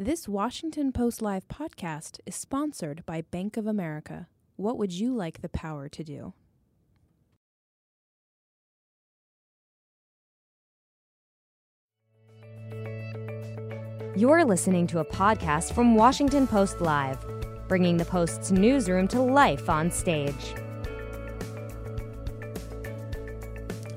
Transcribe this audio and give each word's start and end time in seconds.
This 0.00 0.28
Washington 0.28 0.92
Post 0.92 1.22
Live 1.22 1.48
podcast 1.48 2.20
is 2.24 2.36
sponsored 2.36 3.04
by 3.04 3.22
Bank 3.22 3.56
of 3.56 3.66
America. 3.66 4.28
What 4.54 4.78
would 4.78 4.92
you 4.92 5.12
like 5.12 5.42
the 5.42 5.48
power 5.48 5.88
to 5.88 6.04
do? 6.04 6.34
You're 14.14 14.44
listening 14.44 14.86
to 14.86 15.00
a 15.00 15.04
podcast 15.04 15.72
from 15.72 15.96
Washington 15.96 16.46
Post 16.46 16.80
Live, 16.80 17.18
bringing 17.66 17.96
the 17.96 18.04
Post's 18.04 18.52
newsroom 18.52 19.08
to 19.08 19.20
life 19.20 19.68
on 19.68 19.90
stage. 19.90 20.54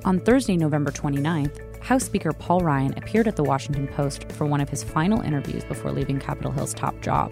On 0.03 0.19
Thursday, 0.19 0.57
November 0.57 0.89
29th, 0.89 1.70
House 1.81 2.03
Speaker 2.03 2.31
Paul 2.31 2.61
Ryan 2.61 2.97
appeared 2.97 3.27
at 3.27 3.35
the 3.35 3.43
Washington 3.43 3.87
Post 3.87 4.31
for 4.31 4.45
one 4.45 4.61
of 4.61 4.69
his 4.69 4.83
final 4.83 5.21
interviews 5.21 5.63
before 5.63 5.91
leaving 5.91 6.19
Capitol 6.19 6.51
Hill's 6.51 6.73
top 6.73 6.99
job. 7.01 7.31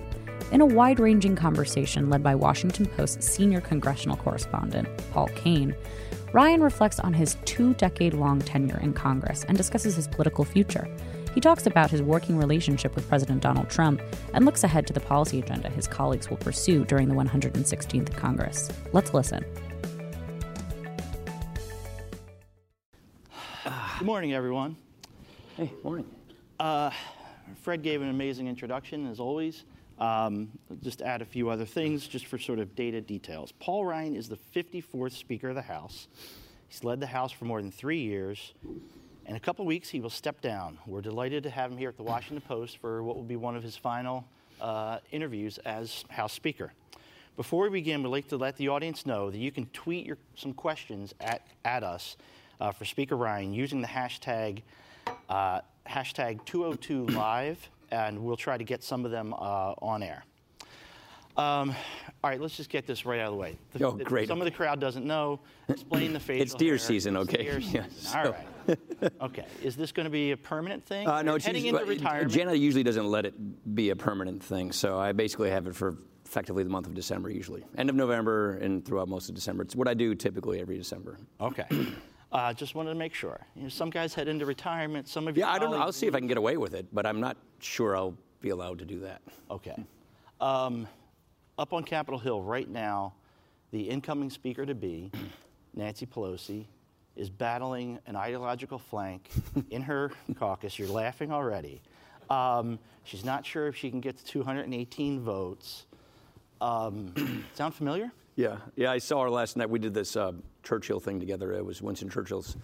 In 0.52 0.62
a 0.62 0.66
wide 0.66 1.00
ranging 1.00 1.36
conversation 1.36 2.10
led 2.10 2.24
by 2.24 2.34
Washington 2.34 2.88
Post 2.88 3.22
senior 3.22 3.62
congressional 3.62 4.18
correspondent 4.18 4.88
Paul 5.12 5.28
Kane, 5.36 5.76
Ryan 6.34 6.62
reflects 6.62 7.00
on 7.00 7.14
his 7.14 7.38
two 7.46 7.76
decade 7.76 8.14
long 8.14 8.40
tenure 8.40 8.80
in 8.80 8.94
Congress 8.94 9.46
and 9.48 9.56
discusses 9.56 9.96
his 9.96 10.08
political 10.08 10.44
future. 10.44 10.88
He 11.36 11.42
talks 11.42 11.68
about 11.68 11.92
his 11.92 12.02
working 12.02 12.36
relationship 12.36 12.96
with 12.96 13.08
President 13.08 13.42
Donald 13.42 13.70
Trump 13.70 14.02
and 14.34 14.46
looks 14.46 14.64
ahead 14.64 14.88
to 14.88 14.94
the 14.94 15.00
policy 15.00 15.40
agenda 15.40 15.70
his 15.70 15.88
colleagues 15.88 16.30
will 16.30 16.38
pursue 16.38 16.86
during 16.86 17.08
the 17.08 17.16
116th 17.16 18.16
Congress. 18.16 18.70
Let's 18.94 19.14
listen. 19.14 19.46
Good 24.00 24.06
morning, 24.06 24.34
everyone. 24.34 24.78
Hey, 25.58 25.74
morning. 25.84 26.06
Uh, 26.58 26.90
Fred 27.64 27.84
gave 27.84 28.02
an 28.02 28.08
amazing 28.08 28.48
introduction, 28.48 29.06
as 29.12 29.20
always. 29.20 29.66
Um, 30.00 30.52
just 30.82 31.02
add 31.02 31.22
a 31.22 31.26
few 31.26 31.50
other 31.50 31.66
things, 31.66 32.08
just 32.08 32.28
for 32.28 32.38
sort 32.38 32.60
of 32.60 32.74
data 32.76 33.02
details. 33.02 33.52
Paul 33.60 33.84
Ryan 33.84 34.16
is 34.16 34.30
the 34.30 34.38
54th 34.56 35.12
Speaker 35.12 35.50
of 35.50 35.56
the 35.56 35.64
House. 35.64 36.08
He's 36.70 36.86
led 36.86 37.02
the 37.02 37.08
House 37.08 37.34
for 37.34 37.44
more 37.44 37.62
than 37.62 37.72
three 37.72 38.00
years. 38.00 38.54
In 39.26 39.36
a 39.36 39.40
couple 39.40 39.66
weeks, 39.66 39.90
he 39.90 40.00
will 40.00 40.10
step 40.10 40.40
down. 40.40 40.78
We're 40.88 41.02
delighted 41.02 41.44
to 41.44 41.50
have 41.50 41.70
him 41.70 41.78
here 41.78 41.90
at 41.90 41.98
the 41.98 42.04
Washington 42.04 42.40
Post 42.40 42.78
for 42.78 43.04
what 43.04 43.18
will 43.18 43.24
be 43.24 43.36
one 43.36 43.58
of 43.58 43.64
his 43.64 43.76
final 43.76 44.24
uh, 44.62 45.00
interviews 45.12 45.58
as 45.66 46.06
House 46.08 46.32
Speaker. 46.32 46.72
Before 47.36 47.64
we 47.64 47.82
begin, 47.82 48.02
we'd 48.02 48.08
like 48.08 48.30
to 48.30 48.38
let 48.38 48.56
the 48.56 48.70
audience 48.70 49.06
know 49.06 49.30
that 49.30 49.40
you 49.40 49.52
can 49.52 49.66
tweet 49.74 50.06
your, 50.06 50.18
some 50.36 50.54
questions 50.54 51.14
at, 51.20 51.46
at 51.66 51.84
us 51.84 52.16
uh, 52.60 52.72
for 52.72 52.86
Speaker 52.86 53.16
Ryan 53.16 53.54
using 53.54 53.82
the 53.82 53.88
hashtag 53.88 54.62
uh, 55.30 55.62
hashtag 55.88 56.46
202live, 56.46 57.58
and 57.92 58.20
we'll 58.24 58.38
try 58.38 58.58
to 58.58 58.64
get 58.64 58.84
some 58.84 59.06
of 59.06 59.12
them 59.12 59.34
uh, 59.34 59.74
on 59.82 60.04
air. 60.04 60.24
Um, 61.38 61.74
all 62.22 62.30
right, 62.30 62.40
let's 62.42 62.58
just 62.58 62.70
get 62.70 62.86
this 62.86 63.06
right 63.06 63.20
out 63.20 63.28
of 63.28 63.34
the 63.34 63.38
way. 63.40 63.58
The, 63.74 63.86
Oh, 63.88 63.92
great. 63.94 64.28
Some 64.28 64.40
of 64.42 64.46
the 64.46 64.52
crowd 64.52 64.80
doesn't 64.82 65.06
know. 65.06 65.40
Explain 65.70 66.12
the 66.12 66.20
facial 66.20 66.44
It's 66.44 66.54
deer 66.54 66.72
hair. 66.72 66.78
season, 66.80 67.16
okay? 67.18 67.44
deer 67.44 67.60
Yeah, 67.60 67.86
season. 67.88 68.18
All 68.20 68.26
so- 68.26 68.32
right. 68.32 69.12
okay. 69.22 69.46
Is 69.64 69.76
this 69.78 69.92
going 69.94 70.04
to 70.04 70.10
be 70.10 70.32
a 70.32 70.38
permanent 70.38 70.86
thing? 70.86 71.08
Uh, 71.08 71.22
no, 71.22 71.36
it's 71.36 71.46
heading 71.46 71.64
usually, 71.64 71.82
into 71.82 71.94
retirement. 72.04 72.32
Jenna 72.32 72.54
usually 72.54 72.84
doesn't 72.84 73.08
let 73.08 73.26
it 73.26 73.74
be 73.76 73.90
a 73.92 73.96
permanent 73.96 74.44
thing, 74.44 74.72
so 74.74 75.00
I 75.00 75.14
basically 75.14 75.50
have 75.50 75.66
it 75.66 75.76
for 75.76 75.96
effectively 76.26 76.64
the 76.64 76.70
month 76.70 76.86
of 76.88 76.94
December 76.94 77.30
usually. 77.32 77.64
End 77.78 77.90
of 77.90 77.96
November 77.96 78.56
and 78.58 78.86
throughout 78.86 79.08
most 79.08 79.30
of 79.30 79.34
December. 79.36 79.64
It's 79.64 79.76
what 79.76 79.88
I 79.88 79.94
do 79.96 80.14
typically 80.14 80.60
every 80.60 80.78
December. 80.78 81.18
Okay. 81.42 81.66
Uh, 82.32 82.54
just 82.54 82.76
wanted 82.76 82.90
to 82.90 82.96
make 82.96 83.14
sure. 83.14 83.40
You 83.56 83.64
know, 83.64 83.70
some 83.70 83.90
guys 83.90 84.14
head 84.14 84.28
into 84.28 84.46
retirement. 84.46 85.08
Some 85.08 85.28
of 85.28 85.36
you. 85.36 85.42
Yeah, 85.42 85.52
I 85.52 85.60
don't 85.60 85.72
know. 85.72 85.78
I'll 85.78 85.92
see 85.92 86.08
if 86.08 86.14
I 86.14 86.20
can 86.20 86.28
get 86.28 86.38
away 86.38 86.58
with 86.58 86.76
it, 86.76 86.86
but 86.94 87.06
I'm 87.06 87.20
not 87.20 87.38
sure 87.60 87.96
I'll 87.96 88.16
be 88.42 88.50
allowed 88.50 88.80
to 88.80 88.86
do 88.86 89.00
that. 89.00 89.22
Okay. 89.50 89.76
Um, 90.40 90.88
up 91.58 91.74
on 91.74 91.84
Capitol 91.84 92.20
Hill 92.20 92.42
right 92.42 92.70
now, 92.70 93.14
the 93.72 93.82
incoming 93.82 94.30
Speaker 94.30 94.66
to 94.66 94.76
be, 94.76 95.12
Nancy 95.74 96.06
Pelosi, 96.06 96.66
is 97.16 97.30
battling 97.30 98.00
an 98.06 98.16
ideological 98.16 98.78
flank 98.78 99.30
in 99.72 99.82
her 99.82 100.12
caucus. 100.38 100.78
You're 100.80 100.88
laughing 100.88 101.32
already. 101.32 101.82
Um, 102.30 102.80
she's 103.04 103.26
not 103.26 103.46
sure 103.46 103.68
if 103.68 103.76
she 103.76 103.90
can 103.90 104.00
get 104.00 104.18
to 104.18 104.24
218 104.24 105.20
votes. 105.20 105.86
Um, 106.62 107.46
sound 107.56 107.74
familiar? 107.74 108.12
Yeah, 108.40 108.56
yeah. 108.78 108.90
I 108.90 109.00
saw 109.00 109.24
her 109.24 109.30
last 109.30 109.58
night. 109.58 109.70
We 109.70 109.80
did 109.80 109.94
this 109.94 110.16
uh, 110.16 110.32
Churchill 110.64 111.02
thing 111.02 111.20
together. 111.20 111.52
It 111.52 111.66
was 111.66 111.82
Winston 111.82 112.10
Churchill's 112.10 112.56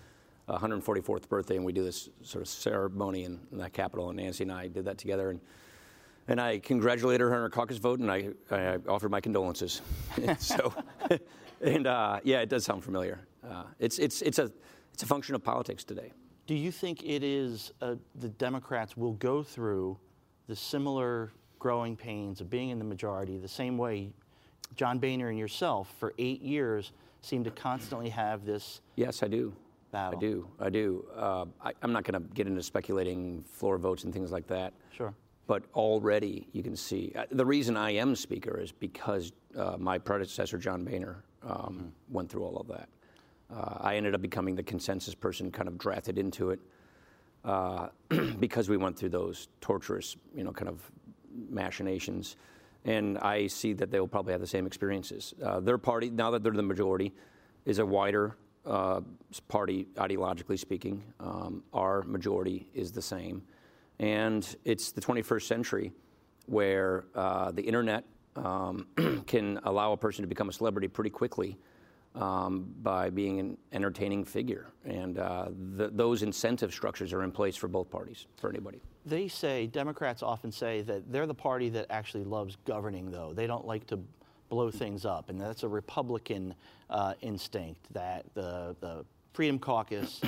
uh, 0.48 0.58
144th 0.58 1.28
birthday, 1.28 1.58
and 1.58 1.66
we 1.66 1.74
do 1.74 1.84
this 1.84 2.08
sort 2.22 2.42
of 2.44 2.48
ceremony 2.48 3.26
in, 3.26 3.42
in 3.52 3.58
that 3.58 3.74
Capitol. 3.74 4.08
And 4.08 4.16
Nancy 4.16 4.46
and 4.46 4.54
I 4.54 4.70
did 4.70 4.86
that 4.86 4.98
together, 4.98 5.32
and 5.32 5.42
and 6.30 6.40
I 6.40 6.60
congratulated 6.60 7.20
her 7.20 7.36
on 7.36 7.42
her 7.42 7.50
caucus 7.50 7.76
vote, 7.76 8.00
and 8.00 8.10
I, 8.10 8.30
I 8.50 8.78
offered 8.88 9.12
my 9.12 9.20
condolences. 9.20 9.82
so, 10.40 10.74
and 11.62 11.88
uh, 11.88 12.22
yeah, 12.24 12.40
it 12.40 12.48
does 12.48 12.64
sound 12.64 12.82
familiar. 12.82 13.20
Uh, 13.46 13.64
it's 13.78 14.00
it's 14.00 14.22
it's 14.22 14.40
a 14.40 14.50
it's 14.94 15.04
a 15.04 15.06
function 15.06 15.36
of 15.36 15.44
politics 15.44 15.84
today. 15.84 16.14
Do 16.48 16.56
you 16.56 16.72
think 16.72 17.04
it 17.04 17.22
is 17.22 17.74
uh, 17.82 17.96
the 18.22 18.30
Democrats 18.30 18.96
will 18.96 19.16
go 19.16 19.44
through 19.44 19.98
the 20.48 20.56
similar 20.56 21.34
growing 21.60 21.98
pains 21.98 22.40
of 22.40 22.50
being 22.50 22.70
in 22.70 22.80
the 22.80 22.86
majority 22.86 23.38
the 23.38 23.48
same 23.50 23.78
way 23.78 24.14
John 24.76 25.00
Boehner 25.00 25.30
and 25.30 25.38
yourself 25.38 25.94
for 26.00 26.14
eight 26.18 26.42
years 26.42 26.92
seem 27.22 27.44
to 27.44 27.52
constantly 27.52 28.10
have 28.10 28.46
this 28.46 28.82
Yes, 28.96 29.24
I 29.24 29.28
do. 29.28 29.54
battle? 29.92 30.18
I 30.18 30.22
do. 30.22 30.48
I 30.60 30.70
do. 30.70 31.06
Uh, 31.16 31.46
I, 31.64 31.74
I'm 31.82 31.94
not 31.94 32.04
going 32.04 32.22
to 32.22 32.28
get 32.34 32.48
into 32.48 32.62
speculating 32.64 33.44
floor 33.44 33.78
votes 33.78 34.04
and 34.04 34.14
things 34.14 34.32
like 34.32 34.48
that. 34.48 34.74
Sure. 34.92 35.14
But 35.48 35.64
already 35.74 36.48
you 36.54 36.64
can 36.64 36.76
see 36.76 37.14
uh, 37.16 37.26
the 37.32 37.46
reason 37.46 37.78
I 37.78 37.92
am 37.92 38.16
speaker 38.16 38.60
is 38.60 38.72
because 38.72 39.32
uh, 39.56 39.78
my 39.78 39.98
predecessor 39.98 40.58
John 40.58 40.84
Boehner 40.84 41.24
um, 41.44 41.92
went 42.10 42.30
through 42.30 42.44
all 42.44 42.58
of 42.58 42.68
that. 42.68 42.90
Uh, 43.54 43.78
I 43.80 43.96
ended 43.96 44.16
up 44.16 44.22
becoming 44.22 44.56
the 44.56 44.64
consensus 44.64 45.14
person, 45.14 45.52
kind 45.52 45.68
of 45.68 45.78
drafted 45.78 46.18
into 46.18 46.50
it 46.50 46.60
uh, 47.44 47.90
because 48.40 48.70
we 48.70 48.78
went 48.78 48.98
through 48.98 49.10
those 49.10 49.48
torturous, 49.62 50.18
you 50.36 50.44
know, 50.44 50.52
kind 50.52 50.68
of 50.68 50.82
machinations. 51.50 52.38
And 52.86 53.18
I 53.18 53.48
see 53.48 53.74
that 53.74 53.92
they 53.92 54.00
will 54.00 54.08
probably 54.08 54.32
have 54.32 54.42
the 54.42 54.48
same 54.48 54.66
experiences. 54.66 55.34
Uh, 55.44 55.60
their 55.60 55.78
party, 55.78 56.10
now 56.10 56.32
that 56.32 56.44
they're 56.44 56.54
the 56.54 56.64
majority, 56.64 57.14
is 57.66 57.80
a 57.80 57.86
wider 57.86 58.38
uh, 58.66 59.02
party 59.48 59.88
ideologically 59.98 60.58
speaking. 60.58 61.04
Um, 61.20 61.64
our 61.74 62.04
majority 62.04 62.70
is 62.74 62.92
the 62.92 63.02
same. 63.02 63.44
And 64.00 64.56
it's 64.64 64.92
the 64.92 65.02
21st 65.02 65.44
century 65.44 65.92
where 66.46 67.06
uh, 67.16 67.52
the 67.52 67.62
internet 67.62 68.04
um, 68.36 68.88
can 69.28 69.60
allow 69.64 69.94
a 69.94 69.98
person 69.98 70.22
to 70.22 70.28
become 70.28 70.50
a 70.50 70.54
celebrity 70.54 70.88
pretty 70.88 71.10
quickly 71.10 71.58
um, 72.16 72.74
by 72.82 73.10
being 73.10 73.40
an 73.40 73.58
entertaining 73.72 74.24
figure. 74.24 74.68
And 74.84 75.18
uh, 75.18 75.50
th- 75.78 75.92
those 75.94 76.24
incentive 76.24 76.74
structures 76.74 77.14
are 77.14 77.24
in 77.24 77.32
place 77.32 77.56
for 77.56 77.68
both 77.68 77.90
parties, 77.90 78.26
for 78.38 78.50
anybody. 78.50 78.82
They 79.06 79.28
say, 79.28 79.68
Democrats 79.68 80.24
often 80.24 80.52
say 80.52 80.82
that 80.82 81.12
they're 81.12 81.28
the 81.28 81.34
party 81.36 81.70
that 81.70 81.88
actually 81.90 82.24
loves 82.24 82.58
governing, 82.66 83.12
though. 83.12 83.34
They 83.34 83.46
don't 83.46 83.66
like 83.66 83.86
to 83.88 84.00
blow 84.50 84.72
things 84.72 85.06
up. 85.06 85.30
And 85.30 85.40
that's 85.40 85.64
a 85.64 85.68
Republican 85.68 86.56
uh, 86.90 87.14
instinct 87.22 87.94
that 87.94 88.26
the, 88.34 88.76
the 88.80 89.06
Freedom 89.34 89.60
Caucus, 89.60 90.22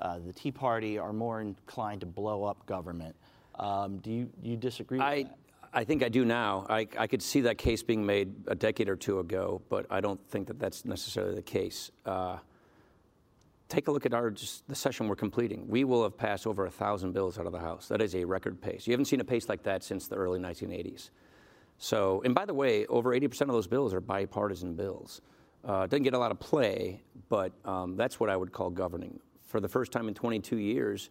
uh, 0.00 0.18
the 0.24 0.32
Tea 0.32 0.52
Party 0.52 0.98
are 0.98 1.12
more 1.12 1.40
inclined 1.40 2.00
to 2.00 2.06
blow 2.06 2.44
up 2.44 2.64
government. 2.66 3.16
Um, 3.58 3.98
do 3.98 4.10
you, 4.10 4.30
you 4.42 4.56
disagree 4.56 4.98
with 4.98 5.06
I, 5.06 5.22
that? 5.24 5.38
I 5.74 5.84
think 5.84 6.02
I 6.02 6.08
do 6.08 6.24
now. 6.24 6.66
I, 6.68 6.86
I 6.98 7.06
could 7.06 7.22
see 7.22 7.42
that 7.42 7.56
case 7.58 7.82
being 7.82 8.04
made 8.04 8.32
a 8.46 8.54
decade 8.54 8.88
or 8.88 8.96
two 8.96 9.20
ago, 9.20 9.62
but 9.68 9.86
I 9.90 10.00
don't 10.00 10.20
think 10.28 10.48
that 10.48 10.58
that's 10.58 10.84
necessarily 10.84 11.34
the 11.34 11.42
case. 11.42 11.90
Uh, 12.04 12.38
take 13.72 13.88
a 13.88 13.90
look 13.90 14.04
at 14.04 14.12
our 14.12 14.30
just 14.30 14.68
the 14.68 14.74
session 14.74 15.08
we're 15.08 15.16
completing. 15.16 15.66
We 15.66 15.84
will 15.84 16.02
have 16.02 16.16
passed 16.16 16.46
over 16.46 16.66
a 16.66 16.70
thousand 16.70 17.12
bills 17.12 17.38
out 17.38 17.46
of 17.46 17.52
the 17.52 17.58
House. 17.58 17.88
That 17.88 18.02
is 18.02 18.14
a 18.14 18.24
record 18.24 18.60
pace. 18.60 18.86
You 18.86 18.92
haven't 18.92 19.06
seen 19.06 19.20
a 19.20 19.24
pace 19.24 19.48
like 19.48 19.62
that 19.64 19.82
since 19.82 20.08
the 20.08 20.16
early 20.16 20.38
1980s. 20.38 21.10
So, 21.78 22.22
and 22.24 22.34
by 22.34 22.44
the 22.44 22.54
way, 22.54 22.86
over 22.86 23.10
80% 23.18 23.42
of 23.42 23.48
those 23.48 23.66
bills 23.66 23.94
are 23.94 24.00
bipartisan 24.00 24.74
bills. 24.74 25.20
Uh, 25.64 25.86
doesn't 25.86 26.02
get 26.02 26.12
a 26.14 26.18
lot 26.18 26.30
of 26.30 26.38
play, 26.38 27.02
but 27.28 27.52
um, 27.64 27.96
that's 27.96 28.20
what 28.20 28.28
I 28.28 28.36
would 28.36 28.52
call 28.52 28.68
governing. 28.70 29.18
For 29.46 29.58
the 29.60 29.68
first 29.68 29.90
time 29.92 30.06
in 30.08 30.14
22 30.14 30.56
years, 30.58 31.10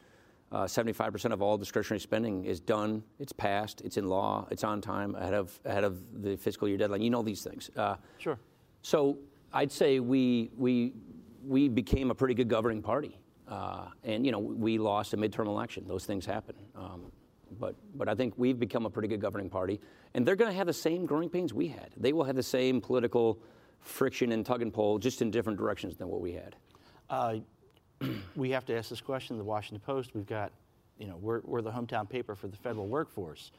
Uh, 0.53 0.65
75% 0.67 1.31
of 1.31 1.41
all 1.41 1.57
discretionary 1.57 2.01
spending 2.01 2.43
is 2.43 2.59
done. 2.59 3.01
It's 3.19 3.31
passed. 3.31 3.79
It's 3.85 3.95
in 3.95 4.07
law. 4.09 4.45
It's 4.51 4.65
on 4.65 4.81
time 4.81 5.15
ahead 5.15 5.33
of 5.33 5.47
ahead 5.63 5.85
of 5.85 5.93
the 6.25 6.35
fiscal 6.35 6.67
year 6.67 6.77
deadline. 6.77 7.01
You 7.01 7.09
know 7.09 7.23
these 7.23 7.41
things. 7.49 7.71
Uh, 7.77 7.95
Sure. 8.17 8.37
so 8.81 9.17
I'd 9.53 9.71
say 9.71 10.01
we 10.01 10.51
we 10.57 10.91
we 11.45 11.67
became 11.69 12.11
a 12.11 12.15
pretty 12.15 12.33
good 12.33 12.47
governing 12.47 12.81
party, 12.81 13.17
uh, 13.47 13.87
and 14.03 14.25
you 14.25 14.31
know 14.31 14.39
we 14.39 14.77
lost 14.77 15.13
a 15.13 15.17
midterm 15.17 15.47
election. 15.47 15.85
Those 15.87 16.05
things 16.05 16.25
happen. 16.25 16.55
Um, 16.75 17.11
but 17.59 17.75
but 17.95 18.07
I 18.07 18.15
think 18.15 18.33
we've 18.37 18.59
become 18.59 18.85
a 18.85 18.89
pretty 18.89 19.07
good 19.07 19.21
governing 19.21 19.49
party, 19.49 19.79
and 20.13 20.25
they're 20.25 20.35
going 20.35 20.51
to 20.51 20.57
have 20.57 20.67
the 20.67 20.73
same 20.73 21.05
growing 21.05 21.29
pains 21.29 21.53
we 21.53 21.67
had. 21.67 21.89
They 21.97 22.13
will 22.13 22.23
have 22.23 22.35
the 22.35 22.43
same 22.43 22.81
political 22.81 23.39
friction 23.79 24.31
and 24.31 24.45
tug 24.45 24.61
and 24.61 24.73
pull, 24.73 24.99
just 24.99 25.21
in 25.21 25.31
different 25.31 25.57
directions 25.57 25.97
than 25.97 26.07
what 26.07 26.21
we 26.21 26.33
had. 26.33 26.55
Uh, 27.09 27.35
we 28.35 28.51
have 28.51 28.65
to 28.65 28.77
ask 28.77 28.89
this 28.89 29.01
question. 29.01 29.37
The 29.37 29.43
Washington 29.43 29.81
Post. 29.85 30.11
We've 30.13 30.25
got, 30.25 30.51
you 30.99 31.07
know, 31.07 31.17
we're, 31.17 31.41
we're 31.43 31.61
the 31.61 31.71
hometown 31.71 32.07
paper 32.07 32.35
for 32.35 32.47
the 32.47 32.57
federal 32.57 32.87
workforce. 32.87 33.51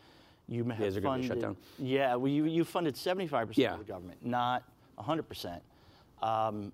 You 0.48 0.64
have 0.64 0.80
is 0.80 0.94
there 0.94 1.02
gonna 1.02 1.18
be 1.20 1.26
a 1.26 1.28
funded, 1.28 1.42
shutdown? 1.42 1.56
Yeah, 1.78 2.14
well, 2.16 2.30
you, 2.30 2.44
you 2.46 2.64
funded 2.64 2.94
75% 2.94 3.56
Yeah. 3.56 3.72
of 3.74 3.78
the 3.78 3.84
government, 3.84 4.24
not 4.24 4.64
100%. 4.98 5.60
Um, 6.22 6.72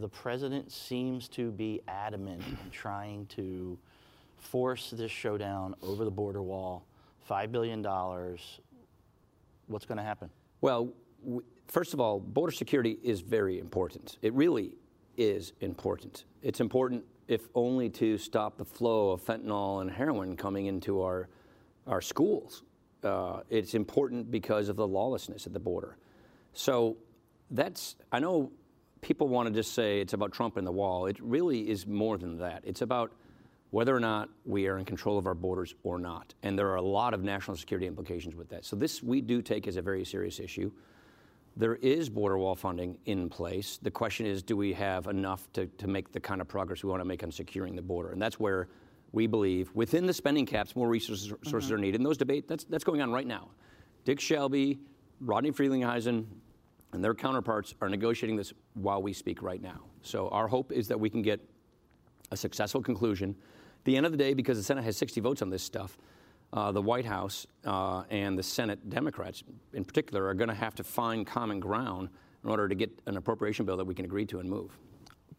the 0.00 0.08
president 0.08 0.72
seems 0.72 1.28
to 1.28 1.50
be 1.50 1.80
adamant 1.88 2.42
in 2.64 2.70
trying 2.72 3.26
to 3.26 3.78
force 4.38 4.90
this 4.90 5.10
showdown 5.10 5.74
over 5.82 6.04
the 6.04 6.10
border 6.10 6.42
wall. 6.42 6.84
$5 7.28 7.52
billion. 7.52 7.82
What's 9.66 9.86
going 9.86 9.98
to 9.98 10.04
happen? 10.04 10.28
Well, 10.60 10.92
w- 11.22 11.42
first 11.68 11.94
of 11.94 12.00
all, 12.00 12.20
border 12.20 12.52
security 12.52 12.98
is 13.02 13.20
very 13.20 13.58
important. 13.58 14.18
It 14.20 14.34
really 14.34 14.74
is 15.16 15.52
important. 15.60 16.24
It's 16.42 16.60
important, 16.60 17.04
if 17.28 17.48
only 17.54 17.88
to 17.90 18.18
stop 18.18 18.58
the 18.58 18.64
flow 18.64 19.12
of 19.12 19.22
fentanyl 19.22 19.80
and 19.80 19.90
heroin 19.90 20.36
coming 20.36 20.66
into 20.66 21.00
our, 21.02 21.28
our 21.86 22.02
schools. 22.02 22.62
Uh, 23.02 23.40
it's 23.48 23.74
important 23.74 24.30
because 24.30 24.68
of 24.68 24.76
the 24.76 24.86
lawlessness 24.86 25.46
at 25.46 25.52
the 25.52 25.60
border. 25.60 25.96
So 26.52 26.96
that's, 27.50 27.96
I 28.12 28.18
know 28.18 28.50
people 29.04 29.28
want 29.28 29.46
to 29.46 29.54
just 29.54 29.74
say 29.74 30.00
it's 30.00 30.14
about 30.14 30.32
Trump 30.32 30.56
and 30.56 30.66
the 30.66 30.72
wall. 30.72 31.06
It 31.06 31.18
really 31.20 31.68
is 31.68 31.86
more 31.86 32.16
than 32.16 32.38
that. 32.38 32.62
It's 32.64 32.80
about 32.80 33.12
whether 33.70 33.94
or 33.94 34.00
not 34.00 34.30
we 34.46 34.66
are 34.66 34.78
in 34.78 34.84
control 34.86 35.18
of 35.18 35.26
our 35.26 35.34
borders 35.34 35.74
or 35.82 35.98
not. 35.98 36.32
And 36.42 36.58
there 36.58 36.68
are 36.70 36.76
a 36.76 36.82
lot 36.82 37.12
of 37.12 37.22
national 37.22 37.58
security 37.58 37.86
implications 37.86 38.34
with 38.34 38.48
that. 38.48 38.64
So 38.64 38.76
this 38.76 39.02
we 39.02 39.20
do 39.20 39.42
take 39.42 39.68
as 39.68 39.76
a 39.76 39.82
very 39.82 40.04
serious 40.06 40.40
issue. 40.40 40.72
There 41.56 41.74
is 41.76 42.08
border 42.08 42.38
wall 42.38 42.54
funding 42.54 42.96
in 43.04 43.28
place. 43.28 43.78
The 43.82 43.90
question 43.90 44.24
is, 44.24 44.42
do 44.42 44.56
we 44.56 44.72
have 44.72 45.06
enough 45.06 45.52
to, 45.52 45.66
to 45.66 45.86
make 45.86 46.10
the 46.10 46.20
kind 46.20 46.40
of 46.40 46.48
progress 46.48 46.82
we 46.82 46.88
want 46.88 47.00
to 47.00 47.04
make 47.04 47.22
on 47.22 47.30
securing 47.30 47.76
the 47.76 47.82
border? 47.82 48.10
And 48.10 48.22
that's 48.22 48.40
where 48.40 48.68
we 49.12 49.26
believe, 49.26 49.70
within 49.74 50.06
the 50.06 50.14
spending 50.14 50.46
caps, 50.46 50.74
more 50.74 50.88
resources, 50.88 51.30
resources 51.30 51.70
are 51.70 51.74
mm-hmm. 51.74 51.82
needed. 51.82 52.00
And 52.00 52.06
those 52.06 52.16
debate 52.16 52.48
that's 52.48 52.64
that's 52.64 52.84
going 52.84 53.02
on 53.02 53.12
right 53.12 53.26
now. 53.26 53.50
Dick 54.04 54.18
Shelby, 54.18 54.78
Rodney 55.20 55.52
Frelinghuysen, 55.52 56.24
and 56.94 57.02
their 57.02 57.12
counterparts 57.12 57.74
are 57.80 57.88
negotiating 57.88 58.36
this 58.36 58.52
while 58.74 59.02
we 59.02 59.12
speak 59.12 59.42
right 59.42 59.60
now. 59.60 59.80
So 60.02 60.28
our 60.28 60.46
hope 60.46 60.70
is 60.70 60.86
that 60.88 60.98
we 60.98 61.10
can 61.10 61.22
get 61.22 61.40
a 62.30 62.36
successful 62.36 62.80
conclusion. 62.80 63.30
At 63.30 63.84
the 63.84 63.96
end 63.96 64.06
of 64.06 64.12
the 64.12 64.18
day, 64.18 64.32
because 64.32 64.56
the 64.56 64.64
Senate 64.64 64.84
has 64.84 64.96
60 64.96 65.20
votes 65.20 65.42
on 65.42 65.50
this 65.50 65.62
stuff, 65.62 65.98
uh, 66.52 66.70
the 66.70 66.80
White 66.80 67.04
House 67.04 67.48
uh, 67.64 68.04
and 68.10 68.38
the 68.38 68.44
Senate 68.44 68.88
Democrats, 68.88 69.42
in 69.72 69.84
particular, 69.84 70.24
are 70.26 70.34
going 70.34 70.48
to 70.48 70.54
have 70.54 70.76
to 70.76 70.84
find 70.84 71.26
common 71.26 71.58
ground 71.58 72.10
in 72.44 72.50
order 72.50 72.68
to 72.68 72.76
get 72.76 72.90
an 73.06 73.16
appropriation 73.16 73.66
bill 73.66 73.76
that 73.76 73.84
we 73.84 73.94
can 73.94 74.04
agree 74.04 74.24
to 74.26 74.38
and 74.38 74.48
move. 74.48 74.78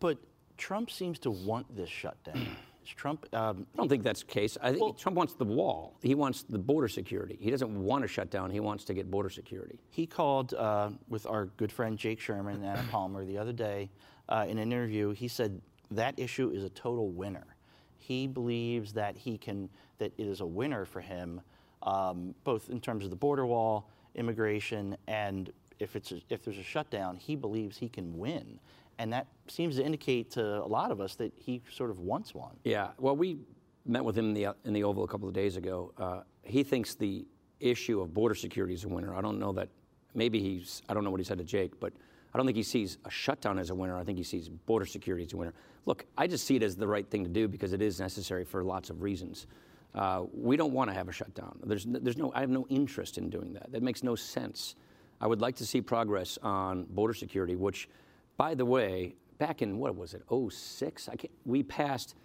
But 0.01 0.17
Trump 0.57 0.91
seems 0.91 1.19
to 1.19 1.31
want 1.31 1.73
this 1.73 1.89
shutdown. 1.89 2.45
Trump, 2.87 3.25
um, 3.33 3.65
I 3.73 3.77
don't 3.77 3.89
think 3.89 4.03
that's 4.03 4.21
the 4.21 4.27
case. 4.27 4.57
I 4.61 4.73
think 4.73 4.97
Trump 4.97 5.17
wants 5.17 5.33
the 5.33 5.45
wall. 5.45 5.97
He 6.01 6.15
wants 6.15 6.43
the 6.43 6.57
border 6.57 6.87
security. 6.87 7.37
He 7.39 7.49
doesn't 7.49 7.83
want 7.83 8.03
to 8.03 8.07
shut 8.07 8.29
down. 8.29 8.51
He 8.51 8.59
wants 8.59 8.83
to 8.85 8.93
get 8.93 9.09
border 9.09 9.29
security. 9.29 9.79
he 9.89 10.05
called 10.05 10.53
uh, 10.53 10.91
with 11.07 11.25
our 11.25 11.45
good 11.57 11.71
friend 11.71 11.97
Jake 11.97 12.19
Sherman 12.19 12.55
and 12.55 12.65
Anna 12.65 12.85
Palmer 12.91 13.25
the 13.25 13.37
other 13.37 13.53
day 13.53 13.89
uh, 14.29 14.45
in 14.47 14.57
an 14.57 14.71
interview. 14.71 15.11
He 15.11 15.27
said 15.27 15.61
that 15.91 16.17
issue 16.17 16.49
is 16.49 16.63
a 16.63 16.69
total 16.69 17.09
winner. 17.09 17.55
He 17.97 18.27
believes 18.27 18.93
that 18.93 19.17
he 19.17 19.37
can, 19.37 19.69
that 19.97 20.11
it 20.17 20.27
is 20.27 20.41
a 20.41 20.45
winner 20.45 20.85
for 20.85 21.01
him, 21.01 21.41
um, 21.83 22.35
both 22.43 22.69
in 22.69 22.79
terms 22.79 23.03
of 23.03 23.09
the 23.09 23.15
border 23.15 23.45
wall, 23.45 23.89
immigration, 24.15 24.95
and 25.07 25.51
if 25.79 25.95
it's 25.95 26.11
a, 26.11 26.21
if 26.29 26.43
there's 26.43 26.57
a 26.57 26.63
shutdown, 26.63 27.17
he 27.17 27.35
believes 27.35 27.77
he 27.77 27.89
can 27.89 28.17
win, 28.17 28.59
and 28.99 29.11
that 29.13 29.27
seems 29.47 29.75
to 29.77 29.83
indicate 29.83 30.31
to 30.31 30.63
a 30.63 30.67
lot 30.67 30.91
of 30.91 31.01
us 31.01 31.15
that 31.15 31.33
he 31.35 31.61
sort 31.71 31.89
of 31.89 31.99
wants 31.99 32.33
one. 32.33 32.55
Yeah. 32.63 32.89
Well, 32.97 33.15
we 33.15 33.37
met 33.85 34.03
with 34.03 34.17
him 34.17 34.29
in 34.29 34.33
the 34.33 34.55
in 34.65 34.73
the 34.73 34.83
Oval 34.83 35.03
a 35.03 35.07
couple 35.07 35.27
of 35.27 35.33
days 35.33 35.57
ago. 35.57 35.91
Uh, 35.97 36.21
he 36.43 36.63
thinks 36.63 36.95
the 36.95 37.25
issue 37.59 38.01
of 38.01 38.13
border 38.13 38.35
security 38.35 38.73
is 38.73 38.83
a 38.83 38.87
winner. 38.87 39.15
I 39.15 39.21
don't 39.21 39.39
know 39.39 39.51
that. 39.53 39.69
Maybe 40.13 40.39
he's. 40.39 40.81
I 40.87 40.93
don't 40.93 41.03
know 41.03 41.11
what 41.11 41.19
he 41.19 41.25
said 41.25 41.37
to 41.39 41.43
Jake, 41.43 41.79
but 41.79 41.91
I 42.33 42.37
don't 42.37 42.45
think 42.45 42.57
he 42.57 42.63
sees 42.63 42.97
a 43.05 43.09
shutdown 43.09 43.59
as 43.59 43.69
a 43.69 43.75
winner. 43.75 43.97
I 43.97 44.03
think 44.03 44.17
he 44.17 44.23
sees 44.23 44.49
border 44.49 44.85
security 44.85 45.25
as 45.25 45.33
a 45.33 45.37
winner. 45.37 45.53
Look, 45.85 46.05
I 46.17 46.27
just 46.27 46.45
see 46.45 46.55
it 46.55 46.63
as 46.63 46.75
the 46.75 46.87
right 46.87 47.09
thing 47.09 47.23
to 47.23 47.29
do 47.29 47.47
because 47.47 47.73
it 47.73 47.81
is 47.81 47.99
necessary 47.99 48.45
for 48.45 48.63
lots 48.63 48.89
of 48.89 49.01
reasons. 49.01 49.47
Uh, 49.93 50.25
we 50.33 50.57
don't 50.57 50.73
want 50.73 50.89
to 50.89 50.93
have 50.93 51.07
a 51.07 51.11
shutdown. 51.11 51.57
There's, 51.63 51.85
there's 51.87 52.17
no. 52.17 52.31
I 52.35 52.41
have 52.41 52.49
no 52.49 52.65
interest 52.69 53.17
in 53.17 53.29
doing 53.29 53.53
that. 53.53 53.71
That 53.71 53.83
makes 53.83 54.03
no 54.03 54.15
sense. 54.15 54.75
I 55.21 55.27
would 55.27 55.41
like 55.41 55.55
to 55.57 55.65
see 55.65 55.81
progress 55.81 56.37
on 56.43 56.83
border 56.83 57.13
security, 57.13 57.55
which, 57.55 57.87
by 58.37 58.55
the 58.55 58.65
way, 58.65 59.15
back 59.37 59.61
in 59.61 59.77
what 59.77 59.95
was 59.95 60.13
it, 60.13 60.23
06? 60.29 61.09
I 61.09 61.15
can't, 61.15 61.33
we 61.45 61.63
passed 61.63 62.15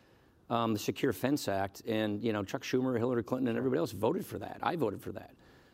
um, 0.48 0.72
the 0.72 0.78
Secure 0.78 1.12
Fence 1.12 1.48
Act, 1.48 1.82
and 1.86 2.22
you 2.22 2.32
know 2.32 2.42
Chuck 2.42 2.62
Schumer, 2.62 2.98
Hillary 2.98 3.22
Clinton, 3.22 3.48
and 3.48 3.56
everybody 3.56 3.78
else 3.78 3.92
voted 3.92 4.26
for 4.26 4.38
that. 4.38 4.58
I 4.62 4.76
voted 4.76 5.00
for 5.00 5.12
that. 5.12 5.30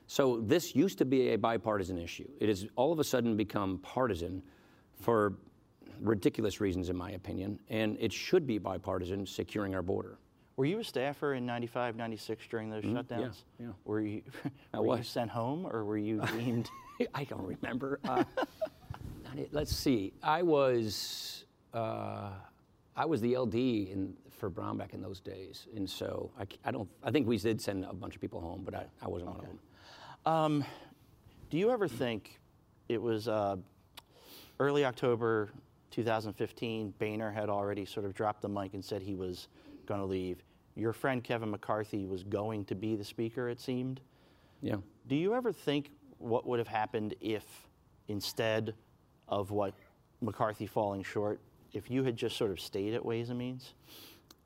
So 0.07 0.41
this 0.41 0.77
used 0.77 0.99
to 0.99 1.05
be 1.05 1.31
a 1.31 1.37
bipartisan 1.37 1.99
issue. 1.99 2.29
It 2.39 2.49
has 2.49 2.67
all 2.77 2.93
of 2.93 3.01
a 3.01 3.05
sudden 3.05 3.37
become 3.37 3.79
partisan 3.79 4.43
for 5.01 5.35
ridiculous 6.01 6.61
reasons, 6.61 6.91
in 6.91 6.97
my 6.97 7.13
opinion, 7.13 7.59
and 7.71 7.97
it 7.99 8.13
should 8.13 8.47
be 8.47 8.59
bipartisan, 8.59 9.27
securing 9.27 9.75
our 9.75 9.83
border. 9.83 10.19
Were 10.57 10.65
you 10.65 10.79
a 10.79 10.85
staffer 10.85 11.35
in 11.35 11.45
95, 11.45 11.97
96 11.97 12.47
during 12.49 12.71
those 12.71 12.83
shutdowns? 12.83 13.09
Mm-hmm. 13.09 13.65
yeah. 13.65 13.69
Were 13.85 14.01
you, 14.01 14.23
I 14.75 14.79
were 14.79 14.85
you 14.85 14.91
was. 14.91 15.09
sent 15.09 15.31
home 15.31 15.67
or 15.67 15.85
were 15.85 15.99
you 15.99 16.21
deemed? 16.35 16.71
I 17.15 17.25
don't 17.25 17.43
remember. 17.43 18.01
Uh, 18.05 18.25
let's 19.53 19.75
see. 19.75 20.13
I 20.23 20.43
was 20.43 21.45
uh, 21.75 22.31
I 22.97 23.05
was 23.05 23.21
the 23.21 23.37
LD 23.37 23.55
in, 23.55 24.15
for 24.31 24.51
Brownback 24.51 24.95
in 24.95 25.03
those 25.03 25.21
days, 25.21 25.67
and 25.75 25.89
so 25.89 26.31
I, 26.39 26.47
I 26.65 26.71
don't. 26.71 26.89
I 27.03 27.11
think 27.11 27.27
we 27.27 27.39
did 27.39 27.61
send 27.61 27.85
a 27.85 27.93
bunch 27.93 28.15
of 28.15 28.21
people 28.21 28.41
home, 28.41 28.63
but 28.65 28.75
I, 28.75 28.87
I 29.03 29.09
wasn't 29.09 29.31
one 29.31 29.41
of 29.41 29.47
them. 29.47 29.59
Um, 30.25 30.65
do 31.51 31.59
you 31.59 31.71
ever 31.71 31.87
think 31.87 32.41
it 32.89 33.01
was 33.01 33.29
uh, 33.29 33.57
early 34.59 34.85
October 34.85 35.51
2015? 35.91 36.95
Boehner 36.99 37.31
had 37.31 37.49
already 37.49 37.85
sort 37.85 38.07
of 38.07 38.15
dropped 38.15 38.43
the 38.43 38.49
mic 38.49 38.75
and 38.75 38.85
said 38.85 39.03
he 39.03 39.15
was 39.15 39.49
going 39.87 40.01
to 40.01 40.07
leave. 40.07 40.43
Your 40.75 40.93
friend 40.93 41.23
Kevin 41.23 41.51
McCarthy 41.51 42.07
was 42.07 42.23
going 42.23 42.65
to 42.67 42.75
be 42.75 42.97
the 42.97 43.05
speaker, 43.05 43.49
it 43.49 43.61
seemed. 43.61 44.01
Yeah. 44.61 44.77
Do 45.07 45.15
you 45.15 45.35
ever 45.35 45.53
think 45.53 45.91
what 46.19 46.47
would 46.47 46.59
have 46.59 46.69
happened 46.69 47.15
if, 47.21 47.45
instead 48.09 48.75
of 49.29 49.51
what 49.51 49.75
McCarthy 50.21 50.67
falling 50.67 51.03
short, 51.03 51.41
if 51.73 51.91
you 51.91 52.05
had 52.05 52.17
just 52.17 52.37
sort 52.37 52.51
of 52.51 52.61
stayed 52.61 52.95
at 52.95 53.05
Ways 53.05 53.31
and 53.31 53.39
Means? 53.39 53.75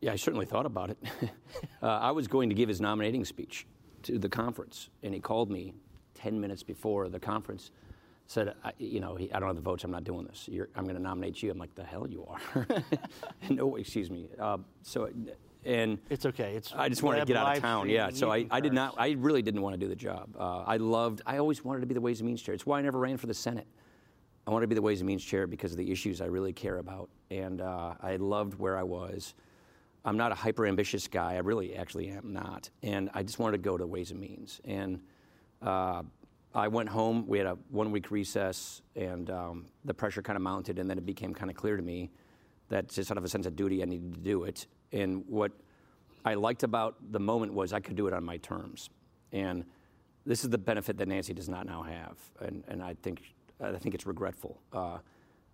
Yeah, 0.00 0.12
I 0.12 0.16
certainly 0.16 0.46
thought 0.46 0.66
about 0.66 0.90
it. 0.90 0.99
uh, 1.82 1.87
I 1.87 2.10
was 2.12 2.26
going 2.26 2.49
to 2.49 2.54
give 2.54 2.68
his 2.68 2.80
nominating 2.80 3.25
speech 3.25 3.66
to 4.04 4.18
the 4.18 4.28
conference, 4.28 4.88
and 5.02 5.12
he 5.12 5.20
called 5.20 5.50
me 5.50 5.75
10 6.14 6.40
minutes 6.40 6.62
before 6.62 7.08
the 7.08 7.20
conference. 7.20 7.70
Said, 8.26 8.54
I, 8.64 8.72
you 8.78 9.00
know, 9.00 9.16
he, 9.16 9.32
I 9.32 9.40
don't 9.40 9.49
have 9.49 9.56
the 9.56 9.62
votes. 9.62 9.82
I'm 9.82 9.90
not 9.90 10.04
doing 10.04 10.25
this. 10.25 10.49
You're, 10.49 10.68
I'm 10.76 10.84
going 10.84 10.96
to 10.96 11.02
nominate 11.02 11.42
you. 11.42 11.50
I'm 11.50 11.58
like, 11.58 11.75
the 11.75 11.84
hell 11.84 12.06
you 12.08 12.25
are. 12.26 12.66
no, 13.50 13.75
excuse 13.75 14.08
me. 14.08 14.28
Uh, 14.38 14.58
so, 14.82 15.10
and 15.64 15.99
It's 16.08 16.25
okay. 16.25 16.54
It's 16.54 16.72
I 16.72 16.88
just 16.88 17.02
wanted 17.02 17.20
to 17.20 17.26
get 17.26 17.37
out 17.37 17.56
of 17.56 17.62
town. 17.62 17.90
Yeah. 17.90 18.10
So 18.10 18.30
I, 18.32 18.46
I 18.50 18.60
did 18.60 18.72
not. 18.72 18.94
I 18.99 19.10
really 19.18 19.42
didn't 19.42 19.62
want 19.62 19.75
to 19.75 19.78
do 19.78 19.88
the 19.88 19.96
job. 19.96 20.37
Uh, 20.38 20.60
I 20.60 20.76
loved. 20.76 21.22
I 21.26 21.38
always 21.38 21.64
wanted 21.64 21.80
to 21.80 21.87
be 21.87 21.94
the 21.94 22.00
Ways 22.00 22.20
and 22.20 22.26
Means 22.28 22.40
chair. 22.40 22.54
It's 22.54 22.64
why 22.64 22.78
I 22.78 22.82
never 22.82 22.99
ran 22.99 23.16
for 23.16 23.26
the 23.26 23.34
Senate. 23.34 23.66
I 24.47 24.50
wanted 24.50 24.64
to 24.64 24.68
be 24.68 24.75
the 24.75 24.82
Ways 24.82 25.00
and 25.00 25.06
Means 25.06 25.25
chair 25.25 25.47
because 25.47 25.73
of 25.73 25.78
the 25.78 25.90
issues 25.90 26.20
I 26.20 26.26
really 26.26 26.52
care 26.52 26.78
about, 26.78 27.09
and 27.30 27.61
uh, 27.61 27.94
I 28.00 28.16
loved 28.16 28.54
where 28.59 28.76
I 28.76 28.82
was. 28.82 29.35
I'm 30.04 30.16
not 30.16 30.32
a 30.32 30.35
hyper 30.35 30.66
ambitious 30.66 31.06
guy. 31.06 31.35
I 31.35 31.38
really 31.38 31.76
actually 31.76 32.09
am 32.09 32.32
not, 32.32 32.70
and 32.82 33.11
I 33.12 33.23
just 33.23 33.38
wanted 33.38 33.59
to 33.59 33.62
go 33.62 33.76
to 33.76 33.87
Ways 33.87 34.11
and 34.11 34.20
Means. 34.20 34.61
And 34.64 35.00
uh, 35.62 36.02
I 36.54 36.68
went 36.68 36.88
home. 36.88 37.26
We 37.26 37.38
had 37.38 37.47
a 37.47 37.59
one 37.70 37.92
week 37.92 38.11
recess, 38.11 38.82
and 38.97 39.30
um, 39.30 39.66
the 39.85 39.94
pressure 39.94 40.23
kind 40.23 40.37
of 40.37 40.42
mounted, 40.42 40.78
and 40.78 40.88
then 40.88 40.99
it 40.99 41.06
became 41.06 41.35
kind 41.35 41.50
of 41.50 41.56
clear 41.56 41.76
to 41.76 41.82
me 41.82 42.11
that 42.70 42.88
just 42.88 43.11
out 43.11 43.18
of 43.18 43.25
a 43.25 43.28
sense 43.28 43.47
of 43.47 43.56
duty, 43.56 43.82
I 43.82 43.85
needed 43.85 44.14
to 44.14 44.20
do 44.20 44.44
it. 44.44 44.66
And 44.92 45.25
what 45.28 45.52
I 46.25 46.35
liked 46.35 46.62
about 46.62 46.97
the 47.12 47.20
moment 47.20 47.52
was 47.52 47.73
I 47.73 47.80
could 47.80 47.97
do 47.97 48.06
it 48.06 48.14
on 48.14 48.25
my 48.25 48.38
terms. 48.38 48.90
And 49.32 49.64
this 50.25 50.44
is 50.44 50.50
the 50.50 50.59
benefit 50.59 50.97
that 50.99 51.09
Nancy 51.09 51.35
does 51.35 51.49
not 51.49 51.66
now 51.66 51.82
have, 51.82 52.16
and, 52.40 52.64
and 52.68 52.82
I 52.82 52.94
think 52.94 53.23
I 53.62 53.79
think 53.79 53.95
it's 53.95 54.07
regretful. 54.07 54.61
Uh, 54.73 54.99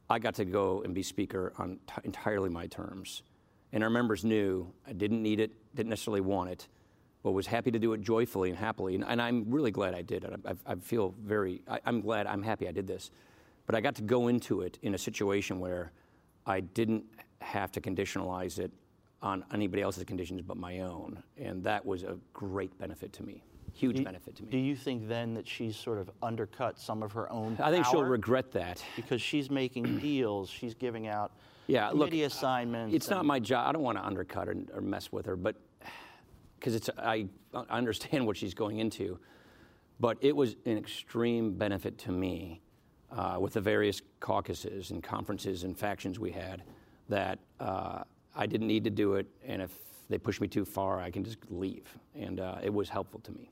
I 0.09 0.19
got 0.19 0.35
to 0.37 0.45
go 0.45 0.83
and 0.83 0.95
be 0.95 1.03
speaker 1.03 1.53
on 1.59 1.79
t- 1.87 2.03
entirely 2.05 2.49
my 2.49 2.67
terms, 2.67 3.23
And 3.73 3.83
our 3.83 3.91
members 3.91 4.25
knew 4.25 4.73
I 4.87 4.93
didn't 4.93 5.23
need 5.23 5.41
it, 5.41 5.51
didn't 5.75 5.91
necessarily 5.91 6.21
want 6.21 6.51
it, 6.51 6.69
but 7.23 7.33
was 7.33 7.47
happy 7.47 7.71
to 7.73 7.79
do 7.79 7.93
it 7.93 8.01
joyfully 8.01 8.51
and 8.51 8.59
happily. 8.59 8.95
And, 8.95 9.05
and 9.05 9.21
I'm 9.21 9.45
really 9.49 9.73
glad 9.73 9.95
I 9.95 10.03
did. 10.03 10.25
I, 10.25 10.51
I, 10.51 10.73
I 10.73 10.75
feel 10.77 11.15
very, 11.23 11.63
I, 11.69 11.81
I'm 11.85 12.01
glad, 12.01 12.27
I'm 12.27 12.43
happy 12.43 12.69
I 12.69 12.73
did 12.73 12.87
this. 12.87 13.11
But 13.67 13.75
I 13.75 13.81
got 13.81 13.97
to 13.97 14.03
go 14.03 14.29
into 14.29 14.63
it 14.63 14.79
in 14.83 14.95
a 14.95 14.99
situation 14.99 15.59
where 15.59 15.91
I 16.47 16.61
didn't 16.61 17.05
have 17.41 17.73
to 17.73 17.81
conditionalize 17.81 18.59
it 18.61 18.71
on 19.23 19.45
anybody 19.53 19.83
else's 19.83 20.05
conditions 20.05 20.43
but 20.43 20.57
my 20.57 20.81
own. 20.81 21.23
And 21.37 21.65
that 21.65 21.85
was 21.85 22.05
a 22.05 22.17
great 22.33 22.79
benefit 22.79 23.13
to 23.15 23.25
me, 23.25 23.43
huge 23.77 24.03
benefit 24.03 24.35
to 24.37 24.43
me. 24.43 24.51
Do 24.51 24.59
you 24.59 24.75
think 24.75 25.07
then 25.09 25.35
that 25.35 25.47
she's 25.47 25.77
sort 25.77 25.99
of 25.99 26.11
undercut 26.23 26.79
some 26.79 27.03
of 27.03 27.13
her 27.13 27.31
own 27.31 27.57
I 27.61 27.71
think 27.71 27.85
she'll 27.87 28.05
regret 28.05 28.51
that. 28.53 28.83
because 28.97 29.21
she's 29.21 29.51
making 29.51 29.99
deals, 30.01 30.49
she's 30.49 30.75
giving 30.75 31.07
out 31.07 31.33
Yeah, 31.67 31.89
look, 31.89 32.09
committee 32.09 32.23
assignments. 32.25 32.95
It's 32.95 33.11
not 33.11 33.25
my 33.25 33.39
job. 33.39 33.69
I 33.69 33.73
don't 33.73 33.83
want 33.83 33.99
to 33.99 34.05
undercut 34.05 34.49
her 34.49 34.57
or 34.73 34.81
mess 34.81 35.13
with 35.13 35.27
her, 35.27 35.37
but 35.37 35.57
because 36.59 36.75
it's 36.75 36.91
I 36.99 37.27
I 37.55 37.79
understand 37.79 38.27
what 38.27 38.37
she's 38.37 38.55
going 38.55 38.79
into, 38.79 39.19
but 40.01 40.17
it 40.21 40.35
was 40.35 40.57
an 40.65 40.79
extreme 40.79 41.53
benefit 41.53 41.99
to 41.99 42.13
me 42.13 42.63
uh, 43.11 43.37
with 43.39 43.53
the 43.53 43.61
various 43.61 44.01
caucuses 44.21 44.91
and 44.91 45.03
conferences 45.03 45.65
and 45.65 45.79
factions 45.79 46.19
we 46.19 46.31
had 46.31 46.63
that 47.09 47.39
uh, 47.61 48.03
I 48.35 48.47
didn't 48.47 48.67
need 48.67 48.85
to 48.85 48.91
do 48.91 49.15
it, 49.15 49.27
and 49.47 49.63
if 49.63 49.71
they 50.09 50.19
push 50.19 50.41
me 50.41 50.49
too 50.49 50.65
far, 50.65 51.01
I 51.01 51.11
can 51.11 51.25
just 51.25 51.39
leave, 51.51 51.87
and 52.15 52.41
uh, 52.41 52.57
it 52.63 52.73
was 52.73 52.89
helpful 52.89 53.21
to 53.21 53.33
me. 53.33 53.51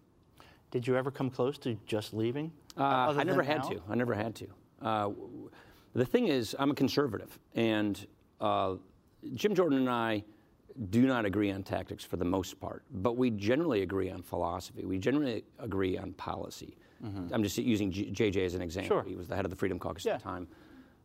Did 0.75 0.89
you 0.89 0.97
ever 0.97 1.13
come 1.13 1.31
close 1.31 1.57
to 1.59 1.79
just 1.87 2.13
leaving? 2.13 2.51
Uh, 2.77 3.15
I 3.17 3.23
never 3.23 3.45
had 3.45 3.59
now? 3.63 3.69
to. 3.69 3.83
I 3.89 3.95
never 3.95 4.13
had 4.13 4.35
to. 4.35 4.47
Uh, 4.83 5.11
the 5.95 6.05
thing 6.05 6.27
is, 6.27 6.57
I'm 6.59 6.73
a 6.73 6.75
conservative, 6.75 7.39
and 7.55 8.05
uh, 8.41 8.75
Jim 9.35 9.55
Jordan 9.55 9.79
and 9.79 9.89
I 9.89 10.25
do 10.91 11.03
not 11.07 11.25
agree 11.27 11.53
on 11.53 11.63
tactics 11.63 12.03
for 12.05 12.17
the 12.17 12.25
most 12.25 12.59
part, 12.59 12.83
but 12.91 13.17
we 13.17 13.31
generally 13.31 13.83
agree 13.83 14.11
on 14.11 14.21
philosophy. 14.23 14.85
We 14.85 14.99
generally 14.99 15.45
agree 15.61 15.97
on 15.97 16.13
policy. 16.15 16.77
I'm 17.33 17.43
just 17.45 17.57
using 17.59 17.93
JJ 17.93 18.45
as 18.47 18.55
an 18.55 18.63
example. 18.63 18.97
Mm-hmm. 18.97 19.05
Sure. 19.05 19.11
He 19.11 19.15
was 19.15 19.29
the 19.29 19.37
head 19.37 19.45
of 19.45 19.51
the 19.51 19.57
Freedom 19.57 19.79
Caucus 19.79 20.05
Yeah. 20.07 20.15
at 20.15 20.19
the 20.21 20.25
time. 20.25 20.49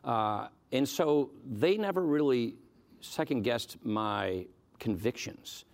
Uh, 0.03 0.47
and 0.71 0.87
so 0.87 1.29
they 1.45 1.75
never 1.77 2.01
really 2.03 2.55
second 3.01 3.41
guessed 3.43 3.77
my 3.83 4.47
convictions. 4.79 5.65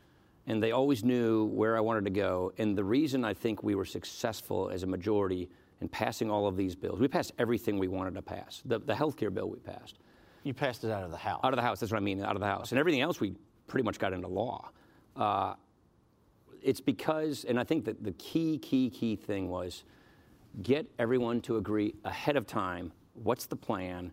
And 0.48 0.62
they 0.62 0.72
always 0.72 1.04
knew 1.04 1.46
where 1.46 1.76
I 1.76 1.80
wanted 1.80 2.06
to 2.06 2.12
go. 2.12 2.52
And 2.58 2.78
the 2.78 2.84
reason 2.84 3.26
I 3.26 3.34
think 3.34 3.64
we 3.64 3.76
were 3.76 3.86
successful 3.86 4.70
as 4.70 4.84
a 4.84 4.88
majority 4.88 5.50
in 5.82 5.90
passing 5.90 6.30
all 6.30 6.48
of 6.48 6.56
these 6.56 6.76
bills, 6.76 7.00
we 7.00 7.08
passed 7.08 7.32
everything 7.40 7.80
we 7.80 7.88
wanted 7.88 8.14
to 8.16 8.22
pass. 8.22 8.62
The, 8.66 8.80
the 8.80 8.96
health 8.96 9.18
care 9.18 9.32
bill 9.32 9.50
we 9.50 9.58
passed. 9.58 9.98
You 10.44 10.54
passed 10.54 10.84
it 10.84 10.92
out 10.92 11.04
of 11.04 11.10
the 11.10 11.18
house. 11.18 11.42
Out 11.44 11.54
of 11.54 11.58
the 11.58 11.64
House, 11.64 11.80
that's 11.80 11.92
what 11.92 11.98
I 11.98 12.02
mean, 12.02 12.24
out 12.24 12.36
of 12.36 12.40
the 12.40 12.48
House. 12.48 12.72
And 12.72 12.80
everything 12.80 13.02
else 13.02 13.20
we 13.20 13.34
pretty 13.68 13.84
much 13.84 13.98
got 13.98 14.14
into 14.14 14.28
law. 14.28 14.70
Uh, 15.16 15.56
it's 16.62 16.82
because, 16.82 17.46
and 17.46 17.60
I 17.60 17.64
think 17.64 17.86
that 17.86 18.04
the 18.04 18.12
key, 18.14 18.60
key, 18.60 18.90
key 18.90 19.16
thing 19.16 19.50
was 19.50 19.84
get 20.62 20.86
everyone 21.00 21.42
to 21.42 21.58
agree 21.58 21.96
ahead 22.06 22.38
of 22.38 22.48
time 22.48 22.92
what's 23.14 23.46
the 23.46 23.56
plan, 23.56 24.12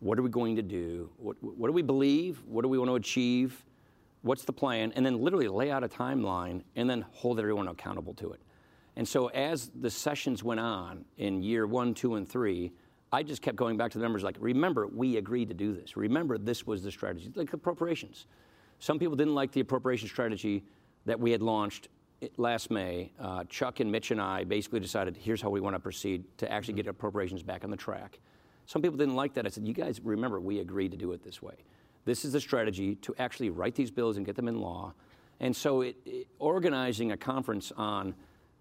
what 0.00 0.18
are 0.18 0.22
we 0.22 0.28
going 0.28 0.56
to 0.56 0.62
do, 0.62 1.10
what, 1.16 1.36
what 1.42 1.68
do 1.68 1.72
we 1.72 1.82
believe, 1.82 2.42
what 2.46 2.62
do 2.62 2.68
we 2.68 2.78
want 2.78 2.90
to 2.90 2.96
achieve, 2.96 3.64
what's 4.22 4.44
the 4.44 4.52
plan, 4.52 4.92
and 4.96 5.04
then 5.04 5.20
literally 5.20 5.48
lay 5.48 5.70
out 5.70 5.84
a 5.84 5.88
timeline 5.88 6.62
and 6.76 6.88
then 6.88 7.04
hold 7.12 7.38
everyone 7.38 7.68
accountable 7.68 8.14
to 8.14 8.32
it. 8.32 8.40
And 8.96 9.06
so 9.06 9.28
as 9.28 9.70
the 9.80 9.90
sessions 9.90 10.42
went 10.42 10.60
on 10.60 11.04
in 11.16 11.42
year 11.42 11.66
one, 11.66 11.94
two, 11.94 12.14
and 12.14 12.28
three, 12.28 12.72
I 13.12 13.22
just 13.22 13.42
kept 13.42 13.56
going 13.56 13.76
back 13.76 13.90
to 13.92 13.98
the 13.98 14.02
numbers 14.02 14.22
like, 14.22 14.36
remember, 14.40 14.86
we 14.86 15.16
agreed 15.16 15.48
to 15.48 15.54
do 15.54 15.74
this. 15.74 15.96
Remember, 15.96 16.38
this 16.38 16.66
was 16.66 16.82
the 16.82 16.90
strategy, 16.90 17.30
like 17.34 17.52
appropriations. 17.52 18.26
Some 18.78 18.98
people 18.98 19.16
didn't 19.16 19.34
like 19.34 19.52
the 19.52 19.60
appropriation 19.60 20.08
strategy 20.08 20.64
that 21.04 21.20
we 21.20 21.30
had 21.30 21.42
launched 21.42 21.88
last 22.36 22.70
May. 22.70 23.12
Uh, 23.18 23.44
Chuck 23.44 23.80
and 23.80 23.90
Mitch 23.90 24.12
and 24.12 24.20
I 24.20 24.44
basically 24.44 24.80
decided 24.80 25.16
here's 25.16 25.42
how 25.42 25.50
we 25.50 25.60
want 25.60 25.74
to 25.74 25.80
proceed 25.80 26.24
to 26.38 26.50
actually 26.50 26.74
get 26.74 26.86
appropriations 26.86 27.42
back 27.42 27.64
on 27.64 27.70
the 27.70 27.76
track. 27.76 28.18
Some 28.66 28.80
people 28.80 28.96
didn't 28.96 29.16
like 29.16 29.34
that. 29.34 29.44
I 29.44 29.48
said, 29.48 29.66
you 29.66 29.74
guys 29.74 30.00
remember, 30.02 30.40
we 30.40 30.60
agreed 30.60 30.92
to 30.92 30.96
do 30.96 31.12
it 31.12 31.22
this 31.22 31.42
way. 31.42 31.54
This 32.04 32.24
is 32.24 32.32
the 32.32 32.40
strategy 32.40 32.96
to 32.96 33.14
actually 33.18 33.50
write 33.50 33.74
these 33.74 33.90
bills 33.90 34.16
and 34.16 34.26
get 34.26 34.36
them 34.36 34.48
in 34.48 34.60
law. 34.60 34.92
And 35.40 35.54
so 35.54 35.82
it, 35.82 35.96
it- 36.04 36.26
organizing 36.38 37.12
a 37.12 37.16
conference 37.16 37.72
on 37.76 38.14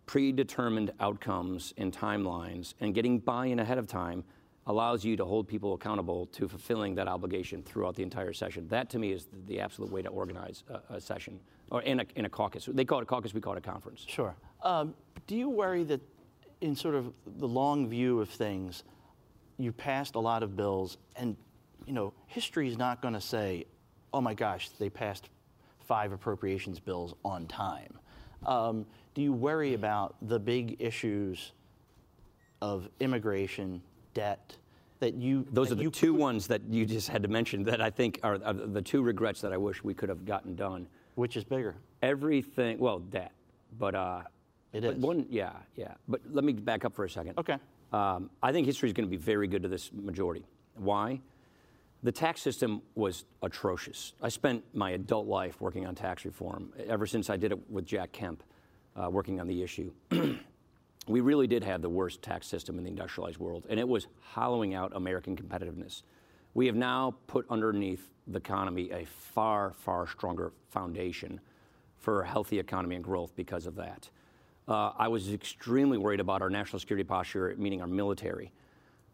predetermined 0.05 0.91
outcomes 0.99 1.73
and 1.77 1.93
timelines 1.93 2.73
and 2.81 2.93
getting 2.93 3.19
buy-in 3.19 3.59
ahead 3.59 3.77
of 3.77 3.87
time 3.87 4.23
allows 4.67 5.03
you 5.03 5.15
to 5.15 5.25
hold 5.25 5.47
people 5.47 5.73
accountable 5.73 6.27
to 6.27 6.47
fulfilling 6.47 6.95
that 6.95 7.07
obligation 7.07 7.63
throughout 7.63 7.95
the 7.95 8.03
entire 8.03 8.33
session. 8.33 8.67
That 8.67 8.89
to 8.91 8.99
me 8.99 9.11
is 9.11 9.25
the, 9.25 9.37
the 9.47 9.59
absolute 9.59 9.91
way 9.91 10.01
to 10.01 10.09
organize 10.09 10.63
a, 10.69 10.95
a 10.95 11.01
session 11.01 11.39
or 11.69 11.81
in 11.81 12.01
a, 12.01 12.05
in 12.15 12.25
a 12.25 12.29
caucus. 12.29 12.67
They 12.71 12.85
call 12.85 12.99
it 12.99 13.03
a 13.03 13.05
caucus, 13.05 13.33
we 13.33 13.41
call 13.41 13.53
it 13.53 13.59
a 13.59 13.61
conference. 13.61 14.05
Sure. 14.07 14.35
Um, 14.61 14.93
do 15.25 15.35
you 15.35 15.49
worry 15.49 15.83
that, 15.85 16.01
in 16.61 16.75
sort 16.75 16.93
of 16.93 17.11
the 17.37 17.47
long 17.47 17.87
view 17.87 18.19
of 18.19 18.29
things, 18.29 18.83
you 19.57 19.71
passed 19.71 20.15
a 20.15 20.19
lot 20.19 20.43
of 20.43 20.55
bills, 20.55 20.97
and 21.15 21.35
you 21.91 21.95
know 21.95 22.13
history 22.27 22.69
is 22.69 22.77
not 22.77 23.01
going 23.01 23.13
to 23.13 23.19
say, 23.19 23.65
"Oh 24.13 24.21
my 24.21 24.33
gosh, 24.33 24.69
they 24.69 24.89
passed 24.89 25.29
five 25.81 26.13
appropriations 26.13 26.79
bills 26.79 27.13
on 27.25 27.47
time." 27.47 27.99
Um, 28.45 28.85
do 29.13 29.21
you 29.21 29.33
worry 29.33 29.73
about 29.73 30.15
the 30.21 30.39
big 30.39 30.77
issues 30.79 31.51
of 32.61 32.87
immigration, 33.01 33.81
debt, 34.13 34.55
that 35.01 35.15
you 35.15 35.45
Those 35.51 35.67
that 35.67 35.73
are 35.73 35.77
the 35.79 35.83
you 35.83 35.91
two 35.91 36.13
ones 36.13 36.47
that 36.47 36.61
you 36.69 36.85
just 36.85 37.09
had 37.09 37.23
to 37.23 37.27
mention 37.27 37.65
that 37.65 37.81
I 37.81 37.89
think 37.89 38.21
are, 38.23 38.39
are 38.41 38.53
the 38.53 38.81
two 38.81 39.01
regrets 39.01 39.41
that 39.41 39.51
I 39.51 39.57
wish 39.57 39.83
we 39.83 39.93
could 39.93 40.07
have 40.07 40.25
gotten 40.25 40.55
done. 40.55 40.87
which 41.15 41.35
is 41.35 41.43
bigger? 41.43 41.75
Everything, 42.01 42.79
well, 42.79 42.99
debt, 42.99 43.33
but 43.77 43.95
uh, 43.95 44.21
It 44.71 44.83
but 44.83 44.95
is. 44.95 45.03
one, 45.03 45.25
yeah, 45.29 45.51
yeah. 45.75 45.95
But 46.07 46.21
let 46.31 46.45
me 46.45 46.53
back 46.53 46.85
up 46.85 46.95
for 46.95 47.03
a 47.03 47.09
second. 47.09 47.37
Okay. 47.37 47.57
Um, 47.91 48.29
I 48.41 48.53
think 48.53 48.65
history 48.65 48.87
is 48.87 48.93
going 48.93 49.05
to 49.05 49.11
be 49.11 49.21
very 49.21 49.47
good 49.49 49.63
to 49.63 49.67
this 49.67 49.91
majority. 49.91 50.45
Why? 50.77 51.19
The 52.03 52.11
tax 52.11 52.41
system 52.41 52.81
was 52.95 53.25
atrocious. 53.43 54.13
I 54.21 54.29
spent 54.29 54.63
my 54.73 54.91
adult 54.91 55.27
life 55.27 55.61
working 55.61 55.85
on 55.85 55.93
tax 55.93 56.25
reform 56.25 56.73
ever 56.87 57.05
since 57.05 57.29
I 57.29 57.37
did 57.37 57.51
it 57.51 57.69
with 57.69 57.85
Jack 57.85 58.11
Kemp, 58.11 58.43
uh, 58.95 59.09
working 59.09 59.39
on 59.39 59.45
the 59.45 59.61
issue. 59.61 59.91
we 61.07 61.21
really 61.21 61.45
did 61.45 61.63
have 61.63 61.83
the 61.83 61.89
worst 61.89 62.23
tax 62.23 62.47
system 62.47 62.79
in 62.79 62.83
the 62.83 62.89
industrialized 62.89 63.37
world, 63.37 63.67
and 63.69 63.79
it 63.79 63.87
was 63.87 64.07
hollowing 64.19 64.73
out 64.73 64.91
American 64.95 65.35
competitiveness. 65.35 66.01
We 66.55 66.65
have 66.65 66.75
now 66.75 67.15
put 67.27 67.45
underneath 67.51 68.09
the 68.27 68.39
economy 68.39 68.89
a 68.91 69.05
far, 69.05 69.73
far 69.73 70.07
stronger 70.07 70.53
foundation 70.69 71.39
for 71.97 72.23
a 72.23 72.27
healthy 72.27 72.57
economy 72.57 72.95
and 72.95 73.03
growth 73.03 73.35
because 73.35 73.67
of 73.67 73.75
that. 73.75 74.09
Uh, 74.67 74.91
I 74.97 75.07
was 75.07 75.31
extremely 75.31 75.97
worried 75.97 76.19
about 76.19 76.41
our 76.41 76.49
national 76.49 76.79
security 76.79 77.03
posture, 77.03 77.53
meaning 77.57 77.81
our 77.81 77.87
military. 77.87 78.51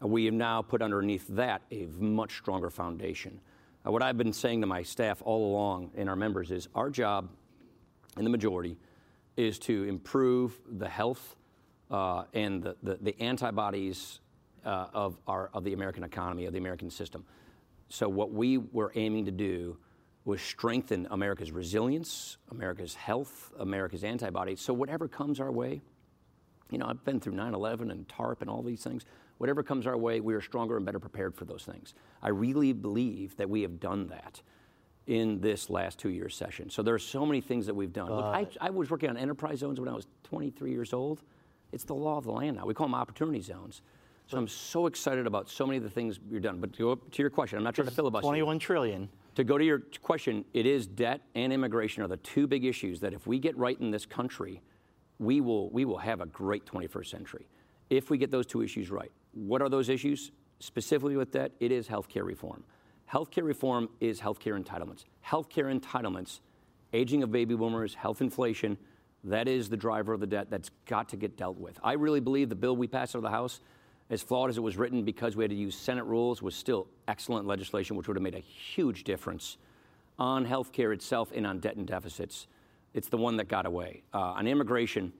We 0.00 0.26
have 0.26 0.34
now 0.34 0.62
put 0.62 0.80
underneath 0.80 1.26
that 1.28 1.62
a 1.70 1.86
much 1.98 2.36
stronger 2.36 2.70
foundation. 2.70 3.40
Uh, 3.86 3.90
what 3.90 4.02
I've 4.02 4.18
been 4.18 4.32
saying 4.32 4.60
to 4.60 4.66
my 4.66 4.82
staff 4.82 5.20
all 5.24 5.50
along 5.50 5.90
and 5.96 6.08
our 6.08 6.16
members 6.16 6.50
is 6.50 6.68
our 6.74 6.88
job 6.88 7.28
in 8.16 8.24
the 8.24 8.30
majority 8.30 8.76
is 9.36 9.58
to 9.60 9.84
improve 9.84 10.60
the 10.78 10.88
health 10.88 11.36
uh, 11.90 12.24
and 12.34 12.74
the, 12.82 13.14
antibodies 13.20 14.20
uh, 14.64 14.86
of, 14.92 15.18
our, 15.26 15.50
of 15.54 15.64
the 15.64 15.72
American 15.72 16.04
economy, 16.04 16.44
of 16.44 16.52
the 16.52 16.58
American 16.58 16.90
system. 16.90 17.24
So, 17.88 18.08
what 18.08 18.32
we 18.32 18.58
were 18.58 18.92
aiming 18.94 19.24
to 19.24 19.30
do 19.30 19.78
was 20.24 20.42
strengthen 20.42 21.06
America's 21.10 21.50
resilience, 21.50 22.36
America's 22.50 22.94
health, 22.94 23.50
America's 23.58 24.04
antibodies. 24.04 24.60
So, 24.60 24.74
whatever 24.74 25.08
comes 25.08 25.40
our 25.40 25.50
way, 25.50 25.80
you 26.70 26.76
know, 26.76 26.86
I've 26.86 27.02
been 27.04 27.18
through 27.18 27.32
9 27.32 27.54
11 27.54 27.90
and 27.90 28.06
TARP 28.08 28.42
and 28.42 28.50
all 28.50 28.62
these 28.62 28.82
things. 28.82 29.06
Whatever 29.38 29.62
comes 29.62 29.86
our 29.86 29.96
way, 29.96 30.20
we 30.20 30.34
are 30.34 30.40
stronger 30.40 30.76
and 30.76 30.84
better 30.84 30.98
prepared 30.98 31.34
for 31.34 31.44
those 31.44 31.62
things. 31.62 31.94
I 32.22 32.28
really 32.28 32.72
believe 32.72 33.36
that 33.36 33.48
we 33.48 33.62
have 33.62 33.80
done 33.80 34.08
that 34.08 34.42
in 35.06 35.40
this 35.40 35.70
last 35.70 35.98
two 35.98 36.10
year 36.10 36.28
session. 36.28 36.68
So 36.68 36.82
there 36.82 36.94
are 36.94 36.98
so 36.98 37.24
many 37.24 37.40
things 37.40 37.66
that 37.66 37.74
we've 37.74 37.92
done. 37.92 38.10
Look, 38.10 38.24
I, 38.24 38.46
I 38.60 38.70
was 38.70 38.90
working 38.90 39.08
on 39.08 39.16
enterprise 39.16 39.60
zones 39.60 39.80
when 39.80 39.88
I 39.88 39.94
was 39.94 40.06
23 40.24 40.70
years 40.70 40.92
old. 40.92 41.22
It's 41.72 41.84
the 41.84 41.94
law 41.94 42.18
of 42.18 42.24
the 42.24 42.32
land 42.32 42.56
now. 42.56 42.66
We 42.66 42.74
call 42.74 42.86
them 42.86 42.94
opportunity 42.94 43.40
zones. 43.40 43.82
So 44.26 44.36
I'm 44.36 44.48
so 44.48 44.86
excited 44.86 45.26
about 45.26 45.48
so 45.48 45.66
many 45.66 45.78
of 45.78 45.82
the 45.82 45.90
things 45.90 46.20
we've 46.30 46.42
done. 46.42 46.60
But 46.60 46.74
to 46.74 46.78
go 46.78 46.94
to 46.96 47.22
your 47.22 47.30
question, 47.30 47.56
I'm 47.56 47.64
not 47.64 47.74
trying 47.74 47.88
to 47.88 47.94
filibuster. 47.94 48.26
21 48.26 48.58
trillion. 48.58 49.08
To 49.36 49.44
go 49.44 49.56
to 49.56 49.64
your 49.64 49.82
question, 50.02 50.44
it 50.52 50.66
is 50.66 50.86
debt 50.86 51.22
and 51.34 51.52
immigration 51.52 52.02
are 52.02 52.08
the 52.08 52.18
two 52.18 52.46
big 52.46 52.64
issues 52.64 53.00
that 53.00 53.14
if 53.14 53.26
we 53.26 53.38
get 53.38 53.56
right 53.56 53.80
in 53.80 53.90
this 53.90 54.04
country, 54.04 54.60
we 55.18 55.40
will, 55.40 55.70
we 55.70 55.86
will 55.86 55.98
have 55.98 56.20
a 56.20 56.26
great 56.26 56.66
21st 56.66 57.06
century. 57.06 57.48
If 57.88 58.10
we 58.10 58.18
get 58.18 58.30
those 58.30 58.44
two 58.44 58.62
issues 58.62 58.90
right. 58.90 59.10
What 59.38 59.62
are 59.62 59.68
those 59.68 59.88
issues? 59.88 60.32
Specifically 60.58 61.16
with 61.16 61.30
debt, 61.30 61.52
it 61.60 61.70
is 61.70 61.86
healthcare 61.86 62.24
reform. 62.24 62.64
Healthcare 63.10 63.44
reform 63.44 63.88
is 64.00 64.20
healthcare 64.20 64.60
entitlements. 64.60 65.04
Healthcare 65.24 65.72
entitlements, 65.72 66.40
aging 66.92 67.22
of 67.22 67.30
baby 67.30 67.54
boomers, 67.54 67.94
health 67.94 68.20
inflation, 68.20 68.76
that 69.24 69.46
is 69.46 69.68
the 69.68 69.76
driver 69.76 70.12
of 70.12 70.18
the 70.18 70.26
debt 70.26 70.48
that's 70.50 70.70
got 70.86 71.08
to 71.10 71.16
get 71.16 71.36
dealt 71.36 71.56
with. 71.56 71.78
I 71.84 71.92
really 71.92 72.18
believe 72.18 72.48
the 72.48 72.56
bill 72.56 72.76
we 72.76 72.88
passed 72.88 73.14
out 73.14 73.18
of 73.18 73.22
the 73.22 73.30
House, 73.30 73.60
as 74.10 74.22
flawed 74.22 74.50
as 74.50 74.56
it 74.56 74.62
was 74.62 74.76
written 74.76 75.04
because 75.04 75.36
we 75.36 75.44
had 75.44 75.50
to 75.50 75.56
use 75.56 75.76
Senate 75.76 76.04
rules, 76.04 76.42
was 76.42 76.56
still 76.56 76.88
excellent 77.06 77.46
legislation, 77.46 77.96
which 77.96 78.08
would 78.08 78.16
have 78.16 78.22
made 78.22 78.34
a 78.34 78.40
huge 78.40 79.04
difference 79.04 79.56
on 80.18 80.44
health 80.44 80.72
care 80.72 80.92
itself 80.92 81.30
and 81.32 81.46
on 81.46 81.60
debt 81.60 81.76
and 81.76 81.86
deficits. 81.86 82.48
It's 82.92 83.08
the 83.08 83.18
one 83.18 83.36
that 83.36 83.46
got 83.46 83.66
away. 83.66 84.02
Uh, 84.12 84.18
on 84.18 84.48
immigration, 84.48 85.12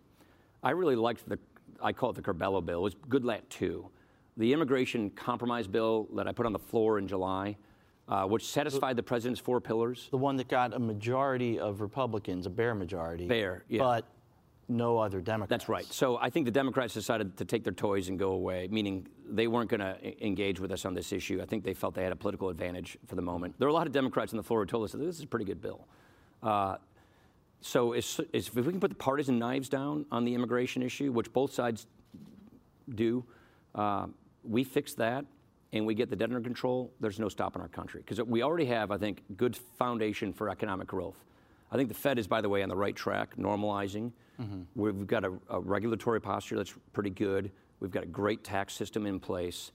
I 0.62 0.70
really 0.70 0.96
liked 0.96 1.28
the, 1.28 1.38
I 1.80 1.92
call 1.92 2.10
it 2.10 2.16
the 2.16 2.22
Curbelo 2.22 2.64
bill. 2.64 2.80
It 2.80 2.82
was 2.82 2.94
Goodlatte 3.08 3.48
2. 3.50 3.88
The 4.38 4.52
immigration 4.52 5.10
compromise 5.10 5.66
bill 5.66 6.08
that 6.14 6.26
I 6.26 6.32
put 6.32 6.46
on 6.46 6.52
the 6.52 6.58
floor 6.58 6.98
in 6.98 7.06
July, 7.06 7.56
uh, 8.08 8.24
which 8.24 8.46
satisfied 8.46 8.96
the 8.96 9.02
president's 9.02 9.40
four 9.40 9.60
pillars. 9.60 10.08
The 10.10 10.16
one 10.16 10.36
that 10.36 10.48
got 10.48 10.72
a 10.72 10.78
majority 10.78 11.58
of 11.58 11.80
Republicans, 11.80 12.46
a 12.46 12.50
bare 12.50 12.74
majority. 12.74 13.26
Bare, 13.26 13.64
yeah. 13.68 13.80
But 13.80 14.06
no 14.68 14.98
other 14.98 15.20
Democrats. 15.20 15.50
That's 15.50 15.68
right. 15.68 15.84
So 15.86 16.18
I 16.18 16.30
think 16.30 16.44
the 16.44 16.52
Democrats 16.52 16.94
decided 16.94 17.36
to 17.38 17.44
take 17.44 17.64
their 17.64 17.72
toys 17.72 18.08
and 18.08 18.18
go 18.18 18.32
away, 18.32 18.68
meaning 18.70 19.08
they 19.28 19.46
weren't 19.46 19.70
going 19.70 19.80
to 19.80 20.24
engage 20.24 20.60
with 20.60 20.70
us 20.70 20.84
on 20.84 20.94
this 20.94 21.12
issue. 21.12 21.40
I 21.42 21.46
think 21.46 21.64
they 21.64 21.74
felt 21.74 21.94
they 21.94 22.02
had 22.02 22.12
a 22.12 22.16
political 22.16 22.48
advantage 22.50 22.96
for 23.06 23.16
the 23.16 23.22
moment. 23.22 23.54
There 23.58 23.66
are 23.66 23.70
a 23.70 23.74
lot 23.74 23.86
of 23.86 23.92
Democrats 23.92 24.32
on 24.32 24.36
the 24.36 24.42
floor 24.42 24.60
who 24.60 24.66
told 24.66 24.84
us 24.84 24.92
that 24.92 24.98
this 24.98 25.16
is 25.16 25.24
a 25.24 25.26
pretty 25.26 25.46
good 25.46 25.60
bill. 25.60 25.88
Uh, 26.42 26.76
so 27.60 27.92
if 27.92 28.54
we 28.54 28.62
can 28.62 28.78
put 28.78 28.90
the 28.90 28.96
partisan 28.96 29.38
knives 29.38 29.68
down 29.68 30.06
on 30.12 30.24
the 30.24 30.32
immigration 30.34 30.82
issue, 30.82 31.10
which 31.10 31.32
both 31.32 31.52
sides 31.52 31.86
do, 32.94 33.24
uh, 33.74 34.06
we 34.44 34.64
fix 34.64 34.94
that 34.94 35.24
and 35.72 35.84
we 35.86 35.94
get 35.94 36.10
the 36.10 36.16
debt 36.16 36.30
under 36.30 36.40
control, 36.40 36.92
there's 37.00 37.18
no 37.18 37.28
stopping 37.28 37.60
our 37.60 37.68
country. 37.68 38.00
Because 38.00 38.22
we 38.24 38.42
already 38.42 38.64
have, 38.66 38.90
I 38.90 38.98
think, 38.98 39.22
good 39.36 39.56
foundation 39.78 40.32
for 40.32 40.48
economic 40.48 40.88
growth. 40.88 41.22
I 41.70 41.76
think 41.76 41.88
the 41.88 41.94
Fed 41.94 42.18
is, 42.18 42.26
by 42.26 42.40
the 42.40 42.48
way, 42.48 42.62
on 42.62 42.68
the 42.68 42.76
right 42.76 42.96
track, 42.96 43.36
normalizing. 43.36 44.12
Mm-hmm. 44.40 44.62
We've 44.74 45.06
got 45.06 45.24
a, 45.24 45.32
a, 45.50 45.60
regulatory 45.60 46.20
posture 46.20 46.56
that's 46.56 46.74
pretty 46.92 47.10
good. 47.10 47.50
We've 47.80 47.90
got 47.90 48.04
a 48.04 48.06
great 48.06 48.42
tax 48.42 48.72
system 48.72 49.06
in 49.06 49.20
place. 49.20 49.72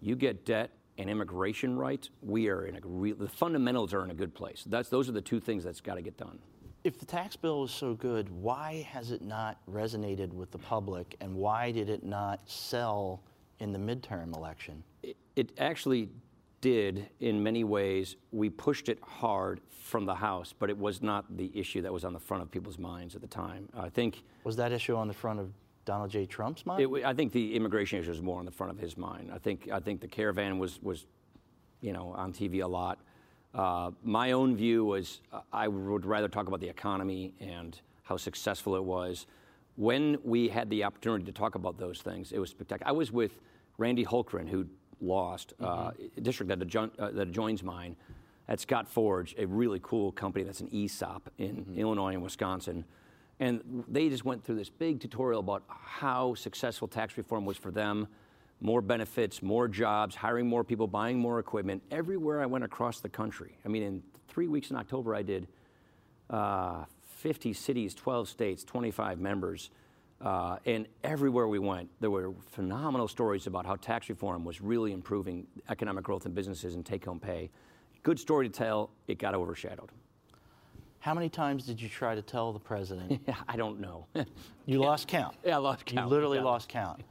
You 0.00 0.16
get 0.16 0.44
debt 0.44 0.70
and 0.98 1.08
immigration 1.08 1.76
right, 1.76 2.08
we 2.22 2.48
are 2.48 2.64
in 2.64 2.74
a 2.74 2.80
real, 2.82 3.14
the 3.14 3.28
fundamentals 3.28 3.94
are 3.94 4.04
in 4.04 4.10
a 4.10 4.14
good 4.14 4.34
place. 4.34 4.64
That's, 4.66 4.88
those 4.88 5.08
are 5.08 5.12
the 5.12 5.20
two 5.20 5.38
things 5.38 5.62
that's 5.62 5.80
got 5.80 5.94
to 5.94 6.02
get 6.02 6.16
done. 6.16 6.40
If 6.82 6.98
the 6.98 7.06
tax 7.06 7.36
bill 7.36 7.64
is 7.64 7.70
so 7.70 7.94
good, 7.94 8.28
why 8.30 8.86
has 8.90 9.12
it 9.12 9.22
not 9.22 9.58
resonated 9.70 10.32
with 10.32 10.50
the 10.50 10.58
public 10.58 11.16
and 11.20 11.34
why 11.34 11.70
did 11.70 11.88
it 11.88 12.02
not 12.02 12.40
sell 12.46 13.22
in 13.60 13.72
the 13.72 13.78
midterm 13.78 14.34
election? 14.34 14.82
It, 15.02 15.16
it 15.36 15.52
actually 15.58 16.08
did 16.60 17.08
in 17.20 17.42
many 17.42 17.64
ways. 17.64 18.16
We 18.32 18.50
pushed 18.50 18.88
it 18.88 18.98
hard 19.02 19.60
from 19.70 20.04
the 20.04 20.14
House, 20.14 20.54
but 20.58 20.70
it 20.70 20.76
was 20.76 21.02
not 21.02 21.24
the 21.36 21.50
issue 21.54 21.82
that 21.82 21.92
was 21.92 22.04
on 22.04 22.12
the 22.12 22.18
front 22.20 22.42
of 22.42 22.50
people's 22.50 22.78
minds 22.78 23.14
at 23.14 23.20
the 23.20 23.28
time. 23.28 23.68
I 23.76 23.88
think. 23.88 24.22
Was 24.44 24.56
that 24.56 24.72
issue 24.72 24.96
on 24.96 25.08
the 25.08 25.14
front 25.14 25.40
of 25.40 25.52
Donald 25.84 26.10
J. 26.10 26.26
Trump's 26.26 26.66
mind? 26.66 26.82
It, 26.82 27.04
I 27.04 27.14
think 27.14 27.32
the 27.32 27.54
immigration 27.54 27.98
issue 28.00 28.10
was 28.10 28.22
more 28.22 28.38
on 28.38 28.44
the 28.44 28.50
front 28.50 28.72
of 28.72 28.78
his 28.78 28.96
mind. 28.96 29.30
I 29.32 29.38
think 29.38 29.68
I 29.72 29.80
think 29.80 30.00
the 30.00 30.08
caravan 30.08 30.58
was 30.58 30.80
was, 30.82 31.06
you 31.80 31.92
know, 31.92 32.12
on 32.16 32.32
TV 32.32 32.62
a 32.62 32.66
lot. 32.66 32.98
Uh, 33.54 33.90
my 34.02 34.32
own 34.32 34.56
view 34.56 34.84
was 34.84 35.20
I 35.52 35.68
would 35.68 36.04
rather 36.04 36.28
talk 36.28 36.48
about 36.48 36.60
the 36.60 36.68
economy 36.68 37.34
and 37.40 37.80
how 38.02 38.16
successful 38.16 38.76
it 38.76 38.84
was. 38.84 39.26
When 39.78 40.18
we 40.24 40.48
had 40.48 40.68
the 40.70 40.82
opportunity 40.82 41.24
to 41.26 41.30
talk 41.30 41.54
about 41.54 41.78
those 41.78 42.02
things, 42.02 42.32
it 42.32 42.40
was 42.40 42.50
spectacular. 42.50 42.88
I 42.88 42.92
was 42.92 43.12
with 43.12 43.38
Randy 43.76 44.04
Hultgren, 44.04 44.48
who 44.48 44.66
lost, 45.00 45.54
uh, 45.60 45.66
mm-hmm. 45.66 46.02
uh, 46.02 46.08
a 46.16 46.20
district 46.20 46.48
that, 46.48 46.58
adjo- 46.58 46.90
uh, 46.98 47.12
that 47.12 47.28
adjoins 47.28 47.62
mine, 47.62 47.94
at 48.48 48.58
Scot 48.58 48.88
Forge, 48.88 49.36
a 49.38 49.46
really 49.46 49.78
cool 49.80 50.10
company 50.10 50.44
that's 50.44 50.60
an 50.60 50.68
ESOP 50.74 51.30
in 51.38 51.58
mm-hmm. 51.58 51.78
Illinois 51.78 52.14
and 52.14 52.24
Wisconsin. 52.24 52.84
And 53.38 53.84
they 53.86 54.08
just 54.08 54.24
went 54.24 54.42
through 54.42 54.56
this 54.56 54.68
big 54.68 54.98
tutorial 54.98 55.38
about 55.38 55.62
how 55.68 56.34
successful 56.34 56.88
tax 56.88 57.16
reform 57.16 57.44
was 57.44 57.56
for 57.56 57.70
them 57.70 58.08
more 58.60 58.82
benefits, 58.82 59.42
more 59.42 59.68
jobs, 59.68 60.16
hiring 60.16 60.48
more 60.48 60.64
people, 60.64 60.88
buying 60.88 61.20
more 61.20 61.38
equipment, 61.38 61.80
everywhere 61.92 62.42
I 62.42 62.46
went 62.46 62.64
across 62.64 62.98
the 62.98 63.08
country. 63.08 63.56
I 63.64 63.68
mean, 63.68 63.84
in 63.84 64.02
three 64.26 64.48
weeks 64.48 64.70
in 64.70 64.76
October, 64.76 65.14
I 65.14 65.22
did 65.22 65.46
uh, 66.30 66.84
50 67.18 67.52
cities, 67.52 67.94
12 67.94 68.28
states, 68.28 68.64
25 68.64 69.18
members. 69.18 69.70
Uh, 70.20 70.58
and 70.66 70.86
everywhere 71.02 71.48
we 71.48 71.58
went, 71.58 71.88
there 72.00 72.10
were 72.10 72.32
phenomenal 72.50 73.08
stories 73.08 73.46
about 73.46 73.64
how 73.66 73.74
tax 73.76 74.08
reform 74.08 74.44
was 74.44 74.60
really 74.60 74.92
improving 74.92 75.46
economic 75.68 76.04
growth 76.04 76.26
in 76.26 76.32
businesses 76.32 76.76
and 76.76 76.86
take 76.86 77.04
home 77.04 77.20
pay. 77.20 77.50
Good 78.04 78.20
story 78.20 78.48
to 78.48 78.52
tell, 78.52 78.90
it 79.08 79.18
got 79.18 79.34
overshadowed. 79.34 79.90
How 81.00 81.14
many 81.14 81.28
times 81.28 81.64
did 81.64 81.80
you 81.80 81.88
try 81.88 82.14
to 82.14 82.22
tell 82.22 82.52
the 82.52 82.60
president? 82.60 83.20
I 83.48 83.56
don't 83.56 83.80
know. 83.80 84.06
you 84.66 84.78
lost 84.78 85.08
count. 85.08 85.34
Yeah, 85.44 85.56
I 85.56 85.58
lost 85.58 85.86
count. 85.86 86.06
You 86.06 86.10
literally 86.10 86.38
lost 86.38 86.68
count. 86.68 87.02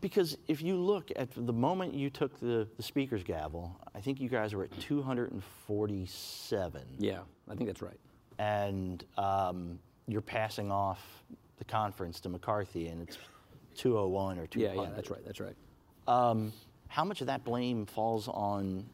Because 0.00 0.38
if 0.46 0.62
you 0.62 0.76
look 0.76 1.10
at 1.16 1.28
the 1.34 1.52
moment 1.52 1.92
you 1.92 2.08
took 2.08 2.38
the, 2.38 2.68
the 2.76 2.84
speaker's 2.84 3.24
gavel, 3.24 3.76
I 3.96 4.00
think 4.00 4.20
you 4.20 4.28
guys 4.28 4.54
were 4.54 4.62
at 4.64 4.80
247. 4.80 6.82
Yeah, 6.98 7.18
I 7.48 7.56
think 7.56 7.68
that's 7.68 7.82
right. 7.82 7.98
And 8.38 9.04
um, 9.16 9.78
you're 10.06 10.20
passing 10.20 10.70
off 10.70 11.00
the 11.58 11.64
conference 11.64 12.20
to 12.20 12.28
McCarthy, 12.28 12.88
and 12.88 13.02
it's 13.02 13.18
201 13.76 14.38
or 14.38 14.46
200. 14.46 14.74
Yeah, 14.76 14.82
yeah, 14.82 14.90
that's 14.94 15.10
right. 15.10 15.24
That's 15.24 15.40
right. 15.40 15.56
Um, 16.06 16.52
how 16.88 17.04
much 17.04 17.20
of 17.20 17.26
that 17.26 17.44
blame 17.44 17.86
falls 17.86 18.28
on 18.28 18.84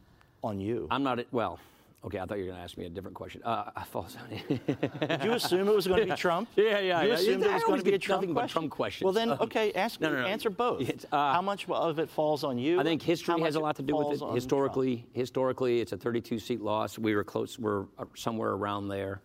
on 0.43 0.59
you? 0.59 0.87
I'm 0.91 1.03
not 1.03 1.19
well. 1.31 1.59
Okay, 2.05 2.19
I 2.19 2.25
thought 2.25 2.37
you 2.37 2.43
were 2.43 2.49
going 2.51 2.57
to 2.59 2.63
ask 2.63 2.77
me 2.77 2.85
a 2.85 2.89
different 2.89 3.15
question. 3.15 3.41
Uh, 3.43 3.83
falls 3.85 4.15
on. 4.15 4.39
You. 4.47 4.59
Did 5.07 5.23
you 5.23 5.31
assume 5.31 5.67
it 5.67 5.75
was 5.75 5.87
going 5.87 6.01
to 6.01 6.13
be 6.13 6.15
Trump? 6.15 6.49
Yeah, 6.55 6.77
yeah. 6.77 7.01
You 7.01 7.07
yeah. 7.07 7.13
assumed 7.15 7.43
yeah, 7.43 7.49
it 7.49 7.53
was 7.55 7.63
going 7.63 7.79
to 7.79 7.83
be 7.83 7.95
a 7.95 7.97
Trump 7.97 8.21
nothing 8.21 8.35
question? 8.35 8.47
but 8.47 8.51
Trump 8.51 8.71
questions. 8.71 9.03
Well, 9.05 9.13
then, 9.13 9.31
okay, 9.31 9.73
ask, 9.73 9.99
no, 9.99 10.11
no, 10.11 10.21
no. 10.21 10.27
answer 10.27 10.51
both. 10.51 10.87
Uh, 11.11 11.33
How 11.33 11.41
much 11.41 11.67
of 11.67 11.97
it 11.97 12.07
falls 12.07 12.43
on 12.43 12.59
you? 12.59 12.79
I 12.79 12.83
think 12.83 13.01
history 13.01 13.41
has 13.41 13.55
a 13.55 13.59
lot 13.59 13.75
to 13.77 13.81
do 13.81 13.95
with 13.95 14.21
it. 14.21 14.35
Historically, 14.35 14.97
Trump? 14.97 15.15
historically, 15.15 15.81
it's 15.81 15.93
a 15.93 15.97
32 15.97 16.37
seat 16.37 16.61
loss. 16.61 16.99
We 16.99 17.15
were 17.15 17.23
close. 17.23 17.57
We're 17.57 17.85
somewhere 18.13 18.51
around 18.51 18.89
there. 18.89 19.21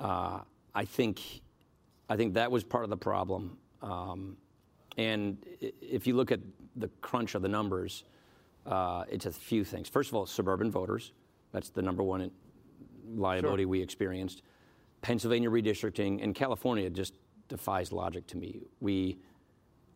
Uh, 0.00 0.40
I 0.74 0.84
think 0.84 1.20
I 2.08 2.16
think 2.16 2.34
that 2.34 2.50
was 2.50 2.64
part 2.64 2.84
of 2.84 2.90
the 2.90 2.96
problem. 2.96 3.58
Um, 3.82 4.36
and 4.96 5.38
if 5.60 6.06
you 6.06 6.14
look 6.14 6.32
at 6.32 6.40
the 6.76 6.88
crunch 7.00 7.34
of 7.34 7.42
the 7.42 7.48
numbers, 7.48 8.04
uh, 8.66 9.04
it's 9.10 9.26
a 9.26 9.32
few 9.32 9.64
things. 9.64 9.88
First 9.88 10.10
of 10.10 10.14
all, 10.14 10.26
suburban 10.26 10.70
voters. 10.70 11.12
That's 11.52 11.70
the 11.70 11.82
number 11.82 12.02
one 12.02 12.30
liability 13.14 13.64
we 13.64 13.80
experienced. 13.80 14.42
Pennsylvania 15.00 15.50
redistricting 15.50 16.22
and 16.22 16.34
California 16.34 16.90
just 16.90 17.14
defies 17.48 17.92
logic 17.92 18.26
to 18.28 18.36
me. 18.36 18.62
We, 18.80 19.18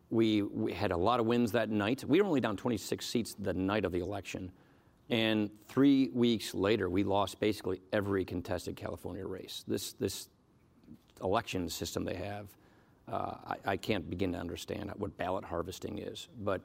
we, 0.09 0.41
we 0.41 0.73
had 0.73 0.91
a 0.91 0.97
lot 0.97 1.19
of 1.19 1.25
wins 1.25 1.51
that 1.51 1.69
night. 1.69 2.03
We 2.07 2.21
were 2.21 2.27
only 2.27 2.41
down 2.41 2.57
26 2.57 3.05
seats 3.05 3.35
the 3.37 3.53
night 3.53 3.85
of 3.85 3.91
the 3.91 3.99
election. 3.99 4.51
And 5.09 5.49
three 5.67 6.09
weeks 6.13 6.53
later, 6.53 6.89
we 6.89 7.03
lost 7.03 7.39
basically 7.39 7.81
every 7.91 8.25
contested 8.25 8.75
California 8.75 9.25
race. 9.25 9.63
This, 9.67 9.93
this 9.93 10.29
election 11.21 11.69
system 11.69 12.05
they 12.05 12.15
have, 12.15 12.47
uh, 13.11 13.35
I, 13.45 13.55
I, 13.65 13.77
can't 13.77 14.09
begin 14.09 14.31
to 14.31 14.39
understand 14.39 14.91
what 14.95 15.17
ballot 15.17 15.43
harvesting 15.43 15.97
is. 15.97 16.29
But 16.41 16.61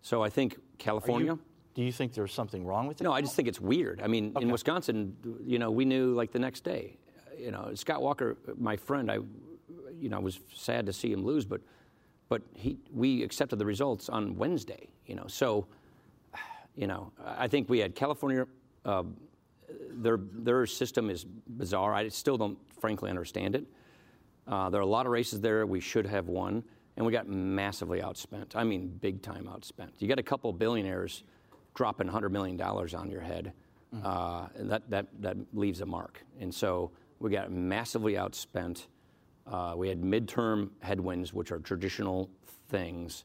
so 0.00 0.22
I 0.22 0.30
think 0.30 0.56
California. 0.78 1.32
You, 1.32 1.40
do 1.74 1.82
you 1.82 1.92
think 1.92 2.14
there's 2.14 2.32
something 2.32 2.64
wrong 2.64 2.86
with 2.86 3.00
it? 3.00 3.04
No, 3.04 3.12
I 3.12 3.20
just 3.20 3.36
think 3.36 3.48
it's 3.48 3.60
weird. 3.60 4.00
I 4.02 4.06
mean, 4.06 4.32
okay. 4.34 4.44
in 4.44 4.50
Wisconsin, 4.50 5.14
you 5.44 5.58
know, 5.58 5.70
we 5.70 5.84
knew 5.84 6.14
like 6.14 6.32
the 6.32 6.38
next 6.38 6.64
day. 6.64 6.96
You 7.38 7.50
know, 7.50 7.72
Scott 7.74 8.00
Walker, 8.00 8.38
my 8.56 8.76
friend, 8.76 9.10
I, 9.10 9.18
you 10.00 10.08
know, 10.08 10.18
was 10.20 10.40
sad 10.54 10.86
to 10.86 10.92
see 10.94 11.12
him 11.12 11.22
lose, 11.22 11.44
but, 11.44 11.60
but 12.30 12.40
he, 12.54 12.78
we 12.90 13.22
accepted 13.22 13.58
the 13.58 13.66
results 13.66 14.08
on 14.08 14.36
Wednesday. 14.36 14.88
You 15.04 15.16
know, 15.16 15.26
so, 15.26 15.66
you 16.76 16.86
know, 16.86 17.12
I 17.24 17.48
think 17.48 17.68
we 17.68 17.78
had 17.78 17.94
California. 17.94 18.46
Uh, 18.84 19.04
their 19.90 20.18
their 20.18 20.66
system 20.66 21.10
is 21.10 21.24
bizarre. 21.24 21.94
I 21.94 22.08
still 22.08 22.36
don't, 22.36 22.58
frankly, 22.80 23.10
understand 23.10 23.56
it. 23.56 23.64
Uh, 24.46 24.70
there 24.70 24.80
are 24.80 24.84
a 24.84 24.86
lot 24.86 25.06
of 25.06 25.12
races 25.12 25.40
there 25.40 25.66
we 25.66 25.80
should 25.80 26.06
have 26.06 26.28
won, 26.28 26.62
and 26.96 27.04
we 27.04 27.12
got 27.12 27.28
massively 27.28 28.00
outspent. 28.00 28.54
I 28.54 28.62
mean, 28.62 28.88
big 29.00 29.22
time 29.22 29.48
outspent. 29.52 29.90
You 29.98 30.06
got 30.06 30.18
a 30.18 30.22
couple 30.22 30.52
billionaires 30.52 31.24
dropping 31.74 32.08
$100 32.08 32.30
million 32.30 32.60
on 32.60 33.10
your 33.10 33.20
head, 33.20 33.52
mm-hmm. 33.94 34.06
uh, 34.06 34.46
and 34.56 34.70
that, 34.70 34.88
that, 34.90 35.06
that 35.20 35.36
leaves 35.52 35.80
a 35.80 35.86
mark. 35.86 36.22
And 36.40 36.54
so 36.54 36.92
we 37.18 37.30
got 37.30 37.50
massively 37.50 38.14
outspent. 38.14 38.86
Uh, 39.46 39.74
we 39.76 39.88
had 39.88 40.00
midterm 40.00 40.70
headwinds, 40.80 41.32
which 41.32 41.50
are 41.50 41.58
traditional 41.58 42.30
things. 42.68 43.24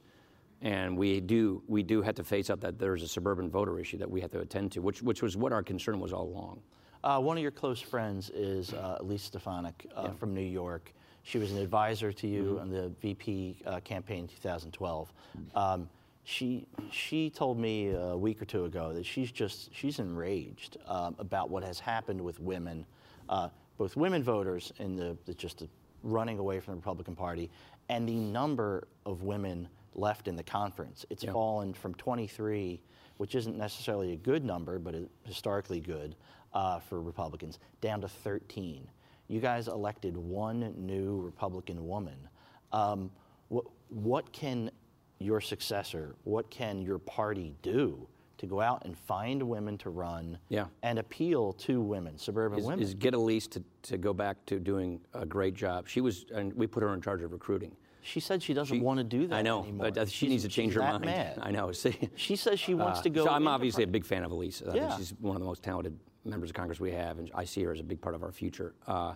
And 0.62 0.96
we 0.96 1.20
do, 1.20 1.64
we 1.68 1.82
do 1.82 2.02
have 2.02 2.16
to 2.16 2.24
face 2.24 2.50
up 2.50 2.62
that 2.62 2.78
there's 2.78 3.02
a 3.02 3.08
suburban 3.08 3.50
voter 3.50 3.80
issue 3.80 3.98
that 3.98 4.10
we 4.10 4.22
have 4.22 4.32
to 4.32 4.40
attend 4.40 4.72
to, 4.74 4.82
which, 4.82 5.02
which 5.02 5.22
was 5.24 5.36
what 5.36 5.52
our 5.52 5.64
concern 5.64 6.00
was 6.00 6.14
all 6.14 6.24
along. 6.26 6.62
Uh, 7.04 7.20
one 7.20 7.36
of 7.36 7.42
your 7.42 7.52
close 7.52 7.82
friends 7.82 8.30
is 8.30 8.74
uh, 8.74 8.98
Elise 9.00 9.24
Stefanik 9.24 9.88
uh, 9.96 10.04
yeah. 10.06 10.12
from 10.14 10.36
New 10.36 10.42
York. 10.42 10.94
She 11.24 11.40
was 11.40 11.52
an 11.52 11.58
advisor 11.58 12.12
to 12.12 12.28
you 12.28 12.44
mm-hmm. 12.44 12.62
on 12.62 12.70
the 12.70 12.92
VP 13.02 13.64
uh, 13.66 13.80
campaign 13.80 14.22
in 14.22 14.28
2012. 14.28 15.14
Um, 15.56 15.90
she 16.24 16.68
she 16.92 17.32
told 17.32 17.58
me 17.58 17.90
a 17.90 18.16
week 18.16 18.40
or 18.42 18.46
two 18.46 18.66
ago 18.66 18.94
that 18.94 19.06
she's 19.06 19.32
just 19.32 19.74
she's 19.74 19.98
enraged 19.98 20.78
um, 20.88 21.16
about 21.18 21.50
what 21.50 21.64
has 21.64 21.80
happened 21.80 22.22
with 22.22 22.40
women, 22.40 22.86
uh, 23.28 23.50
both 23.80 23.96
women 23.96 24.22
voters 24.22 24.72
in 24.78 24.96
the, 24.96 25.18
the 25.26 25.34
just 25.34 25.60
the 25.60 25.70
running 26.04 26.38
away 26.38 26.60
from 26.60 26.74
the 26.74 26.78
Republican 26.78 27.16
Party, 27.16 27.50
and 27.90 28.08
the 28.08 28.16
number 28.16 28.88
of 29.06 29.24
women 29.24 29.68
left 29.94 30.28
in 30.28 30.36
the 30.36 30.44
conference. 30.44 31.06
It's 31.10 31.24
fallen 31.24 31.74
from 31.74 31.94
23, 31.96 32.82
which 33.18 33.36
isn't 33.36 33.58
necessarily 33.58 34.14
a 34.14 34.18
good 34.18 34.44
number, 34.44 34.80
but 34.80 34.96
historically 35.24 35.80
good, 35.80 36.16
uh, 36.54 36.80
for 36.80 37.02
Republicans, 37.02 37.60
down 37.82 38.02
to 38.02 38.08
13. 38.08 38.88
You 39.28 39.40
guys 39.40 39.68
elected 39.68 40.18
one 40.18 40.74
new 40.78 41.22
Republican 41.22 41.88
woman. 41.88 42.28
Um, 42.74 43.12
what, 43.50 43.66
what 43.90 44.32
can 44.34 44.72
your 45.20 45.40
successor, 45.40 46.16
what 46.24 46.50
can 46.50 46.82
your 46.82 47.00
party 47.00 47.56
do 47.62 48.08
to 48.38 48.48
go 48.48 48.60
out 48.60 48.82
and 48.86 48.98
find 48.98 49.44
women 49.44 49.78
to 49.78 49.90
run 49.92 50.38
Yeah. 50.50 50.66
and 50.82 50.98
appeal 50.98 51.54
to 51.54 51.80
women, 51.80 52.18
suburban 52.18 52.60
is, 52.60 52.66
women? 52.66 52.80
is 52.84 52.94
get 52.96 53.14
Elise 53.14 53.48
to, 53.50 53.64
to 53.84 53.98
go 53.98 54.14
back 54.14 54.44
to 54.48 54.60
doing 54.60 55.00
a 55.14 55.26
great 55.28 55.54
job. 55.54 55.88
She 55.88 56.02
was, 56.02 56.26
and 56.34 56.52
we 56.54 56.66
put 56.66 56.82
her 56.82 56.94
in 56.94 57.02
charge 57.02 57.22
of 57.22 57.32
recruiting. 57.34 57.76
She 58.02 58.20
said 58.20 58.42
she 58.42 58.54
doesn't 58.54 58.78
She- 58.78 58.82
want 58.82 58.98
to 59.00 59.04
do 59.04 59.28
that 59.28 59.36
I 59.36 59.42
know, 59.42 59.64
anymore. 59.64 59.92
but 59.92 59.98
uh, 59.98 60.06
she 60.06 60.12
She's- 60.12 60.30
needs 60.30 60.44
to 60.44 60.50
change 60.50 60.74
her 60.74 60.82
mind. 60.82 61.06
mad. 61.06 61.40
I 61.42 61.52
know. 61.52 61.72
See, 61.84 61.96
She 62.16 62.36
says 62.36 62.60
she 62.60 62.74
wants 62.74 63.00
Uh, 63.00 63.04
to 63.04 63.10
go. 63.10 63.24
So 63.26 63.32
I'm 63.32 63.48
obviously 63.48 63.84
a 63.84 63.88
big 63.88 64.06
fan 64.06 64.24
of 64.24 64.32
Elise. 64.32 64.62
I 64.62 64.66
think 64.72 64.76
Yeah. 64.78 64.98
she's 64.98 65.14
one 65.20 65.36
of 65.36 65.40
the 65.42 65.46
most 65.46 65.64
talented 65.64 65.98
members 66.26 66.50
of 66.50 66.56
Congress 66.56 66.80
we 66.80 66.92
have, 66.92 67.20
and 67.20 67.32
I 67.34 67.46
see 67.46 67.64
her 67.64 67.72
as 67.72 67.80
a 67.80 67.84
big 67.84 68.02
part 68.02 68.16
of 68.16 68.24
our 68.24 68.32
future. 68.32 68.74
Uh, 68.88 69.14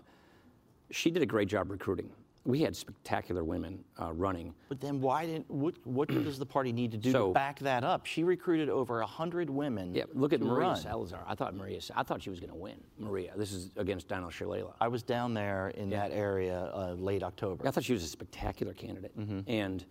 she 0.91 1.10
did 1.12 1.21
a 1.24 1.26
great 1.26 1.48
job 1.48 1.69
recruiting. 1.71 2.10
We 2.45 2.62
had 2.62 2.75
spectacular 2.75 3.43
women 3.43 3.84
uh, 3.99 4.13
running. 4.13 4.53
But 4.69 4.79
then 4.79 5.01
why 5.01 5.25
didn't? 5.25 5.49
What, 5.49 5.73
what 5.84 6.10
does 6.23 6.38
the 6.38 6.45
party 6.45 6.71
need 6.71 6.91
to 6.91 6.97
do 6.97 7.12
So- 7.12 7.27
to 7.29 7.34
back 7.34 7.60
that 7.60 7.84
up? 7.84 8.05
She 8.05 8.23
recruited 8.23 8.69
over 8.69 9.01
hundred 9.01 9.49
women. 9.49 9.95
Yeah, 9.95 10.03
look 10.13 10.31
at 10.31 10.41
Maria 10.41 10.67
run. 10.67 10.75
Salazar. 10.77 11.23
I 11.27 11.34
thought 11.34 11.55
Maria. 11.55 11.79
I 11.95 12.03
thought 12.03 12.21
she 12.21 12.29
was 12.29 12.39
going 12.39 12.51
to 12.51 12.55
win. 12.55 12.77
Maria. 12.99 13.31
This 13.36 13.51
is 13.51 13.71
against 13.77 14.08
Donna 14.08 14.27
Shalala. 14.27 14.73
I 14.79 14.88
was 14.88 15.01
down 15.01 15.34
there 15.34 15.69
in 15.69 15.89
that 15.89 16.12
area 16.12 16.71
uh, 16.73 16.93
late 16.93 17.23
October. 17.23 17.67
I 17.67 17.71
thought 17.71 17.84
she 17.84 17.93
was 17.93 18.03
a 18.03 18.08
spectacular 18.08 18.73
candidate. 18.73 19.17
Mm-hmm. 19.17 19.39
And 19.47 19.84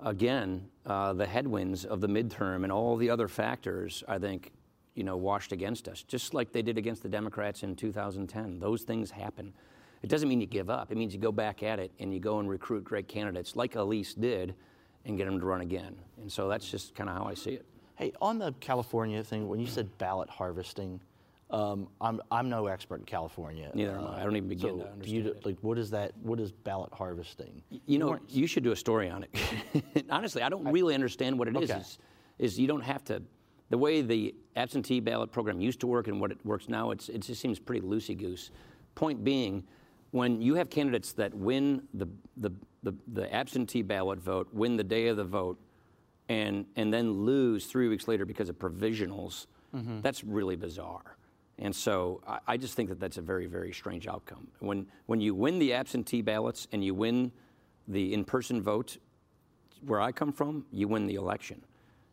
again, 0.00 0.68
uh, 0.86 1.12
the 1.14 1.26
headwinds 1.26 1.84
of 1.84 2.00
the 2.00 2.08
midterm 2.08 2.62
and 2.62 2.70
all 2.70 2.96
the 2.96 3.10
other 3.10 3.26
factors, 3.26 4.04
I 4.06 4.18
think, 4.18 4.52
you 4.94 5.02
know, 5.02 5.16
washed 5.16 5.50
against 5.50 5.88
us, 5.88 6.02
just 6.02 6.32
like 6.34 6.52
they 6.52 6.62
did 6.62 6.78
against 6.78 7.02
the 7.02 7.08
Democrats 7.08 7.64
in 7.64 7.74
2010. 7.74 8.60
Those 8.60 8.82
things 8.82 9.10
happen. 9.10 9.52
It 10.02 10.08
doesn't 10.08 10.28
mean 10.28 10.40
you 10.40 10.46
give 10.46 10.70
up. 10.70 10.92
It 10.92 10.96
means 10.96 11.12
you 11.12 11.20
go 11.20 11.32
back 11.32 11.62
at 11.62 11.78
it 11.78 11.90
and 11.98 12.12
you 12.12 12.20
go 12.20 12.38
and 12.38 12.48
recruit 12.48 12.84
great 12.84 13.08
candidates, 13.08 13.56
like 13.56 13.74
Elise 13.74 14.14
did, 14.14 14.54
and 15.04 15.16
get 15.16 15.26
them 15.26 15.40
to 15.40 15.46
run 15.46 15.60
again. 15.60 15.96
And 16.20 16.30
so 16.30 16.48
that's 16.48 16.68
just 16.70 16.94
kind 16.94 17.10
of 17.10 17.16
how 17.16 17.24
I 17.24 17.34
see 17.34 17.52
it. 17.52 17.66
Hey, 17.96 18.12
on 18.20 18.38
the 18.38 18.52
California 18.60 19.24
thing, 19.24 19.48
when 19.48 19.58
you 19.58 19.66
said 19.66 19.96
ballot 19.98 20.30
harvesting, 20.30 21.00
um, 21.50 21.88
I'm 22.00 22.20
I'm 22.30 22.48
no 22.48 22.66
expert 22.66 23.00
in 23.00 23.06
California. 23.06 23.70
Neither 23.74 23.96
am 23.96 24.06
I. 24.06 24.20
I 24.20 24.24
don't 24.24 24.36
even 24.36 24.48
begin 24.48 24.62
so 24.62 24.68
to 24.68 24.76
you, 24.76 24.84
understand 24.84 25.26
it. 25.26 25.46
Like, 25.46 25.56
what 25.62 25.78
is 25.78 25.90
that? 25.90 26.12
What 26.22 26.38
is 26.38 26.52
ballot 26.52 26.92
harvesting? 26.92 27.62
You 27.86 27.98
know, 27.98 28.18
you 28.28 28.46
should 28.46 28.62
do 28.62 28.72
a 28.72 28.76
story 28.76 29.08
on 29.08 29.24
it. 29.24 30.04
Honestly, 30.10 30.42
I 30.42 30.50
don't 30.50 30.70
really 30.70 30.94
understand 30.94 31.38
what 31.38 31.48
it 31.48 31.56
is. 31.56 31.70
Okay. 31.70 31.80
Is, 31.80 31.98
is 32.38 32.58
you 32.58 32.68
don't 32.68 32.82
have 32.82 33.02
to. 33.04 33.22
The 33.70 33.78
way 33.78 34.00
the 34.00 34.34
absentee 34.56 35.00
ballot 35.00 35.32
program 35.32 35.60
used 35.60 35.80
to 35.80 35.86
work 35.86 36.08
and 36.08 36.20
what 36.20 36.30
it 36.30 36.38
works 36.44 36.68
now, 36.68 36.90
it's, 36.90 37.08
it 37.10 37.20
just 37.20 37.40
seems 37.40 37.58
pretty 37.58 37.86
loosey 37.86 38.16
goose. 38.16 38.50
Point 38.94 39.22
being, 39.22 39.64
when 40.10 40.40
you 40.40 40.54
have 40.54 40.70
candidates 40.70 41.12
that 41.12 41.34
win 41.34 41.82
the, 41.94 42.06
the, 42.36 42.50
the, 42.82 42.94
the 43.12 43.32
absentee 43.34 43.82
ballot 43.82 44.18
vote, 44.18 44.48
win 44.52 44.76
the 44.76 44.84
day 44.84 45.08
of 45.08 45.16
the 45.16 45.24
vote, 45.24 45.58
and, 46.28 46.66
and 46.76 46.92
then 46.92 47.24
lose 47.24 47.66
three 47.66 47.88
weeks 47.88 48.08
later 48.08 48.24
because 48.24 48.48
of 48.48 48.58
provisionals, 48.58 49.46
mm-hmm. 49.74 50.00
that's 50.00 50.24
really 50.24 50.56
bizarre. 50.56 51.16
And 51.58 51.74
so 51.74 52.22
I, 52.26 52.38
I 52.46 52.56
just 52.56 52.74
think 52.74 52.88
that 52.88 53.00
that's 53.00 53.18
a 53.18 53.22
very, 53.22 53.46
very 53.46 53.72
strange 53.72 54.06
outcome. 54.06 54.48
When, 54.60 54.86
when 55.06 55.20
you 55.20 55.34
win 55.34 55.58
the 55.58 55.72
absentee 55.72 56.22
ballots 56.22 56.68
and 56.72 56.84
you 56.84 56.94
win 56.94 57.32
the 57.86 58.12
in 58.12 58.24
person 58.24 58.62
vote, 58.62 58.98
where 59.86 60.00
I 60.00 60.12
come 60.12 60.32
from, 60.32 60.66
you 60.72 60.88
win 60.88 61.06
the 61.06 61.14
election. 61.14 61.64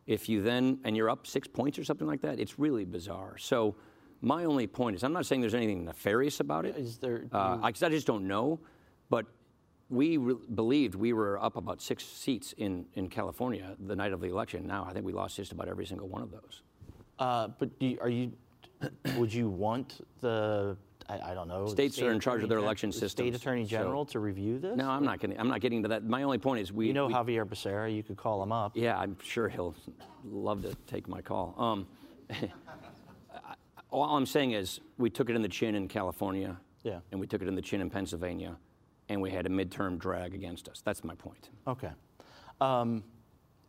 If 0.08 0.30
you 0.30 0.42
then, 0.42 0.80
and 0.84 0.96
you're 0.96 1.10
up 1.10 1.26
six 1.26 1.48
points 1.48 1.80
or 1.80 1.84
something 1.84 2.08
like 2.08 2.22
that, 2.22 2.40
it's 2.40 2.60
really 2.60 2.86
bizarre. 2.86 3.38
So 3.38 3.76
my 4.22 4.46
only 4.46 4.68
point 4.68 4.96
is, 4.96 5.04
I'm 5.04 5.14
not 5.14 5.26
saying 5.26 5.42
there's 5.42 5.54
anything 5.54 5.86
nefarious 5.86 6.40
about 6.40 6.66
it. 6.66 6.76
Is 6.78 6.98
there- 6.98 7.26
Uh, 7.32 7.60
I, 7.62 7.68
I 7.68 7.72
just 7.72 8.08
don't 8.08 8.28
know, 8.28 8.60
but 9.10 9.26
we 9.90 10.18
re- 10.18 10.36
believed 10.56 10.96
we 10.96 11.14
were 11.14 11.42
up 11.44 11.58
about 11.58 11.82
six 11.82 12.04
seats 12.04 12.54
in, 12.58 12.86
in 12.96 13.08
California 13.10 13.76
the 13.80 13.96
night 13.96 14.14
of 14.14 14.20
the 14.22 14.28
election. 14.28 14.66
Now 14.66 14.86
I 14.90 14.94
think 14.94 15.06
we 15.06 15.14
lost 15.14 15.36
just 15.36 15.52
about 15.52 15.68
every 15.68 15.86
single 15.86 16.08
one 16.08 16.22
of 16.24 16.32
those. 16.32 16.62
Uh, 17.20 17.50
but 17.60 17.78
do 17.80 17.86
you, 17.88 17.98
are 18.02 18.10
you? 18.10 18.32
would 19.18 19.34
you 19.34 19.48
want 19.50 20.06
the? 20.22 20.76
I, 21.08 21.20
I 21.32 21.34
don't 21.36 21.48
know. 21.48 21.68
States 21.68 21.96
state 21.96 22.08
are 22.08 22.12
in 22.12 22.20
charge 22.20 22.40
of 22.40 22.46
attorney 22.46 22.50
their 22.50 22.66
election 22.66 22.90
the 22.90 23.08
State 23.10 23.36
attorney 23.36 23.64
so- 23.64 23.70
general 23.70 24.06
to 24.08 24.20
review 24.20 24.58
this? 24.60 24.76
No, 24.76 24.90
I'm 24.90 25.06
not 25.06 25.20
getting. 25.20 25.40
I'm 25.40 25.48
not 25.48 25.62
getting 25.62 25.84
to 25.84 25.90
that. 25.90 26.04
My 26.04 26.24
only 26.24 26.40
point 26.40 26.62
is 26.62 26.74
we. 26.74 26.88
You 26.88 26.94
know 26.94 27.08
we- 27.08 27.14
Xavier 27.14 27.46
Becerra. 27.46 27.96
You 27.96 28.02
could 28.04 28.18
call 28.18 28.42
him 28.42 28.52
up. 28.52 28.72
Yeah, 28.76 28.98
I'm 28.98 29.16
sure 29.24 29.48
he'll 29.50 29.76
love 30.26 30.64
to 30.64 30.74
take 30.88 31.08
my 31.08 31.22
call. 31.22 31.54
Um, 31.58 31.88
all 34.02 34.18
I'm 34.18 34.26
saying 34.26 34.52
is 34.52 34.80
we 34.98 35.10
took 35.10 35.30
it 35.30 35.36
in 35.36 35.42
the 35.42 35.48
chin 35.50 35.76
in 35.76 35.88
California, 35.88 36.58
Yeah. 36.84 37.00
and 37.12 37.20
we 37.20 37.28
took 37.28 37.42
it 37.42 37.48
in 37.48 37.56
the 37.56 37.62
chin 37.62 37.82
in 37.82 37.90
Pennsylvania, 37.90 38.58
and 39.10 39.22
we 39.22 39.30
had 39.32 39.46
a 39.46 39.50
midterm 39.50 39.98
drag 39.98 40.34
against 40.36 40.68
us. 40.70 40.82
That's 40.84 41.04
my 41.04 41.16
point. 41.16 41.50
Okay. 41.68 41.92
Um, 42.62 43.04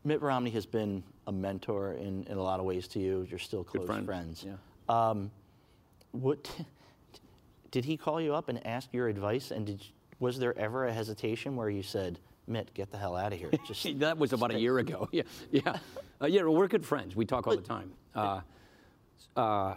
Mitt 0.04 0.22
Romney 0.22 0.50
has 0.50 0.66
been 0.66 1.02
a 1.26 1.32
mentor 1.32 1.92
in, 1.94 2.24
in 2.24 2.38
a 2.38 2.42
lot 2.42 2.60
of 2.60 2.66
ways 2.66 2.86
to 2.88 3.00
you. 3.00 3.26
You're 3.28 3.38
still 3.40 3.64
close 3.64 3.86
friend, 3.86 4.06
friends. 4.06 4.44
yeah. 4.46 4.54
Um, 4.88 5.30
what 6.12 6.48
did 7.72 7.84
he 7.84 7.96
call 7.96 8.20
you 8.20 8.34
up 8.34 8.48
and 8.48 8.64
ask 8.66 8.92
your 8.92 9.08
advice? 9.08 9.50
And 9.50 9.66
did 9.66 9.84
was 10.20 10.38
there 10.38 10.56
ever 10.58 10.86
a 10.86 10.92
hesitation 10.92 11.56
where 11.56 11.68
you 11.68 11.82
said, 11.82 12.18
"Mitt, 12.46 12.72
get 12.72 12.90
the 12.90 12.96
hell 12.98 13.16
out 13.16 13.32
of 13.32 13.38
here"? 13.38 13.50
Just 13.66 13.98
that 13.98 14.16
was 14.16 14.32
about 14.32 14.52
a 14.54 14.58
year 14.58 14.78
ago. 14.78 15.08
Yeah, 15.12 15.22
yeah, 15.50 15.76
uh, 16.22 16.26
yeah. 16.26 16.42
well, 16.42 16.54
We're 16.54 16.68
good 16.68 16.86
friends. 16.86 17.16
We 17.16 17.24
talk 17.26 17.46
all 17.48 17.56
the 17.56 17.60
time. 17.62 17.92
Uh, 18.14 18.40
uh, 19.36 19.74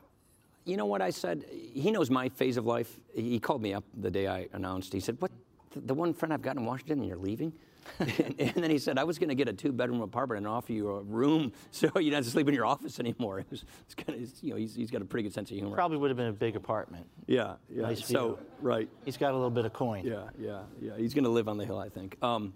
you 0.66 0.78
know 0.78 0.86
what 0.86 1.02
I 1.02 1.10
said? 1.10 1.46
He 1.52 1.92
knows 1.92 2.10
my 2.10 2.30
phase 2.30 2.58
of 2.58 2.66
life. 2.66 3.00
He 3.14 3.40
called 3.40 3.62
me 3.62 3.74
up 3.74 3.84
the 3.96 4.12
day 4.12 4.28
I 4.28 4.48
announced. 4.54 4.94
He 4.94 5.00
said, 5.00 5.18
"What? 5.20 5.32
The, 5.76 5.94
one 5.94 6.14
friend 6.14 6.34
I've 6.34 6.42
got 6.42 6.58
in 6.58 6.66
Washington, 6.66 7.00
and 7.00 7.08
you're 7.08 7.18
leaving?" 7.18 7.54
and, 8.00 8.36
and 8.38 8.54
then 8.56 8.70
he 8.70 8.78
said, 8.78 8.98
"I 8.98 9.04
was 9.04 9.18
going 9.18 9.30
to 9.30 9.36
get 9.36 9.48
a 9.48 9.54
two-bedroom 9.54 10.02
apartment 10.02 10.40
and 10.40 10.48
offer 10.48 10.74
you 10.74 10.90
a 10.90 11.02
room 11.02 11.52
so 11.72 11.88
you 11.96 12.12
don't 12.12 12.18
have 12.18 12.26
to 12.26 12.30
sleep 12.32 12.48
in 12.48 12.54
your 12.54 12.66
office 12.66 13.00
anymore." 13.00 13.40
It 13.50 13.52
was, 13.52 13.66
it's 13.86 13.96
kind 13.96 14.22
of, 14.22 14.30
you 14.44 14.52
know, 14.52 14.56
he's, 14.58 14.76
he's 14.76 14.92
got 14.92 15.02
a 15.02 15.06
pretty 15.06 15.24
good 15.24 15.34
sense 15.34 15.50
of 15.50 15.58
humor. 15.58 15.76
probably 15.76 15.98
would 15.98 16.10
have 16.10 16.18
been 16.18 16.28
a 16.28 16.34
big 16.34 16.56
apartment. 16.56 17.08
Yeah, 17.26 17.56
yeah. 17.70 17.84
Nice 17.84 18.06
so, 18.06 18.36
view. 18.36 18.40
right. 18.62 18.90
He's 19.06 19.18
got 19.18 19.32
a 19.32 19.36
little 19.36 19.50
bit 19.50 19.66
of 19.66 19.74
coin. 19.74 20.06
Yeah, 20.06 20.30
yeah, 20.38 20.62
yeah. 20.82 20.92
He's 20.98 21.14
going 21.14 21.24
to 21.24 21.30
live 21.30 21.48
on 21.48 21.58
the 21.58 21.66
hill, 21.66 21.80
I 21.80 21.90
think. 21.90 22.22
Um, 22.24 22.54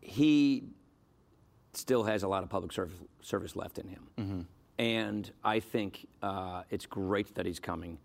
he 0.00 0.64
still 1.72 2.04
has 2.04 2.22
a 2.22 2.28
lot 2.28 2.42
of 2.42 2.50
public 2.50 2.72
service, 2.72 2.96
service 3.22 3.56
left 3.56 3.78
in 3.78 3.88
him. 3.88 4.46
And 4.78 5.30
I 5.44 5.60
think 5.60 6.06
uh, 6.22 6.62
it's 6.70 6.86
great 6.86 7.34
that 7.36 7.46
he's 7.46 7.60
coming. 7.60 7.98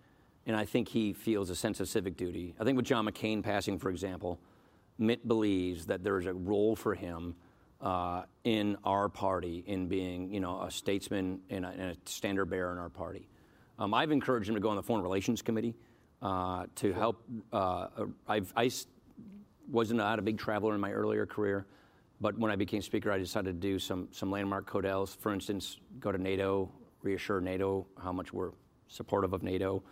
And 0.45 0.55
I 0.55 0.65
think 0.65 0.87
he 0.87 1.13
feels 1.13 1.49
a 1.49 1.55
sense 1.55 1.79
of 1.79 1.87
civic 1.87 2.15
duty. 2.17 2.55
I 2.59 2.63
think 2.63 2.75
with 2.77 2.85
John 2.85 3.05
McCain 3.05 3.43
passing, 3.43 3.77
for 3.79 3.89
example, 3.89 4.39
Mitt 4.97 5.27
believes 5.27 5.85
that 5.87 6.03
there 6.03 6.17
is 6.19 6.25
a 6.25 6.33
role 6.33 6.75
for 6.75 6.93
him 6.93 7.35
uh, 7.81 8.23
in 8.43 8.75
our 8.83 9.09
party 9.09 9.63
in 9.65 9.87
being, 9.87 10.31
you 10.33 10.39
know, 10.39 10.61
a 10.61 10.69
statesman 10.71 11.39
and 11.49 11.65
a, 11.65 11.69
and 11.69 11.81
a 11.81 11.95
standard 12.05 12.45
bearer 12.45 12.71
in 12.71 12.77
our 12.77 12.89
party. 12.89 13.29
Um, 13.77 13.93
I've 13.93 14.11
encouraged 14.11 14.49
him 14.49 14.55
to 14.55 14.61
go 14.61 14.69
on 14.69 14.75
the 14.75 14.83
Foreign 14.83 15.01
Relations 15.03 15.41
Committee 15.41 15.75
uh, 16.21 16.65
to 16.75 16.91
help. 16.93 17.23
Uh, 17.53 17.87
I've, 18.27 18.51
I 18.55 18.65
s- 18.65 18.87
wasn't 19.71 19.99
not 19.99 20.19
a 20.19 20.21
big 20.21 20.37
traveler 20.37 20.75
in 20.75 20.81
my 20.81 20.91
earlier 20.91 21.25
career, 21.25 21.65
but 22.21 22.37
when 22.37 22.51
I 22.51 22.55
became 22.55 22.81
Speaker, 22.81 23.11
I 23.11 23.17
decided 23.17 23.61
to 23.61 23.67
do 23.67 23.79
some 23.79 24.07
some 24.11 24.31
landmark 24.31 24.69
codels. 24.69 25.15
For 25.17 25.33
instance, 25.33 25.77
go 25.99 26.11
to 26.11 26.17
NATO, 26.17 26.71
reassure 27.01 27.41
NATO 27.41 27.87
how 28.01 28.11
much 28.11 28.33
we're 28.33 28.51
supportive 28.87 29.33
of 29.33 29.43
NATO, 29.43 29.83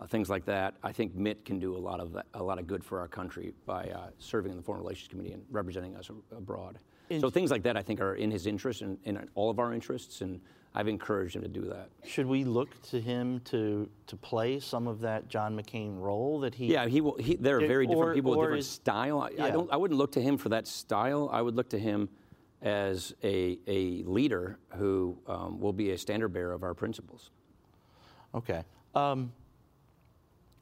uh, 0.00 0.06
things 0.06 0.30
like 0.30 0.44
that. 0.46 0.74
I 0.82 0.92
think 0.92 1.14
Mitt 1.14 1.44
can 1.44 1.58
do 1.58 1.76
a 1.76 1.78
lot 1.78 2.00
of 2.00 2.12
that, 2.14 2.26
a 2.34 2.42
lot 2.42 2.58
of 2.58 2.66
good 2.66 2.82
for 2.82 2.98
our 3.00 3.08
country 3.08 3.52
by 3.66 3.84
uh, 3.88 4.08
serving 4.18 4.50
in 4.52 4.56
the 4.56 4.62
Foreign 4.62 4.80
Relations 4.80 5.08
Committee 5.08 5.32
and 5.32 5.44
representing 5.50 5.94
us 5.96 6.10
abroad. 6.36 6.78
so 7.20 7.30
things 7.30 7.50
like 7.50 7.62
that, 7.64 7.76
I 7.76 7.82
think, 7.82 8.00
are 8.00 8.14
in 8.14 8.30
his 8.30 8.46
interest 8.46 8.80
and 8.82 8.98
in 9.04 9.28
all 9.34 9.50
of 9.50 9.58
our 9.58 9.72
interests, 9.74 10.20
and 10.22 10.40
I've 10.78 10.86
encouraged 10.86 11.34
him 11.34 11.42
to 11.42 11.48
do 11.48 11.62
that. 11.62 11.88
Should 12.06 12.26
we 12.26 12.44
look 12.44 12.80
to 12.90 13.00
him 13.00 13.40
to 13.46 13.90
to 14.06 14.16
play 14.16 14.60
some 14.60 14.86
of 14.86 15.00
that 15.00 15.28
John 15.28 15.58
McCain 15.60 15.98
role 16.00 16.38
that 16.40 16.54
he? 16.54 16.66
Yeah, 16.72 16.86
he 16.86 17.00
will. 17.00 17.16
He, 17.18 17.34
there 17.34 17.56
are 17.56 17.60
It- 17.60 17.66
very 17.66 17.84
different 17.88 18.10
or- 18.10 18.14
people 18.14 18.30
with 18.30 18.38
different 18.46 18.60
is- 18.60 18.70
style. 18.70 19.20
I, 19.20 19.30
I 19.42 19.50
don't. 19.50 19.70
I 19.72 19.76
wouldn't 19.76 19.98
look 19.98 20.12
to 20.12 20.22
him 20.22 20.38
for 20.38 20.50
that 20.50 20.68
style. 20.68 21.28
I 21.32 21.42
would 21.42 21.56
look 21.56 21.68
to 21.70 21.78
him 21.80 22.08
as 22.62 23.12
a 23.24 23.58
a 23.66 24.04
leader 24.04 24.56
who 24.76 25.18
um, 25.26 25.58
will 25.58 25.72
be 25.72 25.90
a 25.90 25.98
standard 25.98 26.28
bearer 26.28 26.52
of 26.52 26.62
our 26.62 26.74
principles. 26.74 27.32
Okay. 28.32 28.62
Um, 28.94 29.32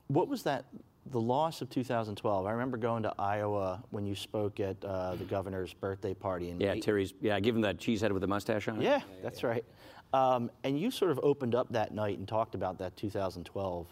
what 0.08 0.28
was 0.28 0.44
that? 0.44 0.64
The 1.10 1.20
loss 1.20 1.60
of 1.60 1.68
2012. 1.70 2.46
I 2.46 2.50
remember 2.50 2.78
going 2.78 3.02
to 3.04 3.12
Iowa 3.18 3.82
when 3.90 4.06
you 4.06 4.14
spoke 4.16 4.58
at 4.60 4.82
uh, 4.84 5.14
the 5.14 5.24
governor's 5.24 5.72
birthday 5.74 6.14
party. 6.14 6.50
And 6.50 6.60
Yeah, 6.60 6.74
Terry's. 6.74 7.12
Yeah, 7.20 7.38
give 7.38 7.54
him 7.54 7.60
that 7.62 7.76
cheesehead 7.78 8.10
with 8.12 8.22
the 8.22 8.26
mustache 8.26 8.66
on 8.66 8.80
it. 8.80 8.84
Yeah, 8.84 9.02
that's 9.22 9.44
right. 9.44 9.64
Um, 10.12 10.50
and 10.64 10.78
you 10.78 10.90
sort 10.90 11.10
of 11.10 11.20
opened 11.22 11.54
up 11.54 11.68
that 11.72 11.92
night 11.92 12.18
and 12.18 12.26
talked 12.26 12.54
about 12.54 12.78
that 12.78 12.96
2012 12.96 13.86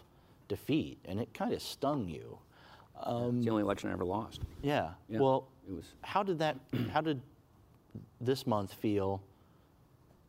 defeat, 0.48 0.98
and 1.04 1.20
it 1.20 1.32
kind 1.34 1.52
of 1.52 1.60
stung 1.60 2.08
you. 2.08 2.38
It's 2.96 3.44
the 3.44 3.50
only 3.50 3.62
election 3.62 3.90
I 3.90 3.92
ever 3.92 4.04
lost. 4.04 4.40
Yeah. 4.62 4.90
Yeah, 5.08 5.18
well, 5.18 5.48
it 5.68 5.74
was- 5.74 5.92
how 6.02 6.22
did 6.22 6.38
that? 6.38 6.56
How 6.92 7.00
did 7.00 7.20
this 8.20 8.46
month 8.46 8.72
feel 8.74 9.20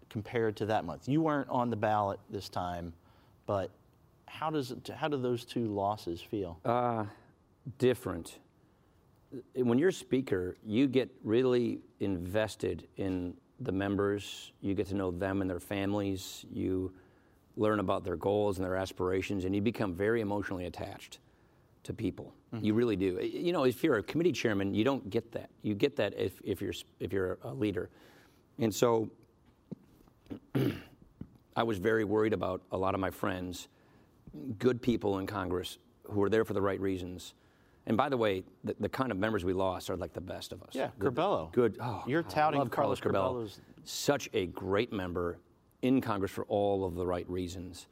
compared 0.09 0.55
to 0.57 0.65
that 0.67 0.83
month? 0.85 1.07
You 1.07 1.21
weren't 1.21 1.49
on 1.49 1.69
the 1.69 1.75
ballot 1.75 2.19
this 2.29 2.49
time, 2.49 2.93
but 3.45 3.69
how 4.27 4.49
does 4.49 4.71
it, 4.71 4.87
how 4.87 5.07
do 5.07 5.17
those 5.17 5.45
two 5.45 5.67
losses 5.67 6.21
feel? 6.21 6.59
Uh, 6.65 7.05
different. 7.77 8.39
When 9.53 9.77
you're 9.77 9.91
speaker, 9.91 10.57
you 10.65 10.87
get 10.87 11.09
really 11.23 11.81
invested 11.99 12.87
in 12.97 13.35
the 13.59 13.71
members. 13.71 14.51
You 14.61 14.73
get 14.73 14.87
to 14.87 14.95
know 14.95 15.11
them 15.11 15.41
and 15.41 15.49
their 15.49 15.59
families. 15.59 16.45
You 16.51 16.93
learn 17.57 17.79
about 17.79 18.03
their 18.03 18.17
goals 18.17 18.57
and 18.57 18.65
their 18.65 18.75
aspirations, 18.75 19.45
and 19.45 19.55
you 19.55 19.61
become 19.61 19.93
very 19.93 20.21
emotionally 20.21 20.65
attached 20.65 21.19
to 21.83 21.93
people. 21.93 22.33
You 22.51 22.59
mm-hmm. 22.59 22.77
really 22.77 22.95
do. 22.95 23.19
You 23.21 23.53
know, 23.53 23.63
if 23.63 23.83
you're 23.83 23.97
a 23.97 24.03
committee 24.03 24.31
chairman, 24.31 24.73
you 24.73 24.83
don't 24.83 25.09
get 25.09 25.31
that. 25.33 25.49
You 25.61 25.75
get 25.75 25.95
that 25.97 26.13
if, 26.17 26.41
if 26.43 26.61
you're 26.61 26.73
if 26.99 27.13
you're 27.13 27.37
a 27.43 27.53
leader, 27.53 27.89
and 28.59 28.73
so 28.73 29.09
I 31.55 31.63
was 31.63 31.77
very 31.77 32.03
worried 32.03 32.33
about 32.33 32.61
a 32.71 32.77
lot 32.77 32.93
of 32.93 32.99
my 32.99 33.11
friends, 33.11 33.67
good 34.59 34.81
people 34.81 35.19
in 35.19 35.27
Congress 35.27 35.77
who 36.03 36.19
were 36.19 36.29
there 36.29 36.45
for 36.45 36.53
the 36.53 36.61
right 36.61 36.79
reasons. 36.79 37.33
And 37.87 37.95
by 37.95 38.09
the 38.09 38.17
way, 38.17 38.43
the, 38.63 38.75
the 38.79 38.89
kind 38.89 39.11
of 39.11 39.17
members 39.17 39.45
we 39.45 39.53
lost 39.53 39.89
are 39.89 39.97
like 39.97 40.13
the 40.13 40.21
best 40.21 40.51
of 40.51 40.61
us. 40.63 40.69
Yeah, 40.73 40.89
The- 40.97 41.11
Curbelo. 41.11 41.51
Good. 41.51 41.77
Oh, 41.79 42.03
You're 42.07 42.23
God, 42.23 42.31
I 42.31 42.35
touting 42.35 42.59
love 42.59 42.71
Carlos 42.71 42.99
Carlos 42.99 43.47
Curbelo. 43.49 43.59
Such 43.83 44.29
a 44.33 44.47
great 44.47 44.91
member 44.91 45.37
in 45.81 46.01
Congress 46.01 46.31
for 46.31 46.45
all 46.45 46.83
of 46.83 46.95
the 46.95 47.05
right 47.05 47.29
reasons. 47.29 47.87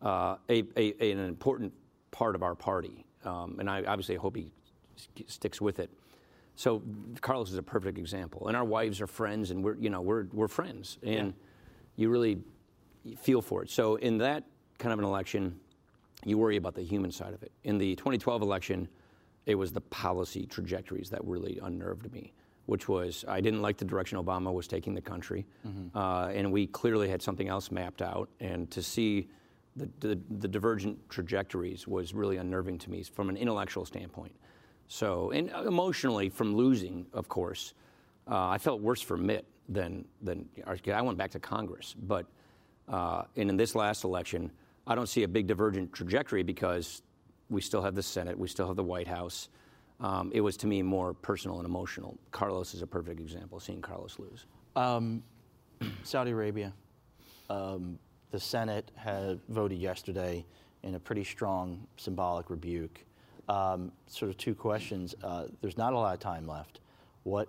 Uh, 0.00 0.36
a, 0.48 0.62
a, 0.76 1.10
an 1.12 1.18
important 1.18 1.72
part 2.12 2.34
of 2.34 2.42
our 2.42 2.54
party. 2.54 3.04
Um, 3.24 3.56
and 3.58 3.68
I 3.68 3.82
obviously 3.84 4.14
hope 4.16 4.36
he 4.36 4.52
sticks 5.26 5.60
with 5.60 5.80
it. 5.80 5.90
So 6.54 6.82
Carlos 7.20 7.50
is 7.50 7.56
a 7.56 7.62
perfect 7.62 7.98
example. 7.98 8.48
And 8.48 8.56
our 8.56 8.64
wives 8.64 9.00
are 9.00 9.06
friends, 9.06 9.50
and 9.50 9.64
we're, 9.64 9.76
you 9.76 9.90
know, 9.90 10.00
we're, 10.02 10.26
we're 10.32 10.48
friends. 10.48 10.98
And 11.02 11.34
you 11.96 12.10
really 12.10 12.38
feel 13.18 13.42
for 13.42 13.62
it. 13.62 13.70
So 13.70 13.96
in 13.96 14.18
that 14.18 14.44
kind 14.78 14.92
of 14.92 14.98
an 14.98 15.04
election, 15.04 15.58
you 16.24 16.38
worry 16.38 16.56
about 16.56 16.74
the 16.74 16.82
human 16.82 17.10
side 17.10 17.34
of 17.34 17.42
it. 17.42 17.50
In 17.64 17.78
the 17.78 17.96
2012 17.96 18.42
election, 18.42 18.88
it 19.46 19.54
was 19.54 19.72
the 19.72 19.80
policy 19.80 20.46
trajectories 20.46 21.10
that 21.10 21.24
really 21.24 21.58
unnerved 21.62 22.12
me, 22.12 22.32
which 22.66 22.88
was 22.88 23.24
I 23.26 23.40
didn't 23.40 23.62
like 23.62 23.76
the 23.76 23.84
direction 23.84 24.18
Obama 24.18 24.52
was 24.52 24.66
taking 24.68 24.94
the 24.94 25.00
country, 25.00 25.46
uh, 25.94 26.30
and 26.34 26.52
we 26.52 26.66
clearly 26.66 27.08
had 27.08 27.22
something 27.22 27.48
else 27.48 27.70
mapped 27.70 28.02
out. 28.02 28.28
And 28.40 28.70
to 28.70 28.82
see 28.82 29.28
the, 29.76 29.88
the, 30.00 30.18
the 30.38 30.48
divergent 30.48 30.98
trajectories 31.08 31.88
was 31.88 32.14
really 32.14 32.36
unnerving 32.36 32.78
to 32.78 32.90
me 32.90 33.02
from 33.02 33.30
an 33.30 33.36
intellectual 33.36 33.84
standpoint. 33.84 34.34
So, 34.88 35.30
and 35.30 35.48
emotionally, 35.50 36.28
from 36.28 36.54
losing, 36.54 37.06
of 37.14 37.28
course, 37.28 37.72
uh, 38.30 38.48
I 38.48 38.58
felt 38.58 38.80
worse 38.80 39.00
for 39.00 39.16
Mitt 39.16 39.46
than 39.68 40.04
than 40.20 40.48
I 40.66 41.02
went 41.02 41.18
back 41.18 41.30
to 41.32 41.40
Congress. 41.40 41.94
But 41.98 42.26
uh, 42.88 43.24
and 43.36 43.48
in 43.50 43.56
this 43.56 43.74
last 43.74 44.04
election, 44.04 44.50
I 44.86 44.94
don't 44.94 45.08
see 45.08 45.22
a 45.22 45.28
big 45.28 45.46
divergent 45.46 45.92
trajectory 45.92 46.42
because 46.42 47.02
we 47.52 47.60
still 47.60 47.82
have 47.82 47.94
the 47.94 48.02
Senate, 48.02 48.38
we 48.38 48.48
still 48.48 48.66
have 48.66 48.76
the 48.76 48.84
White 48.84 49.08
House. 49.08 49.48
Um, 50.00 50.32
it 50.34 50.40
was 50.40 50.56
to 50.58 50.66
me 50.66 50.82
more 50.82 51.14
personal 51.14 51.58
and 51.58 51.66
emotional. 51.66 52.18
Carlos 52.32 52.74
is 52.74 52.82
a 52.82 52.86
perfect 52.86 53.20
example. 53.20 53.60
Seeing 53.60 53.80
Carlos 53.80 54.18
lose. 54.18 54.46
Saudi 56.02 56.30
Arabia. 56.32 56.72
Um, 57.50 57.98
the 58.30 58.40
Senate 58.40 58.90
had 58.96 59.40
voted 59.48 59.78
yesterday 59.78 60.44
in 60.82 60.94
a 60.94 60.98
pretty 60.98 61.22
strong 61.22 61.86
symbolic 61.96 62.50
rebuke. 62.50 63.04
Um, 63.48 63.92
sort 64.06 64.30
of 64.30 64.38
two 64.38 64.54
questions. 64.54 65.14
Uh, 65.22 65.44
there's 65.60 65.76
not 65.76 65.92
a 65.92 65.96
lot 65.96 66.14
of 66.14 66.20
time 66.20 66.46
left. 66.46 66.80
What 67.24 67.48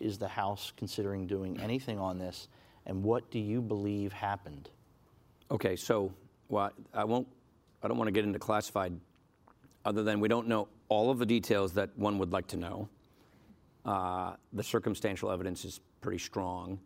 is 0.00 0.18
the 0.18 0.28
House 0.28 0.72
considering 0.76 1.26
doing 1.26 1.60
anything 1.60 1.98
on 1.98 2.18
this? 2.18 2.48
And 2.86 3.02
what 3.02 3.30
do 3.30 3.38
you 3.38 3.60
believe 3.60 4.12
happened? 4.12 4.70
Okay, 5.50 5.76
so 5.76 6.12
well, 6.48 6.72
I 6.92 7.04
won't. 7.04 7.28
I 7.82 7.88
don't 7.88 7.96
want 7.96 8.08
to 8.08 8.12
get 8.12 8.24
into 8.24 8.38
classified, 8.38 8.98
other 9.88 10.02
than 10.02 10.20
we 10.20 10.28
don't 10.28 10.46
know 10.46 10.68
all 10.90 11.10
of 11.10 11.18
the 11.18 11.24
details 11.24 11.72
that 11.72 11.88
one 11.96 12.18
would 12.18 12.30
like 12.30 12.46
to 12.46 12.58
know. 12.58 12.88
Uh, 13.86 14.34
the 14.52 14.62
circumstantial 14.62 15.30
evidence 15.30 15.64
is 15.64 15.80
pretty 16.02 16.18
strong. 16.18 16.78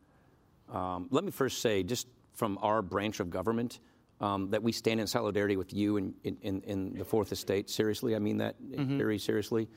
Um, 0.72 1.08
let 1.10 1.24
me 1.24 1.32
first 1.32 1.60
say, 1.60 1.82
just 1.82 2.06
from 2.32 2.58
our 2.62 2.80
branch 2.80 3.18
of 3.18 3.28
government, 3.28 3.80
um, 4.20 4.50
that 4.50 4.62
we 4.62 4.70
stand 4.70 5.00
in 5.00 5.08
solidarity 5.08 5.56
with 5.56 5.72
you 5.72 5.96
in, 5.96 6.14
in, 6.22 6.62
in, 6.62 6.94
the 6.94 7.04
Fourth 7.04 7.32
Estate. 7.32 7.68
Seriously, 7.68 8.14
I 8.14 8.20
mean 8.20 8.36
that 8.38 8.54
very 8.60 9.18
seriously. 9.18 9.68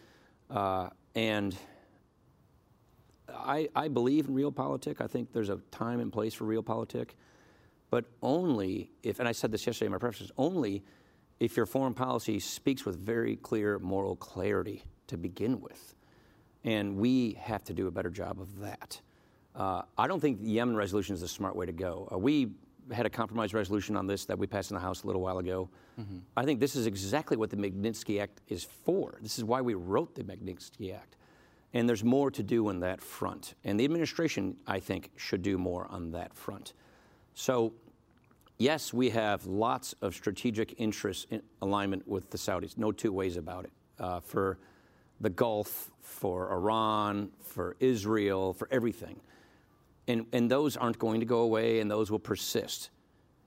Uh, 0.51 0.89
and 1.15 1.57
I, 3.33 3.67
I 3.75 3.87
believe 3.87 4.27
in 4.27 4.35
realpolitik. 4.35 5.01
I 5.01 5.07
think 5.07 5.33
there's 5.33 5.49
a 5.49 5.57
time 5.71 5.99
and 5.99 6.13
place 6.13 6.35
for 6.35 6.45
realpolitik, 6.45 7.09
but 7.89 8.05
only 8.21 8.91
if, 9.01 9.17
and 9.19 9.27
I 9.27 9.31
said 9.31 9.51
this 9.51 9.65
yesterday 9.65 9.87
in 9.87 9.93
my 9.93 9.97
prefaces, 9.97 10.31
only 10.37 10.83
if 11.39 11.57
your 11.57 11.65
foreign 11.65 11.93
policy 11.93 12.39
speaks 12.39 12.85
with 12.85 12.97
very 12.97 13.35
clear 13.35 13.79
moral 13.79 14.15
clarity 14.15 14.83
to 15.07 15.17
begin 15.17 15.61
with. 15.61 15.95
And 16.63 16.97
we 16.97 17.33
have 17.33 17.63
to 17.65 17.73
do 17.73 17.87
a 17.87 17.91
better 17.91 18.09
job 18.09 18.39
of 18.41 18.59
that. 18.59 18.99
Uh, 19.55 19.83
I 19.97 20.07
don't 20.07 20.19
think 20.19 20.41
the 20.41 20.49
Yemen 20.49 20.75
resolution 20.75 21.13
is 21.13 21.21
the 21.21 21.27
smart 21.27 21.55
way 21.55 21.65
to 21.65 21.71
go. 21.71 22.09
Uh, 22.11 22.17
we 22.17 22.51
had 22.91 23.05
a 23.05 23.09
compromise 23.09 23.53
resolution 23.53 23.95
on 23.95 24.07
this 24.07 24.25
that 24.25 24.37
we 24.37 24.47
passed 24.47 24.71
in 24.71 24.75
the 24.75 24.81
House 24.81 25.03
a 25.03 25.07
little 25.07 25.21
while 25.21 25.37
ago. 25.37 25.69
I 26.35 26.43
think 26.43 26.59
this 26.59 26.75
is 26.75 26.87
exactly 26.87 27.37
what 27.37 27.49
the 27.49 27.55
Magnitsky 27.55 28.21
Act 28.21 28.41
is 28.47 28.63
for. 28.63 29.17
This 29.21 29.37
is 29.37 29.43
why 29.43 29.61
we 29.61 29.73
wrote 29.75 30.13
the 30.13 30.23
Magnitsky 30.23 30.93
Act. 30.93 31.15
And 31.73 31.87
there's 31.89 32.03
more 32.03 32.29
to 32.31 32.43
do 32.43 32.67
on 32.69 32.79
that 32.81 33.01
front. 33.01 33.55
And 33.63 33.79
the 33.79 33.85
administration, 33.85 34.57
I 34.67 34.79
think, 34.79 35.11
should 35.15 35.41
do 35.41 35.57
more 35.57 35.87
on 35.89 36.11
that 36.11 36.33
front. 36.33 36.73
So, 37.33 37.73
yes, 38.57 38.93
we 38.93 39.09
have 39.09 39.45
lots 39.45 39.93
of 40.01 40.13
strategic 40.13 40.79
interests 40.79 41.27
in 41.29 41.41
alignment 41.61 42.07
with 42.07 42.29
the 42.29 42.37
Saudis, 42.37 42.77
no 42.77 42.91
two 42.91 43.11
ways 43.11 43.37
about 43.37 43.65
it. 43.65 43.71
Uh, 43.99 44.19
for 44.19 44.57
the 45.21 45.29
Gulf, 45.29 45.91
for 46.01 46.51
Iran, 46.51 47.31
for 47.39 47.75
Israel, 47.79 48.53
for 48.53 48.67
everything. 48.71 49.19
And, 50.07 50.25
and 50.33 50.51
those 50.51 50.75
aren't 50.77 50.99
going 50.99 51.19
to 51.21 51.25
go 51.25 51.39
away 51.39 51.79
and 51.79 51.89
those 51.89 52.11
will 52.11 52.19
persist. 52.19 52.89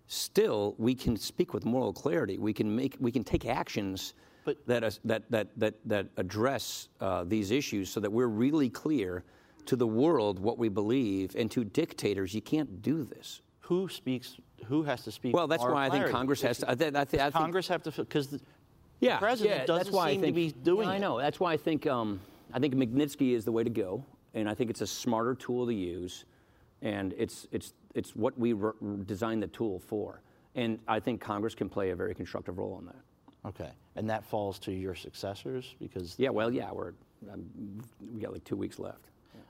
Still, 0.07 0.75
we 0.79 0.95
can 0.95 1.17
speak 1.17 1.53
with 1.53 1.67
moral 1.67 1.93
clarity. 1.93 2.39
We 2.39 2.55
can, 2.55 2.75
make, 2.75 2.97
we 2.99 3.13
can 3.13 3.25
take 3.25 3.45
actions 3.45 4.15
But- 4.45 4.67
that, 4.67 4.99
that, 5.05 5.31
that, 5.31 5.49
that, 5.59 5.75
that 5.85 6.07
address 6.17 6.89
uh, 7.01 7.25
these 7.25 7.51
issues 7.51 7.91
so 7.91 8.01
that 8.01 8.11
we're 8.11 8.27
really 8.27 8.71
clear 8.71 9.23
to 9.67 9.77
the 9.77 9.87
world 9.87 10.39
what 10.39 10.57
we 10.57 10.71
believe 10.71 11.37
and 11.37 11.51
to 11.51 11.63
dictators, 11.63 12.33
you 12.35 12.41
can't 12.41 12.81
do 12.81 13.05
this. 13.05 13.43
Who 13.61 13.87
speaks? 13.91 14.39
Who 14.67 14.83
has 14.83 15.03
to 15.05 15.13
speak? 15.13 15.35
Well, 15.35 15.47
that's 15.47 15.63
why 15.65 15.87
I 15.87 15.91
think? 15.91 16.07
Congress 16.09 16.43
has 16.43 16.59
to. 16.59 16.71
I, 16.71 16.75
th- 16.75 16.95
I, 16.95 17.05
th- 17.05 17.21
I 17.21 17.25
think 17.27 17.35
Congress 17.35 17.69
have 17.69 17.83
to 17.85 17.91
because 17.93 18.29
the, 18.29 18.41
yeah, 19.01 19.15
the 19.15 19.19
president 19.21 19.61
yeah, 19.61 19.67
doesn't 19.67 19.93
seem 19.93 20.21
think, 20.21 20.25
to 20.27 20.33
be 20.33 20.51
doing 20.51 20.89
Yeah, 20.89 20.95
I 20.95 20.97
it. 20.97 21.01
know. 21.01 21.19
That's 21.19 21.41
why 21.41 21.53
I 21.53 21.57
think 21.57 21.87
um, 21.87 22.21
I 22.53 22.59
think 22.59 22.75
Magnitsky 22.75 23.35
is 23.35 23.45
the 23.45 23.53
way 23.53 23.65
to 23.65 23.71
go, 23.71 24.05
and 24.35 24.49
I 24.49 24.55
think 24.55 24.71
it's 24.71 24.81
a 24.81 24.87
smarter 24.87 25.35
tool 25.35 25.67
to 25.67 25.73
use, 25.75 26.25
and 26.83 27.15
it's 27.17 27.47
it's 27.53 27.73
it's 27.95 28.15
what 28.15 28.39
we 28.39 28.53
re- 28.53 28.73
designed 29.07 29.43
the 29.43 29.47
tool 29.49 29.79
for, 29.79 30.21
and 30.55 30.79
I 30.89 31.01
think 31.01 31.21
Congress 31.21 31.55
can 31.55 31.69
play 31.69 31.91
a 31.91 31.97
very 31.97 32.15
constructive 32.15 32.59
role 32.59 32.75
on 32.75 32.87
that. 32.87 33.49
Okay, 33.49 33.71
and 33.97 34.11
that 34.11 34.25
falls 34.25 34.59
to 34.61 34.73
your 34.73 34.95
successors 34.95 35.75
because 35.81 36.17
Yeah, 36.19 36.31
well, 36.31 36.53
yeah, 36.53 36.71
we're 36.73 36.93
um, 37.33 37.45
we 38.15 38.21
got 38.21 38.33
like 38.33 38.45
two 38.45 38.57
weeks 38.57 38.79
left. 38.79 39.05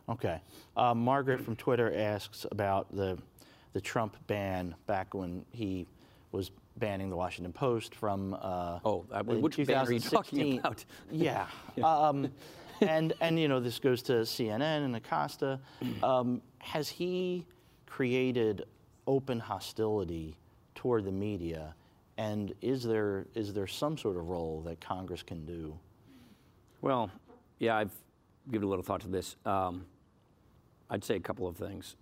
Okay. 0.09 0.40
Uh, 0.75 0.94
Margaret 0.94 1.38
from 1.42 1.55
Twitter 1.55 1.92
asks 1.94 2.47
about 2.51 2.94
the 2.97 3.18
the 3.79 3.83
Trump 3.83 4.17
ban 4.27 4.75
back 4.88 5.14
when 5.14 5.45
he 5.53 5.87
was 6.33 6.51
banning 6.79 7.09
the 7.11 7.17
Washington 7.17 7.53
Post 7.53 7.95
from. 7.95 8.35
Uh, 8.35 8.81
Oh, 8.85 9.05
uh, 9.14 9.23
in 9.29 9.41
which 9.41 9.57
ban 9.57 9.87
are 9.87 9.93
you 9.93 10.01
talking 10.01 10.59
2016. 10.59 10.59
about? 10.59 10.85
Yeah. 11.12 11.47
Um, 11.85 12.33
and 12.81 13.12
and 13.21 13.38
you 13.38 13.47
know 13.47 13.61
this 13.61 13.79
goes 13.79 14.03
to 14.03 14.14
CNN 14.25 14.85
and 14.85 14.97
Acosta. 14.97 15.61
Um, 16.03 16.43
has 16.59 16.88
he 16.88 17.47
created 17.87 18.64
open 19.07 19.38
hostility 19.38 20.37
toward 20.75 21.05
the 21.05 21.12
media? 21.12 21.77
And 22.17 22.53
is 22.61 22.83
there 22.83 23.27
is 23.37 23.53
there 23.53 23.69
some 23.69 23.97
sort 23.97 24.17
of 24.17 24.29
role 24.29 24.61
that 24.62 24.81
Congress 24.81 25.23
can 25.23 25.47
do? 25.47 25.79
Well, 26.81 27.12
yeah, 27.61 27.77
I've 27.77 27.95
given 28.51 28.67
a 28.67 28.71
little 28.71 28.83
thought 28.85 29.03
to 29.03 29.09
this. 29.09 29.37
Um, 29.47 29.87
I'd 30.91 31.05
say 31.05 31.14
a 31.14 31.21
couple 31.21 31.47
of 31.47 31.57
things. 31.57 31.95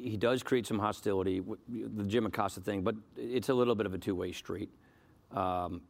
He 0.00 0.16
does 0.16 0.42
create 0.42 0.66
some 0.66 0.78
hostility, 0.78 1.42
the 1.68 2.04
Jim 2.04 2.26
Acosta 2.26 2.60
thing, 2.60 2.82
but 2.82 2.94
it's 3.16 3.48
a 3.48 3.54
little 3.54 3.74
bit 3.74 3.86
of 3.86 3.94
a 3.94 3.98
two-way 3.98 4.32
street. 4.32 4.70
Um, 5.34 5.82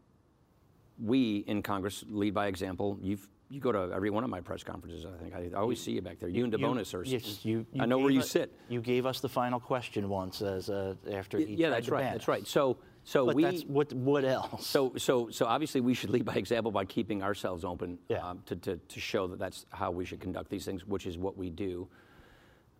we 1.02 1.38
in 1.46 1.62
Congress 1.62 2.04
lead 2.08 2.34
by 2.34 2.46
example. 2.46 2.98
You've 3.00 3.28
you 3.50 3.60
go 3.60 3.72
to 3.72 3.90
every 3.94 4.10
one 4.10 4.24
of 4.24 4.30
my 4.30 4.42
press 4.42 4.62
conferences. 4.62 5.06
I 5.06 5.22
think 5.22 5.34
I, 5.34 5.56
I 5.56 5.60
always 5.60 5.80
see 5.80 5.92
you 5.92 6.02
back 6.02 6.18
there. 6.18 6.28
You, 6.28 6.44
and 6.44 6.52
DeBonis 6.52 6.92
are. 6.92 7.02
yes, 7.02 7.46
you, 7.46 7.64
I 7.80 7.86
know 7.86 7.96
where 7.96 8.10
you 8.10 8.20
us- 8.20 8.30
sit. 8.30 8.52
You 8.68 8.82
gave 8.82 9.06
us 9.06 9.20
the 9.20 9.28
final 9.28 9.58
question 9.58 10.10
once 10.10 10.42
as 10.42 10.68
uh, 10.68 10.94
after 11.10 11.38
yeah, 11.38 11.70
that's 11.70 11.88
right. 11.88 12.02
That's 12.12 12.28
right. 12.28 12.46
So 12.46 12.76
so 13.04 13.24
But 13.24 13.36
we. 13.36 13.44
that's 13.44 13.62
what 13.62 13.90
what 13.94 14.24
else? 14.26 14.66
So, 14.66 14.92
so, 14.98 15.30
so 15.30 15.46
obviously, 15.46 15.80
we 15.80 15.94
should 15.94 16.10
lead 16.10 16.26
by 16.26 16.34
example 16.34 16.70
by 16.70 16.84
keeping 16.84 17.22
ourselves 17.22 17.64
open 17.64 17.98
Yeah. 18.08 18.18
um, 18.18 18.42
to, 18.44 18.56
to, 18.56 18.76
to 18.76 19.00
show 19.00 19.26
that 19.28 19.38
that's 19.38 19.64
how 19.70 19.90
we 19.90 20.04
should 20.04 20.20
conduct 20.20 20.50
these 20.50 20.66
things, 20.66 20.86
which 20.86 21.06
is 21.06 21.16
what 21.16 21.36
we 21.38 21.48
do. 21.48 21.88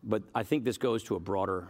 But 0.02 0.22
I 0.34 0.42
think 0.42 0.64
this 0.64 0.78
goes 0.78 1.02
to 1.04 1.16
a 1.16 1.20
broader 1.20 1.68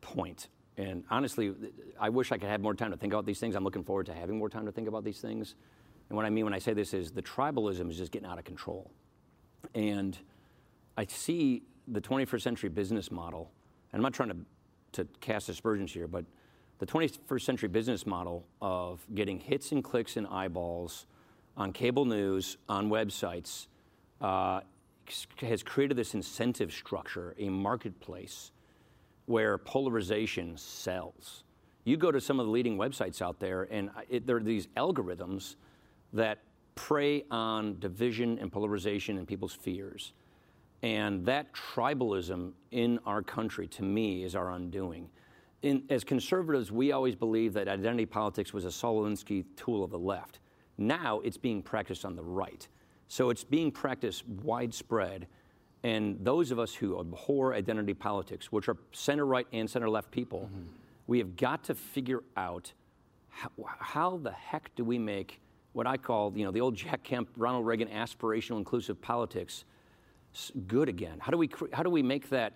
point. 0.00 0.48
And 0.76 1.04
honestly, 1.10 1.54
I 2.00 2.08
wish 2.08 2.32
I 2.32 2.38
could 2.38 2.48
have 2.48 2.60
more 2.60 2.74
time 2.74 2.90
to 2.90 2.96
think 2.96 3.12
about 3.12 3.26
these 3.26 3.38
things. 3.38 3.54
I'm 3.54 3.64
looking 3.64 3.84
forward 3.84 4.06
to 4.06 4.14
having 4.14 4.38
more 4.38 4.48
time 4.48 4.66
to 4.66 4.72
think 4.72 4.88
about 4.88 5.04
these 5.04 5.20
things. 5.20 5.54
And 6.08 6.16
what 6.16 6.26
I 6.26 6.30
mean 6.30 6.44
when 6.44 6.54
I 6.54 6.58
say 6.58 6.74
this 6.74 6.94
is 6.94 7.12
the 7.12 7.22
tribalism 7.22 7.90
is 7.90 7.96
just 7.96 8.12
getting 8.12 8.28
out 8.28 8.38
of 8.38 8.44
control. 8.44 8.90
And 9.74 10.18
I 10.96 11.06
see 11.06 11.62
the 11.88 12.00
21st 12.00 12.42
century 12.42 12.68
business 12.68 13.10
model, 13.10 13.50
and 13.92 14.00
I'm 14.00 14.02
not 14.02 14.14
trying 14.14 14.30
to, 14.30 14.36
to 14.92 15.08
cast 15.20 15.48
aspersions 15.48 15.92
here, 15.92 16.06
but 16.06 16.24
the 16.78 16.86
21st 16.86 17.42
century 17.42 17.68
business 17.68 18.06
model 18.06 18.46
of 18.60 19.04
getting 19.14 19.38
hits 19.38 19.72
and 19.72 19.82
clicks 19.82 20.16
and 20.16 20.26
eyeballs 20.26 21.06
on 21.56 21.72
cable 21.72 22.04
news, 22.04 22.56
on 22.68 22.90
websites, 22.90 23.68
uh, 24.20 24.60
has 25.40 25.62
created 25.62 25.96
this 25.96 26.14
incentive 26.14 26.72
structure, 26.72 27.34
a 27.38 27.48
marketplace 27.48 28.52
where 29.26 29.58
polarization 29.58 30.56
sells. 30.56 31.44
You 31.84 31.96
go 31.96 32.10
to 32.10 32.20
some 32.20 32.40
of 32.40 32.46
the 32.46 32.52
leading 32.52 32.76
websites 32.76 33.20
out 33.20 33.38
there, 33.38 33.68
and 33.70 33.90
it, 34.08 34.26
there 34.26 34.36
are 34.36 34.42
these 34.42 34.66
algorithms 34.76 35.56
that 36.12 36.38
prey 36.74 37.24
on 37.30 37.78
division 37.78 38.38
and 38.38 38.50
polarization 38.50 39.18
and 39.18 39.26
people's 39.26 39.54
fears. 39.54 40.12
And 40.82 41.24
that 41.26 41.52
tribalism 41.52 42.52
in 42.70 42.98
our 43.06 43.22
country, 43.22 43.66
to 43.68 43.82
me, 43.82 44.24
is 44.24 44.34
our 44.34 44.52
undoing. 44.52 45.08
In, 45.62 45.82
as 45.88 46.04
conservatives, 46.04 46.70
we 46.70 46.92
always 46.92 47.14
believed 47.14 47.54
that 47.54 47.68
identity 47.68 48.06
politics 48.06 48.52
was 48.52 48.64
a 48.64 48.70
Saul 48.70 49.02
Alinsky 49.02 49.44
tool 49.56 49.82
of 49.82 49.90
the 49.90 49.98
left. 49.98 50.40
Now 50.76 51.20
it's 51.20 51.38
being 51.38 51.62
practiced 51.62 52.04
on 52.04 52.16
the 52.16 52.22
right. 52.22 52.66
So 53.08 53.30
it's 53.30 53.44
being 53.44 53.70
practiced 53.70 54.26
widespread. 54.26 55.26
And 55.82 56.18
those 56.24 56.50
of 56.50 56.58
us 56.58 56.74
who 56.74 56.98
abhor 56.98 57.54
identity 57.54 57.94
politics, 57.94 58.50
which 58.50 58.68
are 58.68 58.76
center 58.92 59.26
right 59.26 59.46
and 59.52 59.68
center 59.68 59.88
left 59.88 60.10
people, 60.10 60.48
mm-hmm. 60.50 60.68
we 61.06 61.18
have 61.18 61.36
got 61.36 61.64
to 61.64 61.74
figure 61.74 62.22
out 62.36 62.72
how, 63.28 63.50
how, 63.78 64.16
the 64.18 64.30
heck 64.30 64.74
do 64.76 64.84
we 64.84 64.98
make 64.98 65.40
what 65.72 65.86
I 65.86 65.96
call, 65.96 66.32
you 66.36 66.44
know, 66.44 66.52
the 66.52 66.60
old 66.60 66.76
Jack 66.76 67.02
Kemp, 67.02 67.28
Ronald 67.36 67.66
Reagan 67.66 67.88
aspirational 67.88 68.58
inclusive 68.58 69.00
politics 69.02 69.64
good 70.66 70.88
again? 70.88 71.18
How 71.20 71.30
do 71.30 71.38
we, 71.38 71.50
how 71.72 71.82
do 71.82 71.90
we 71.90 72.02
make 72.02 72.30
that 72.30 72.54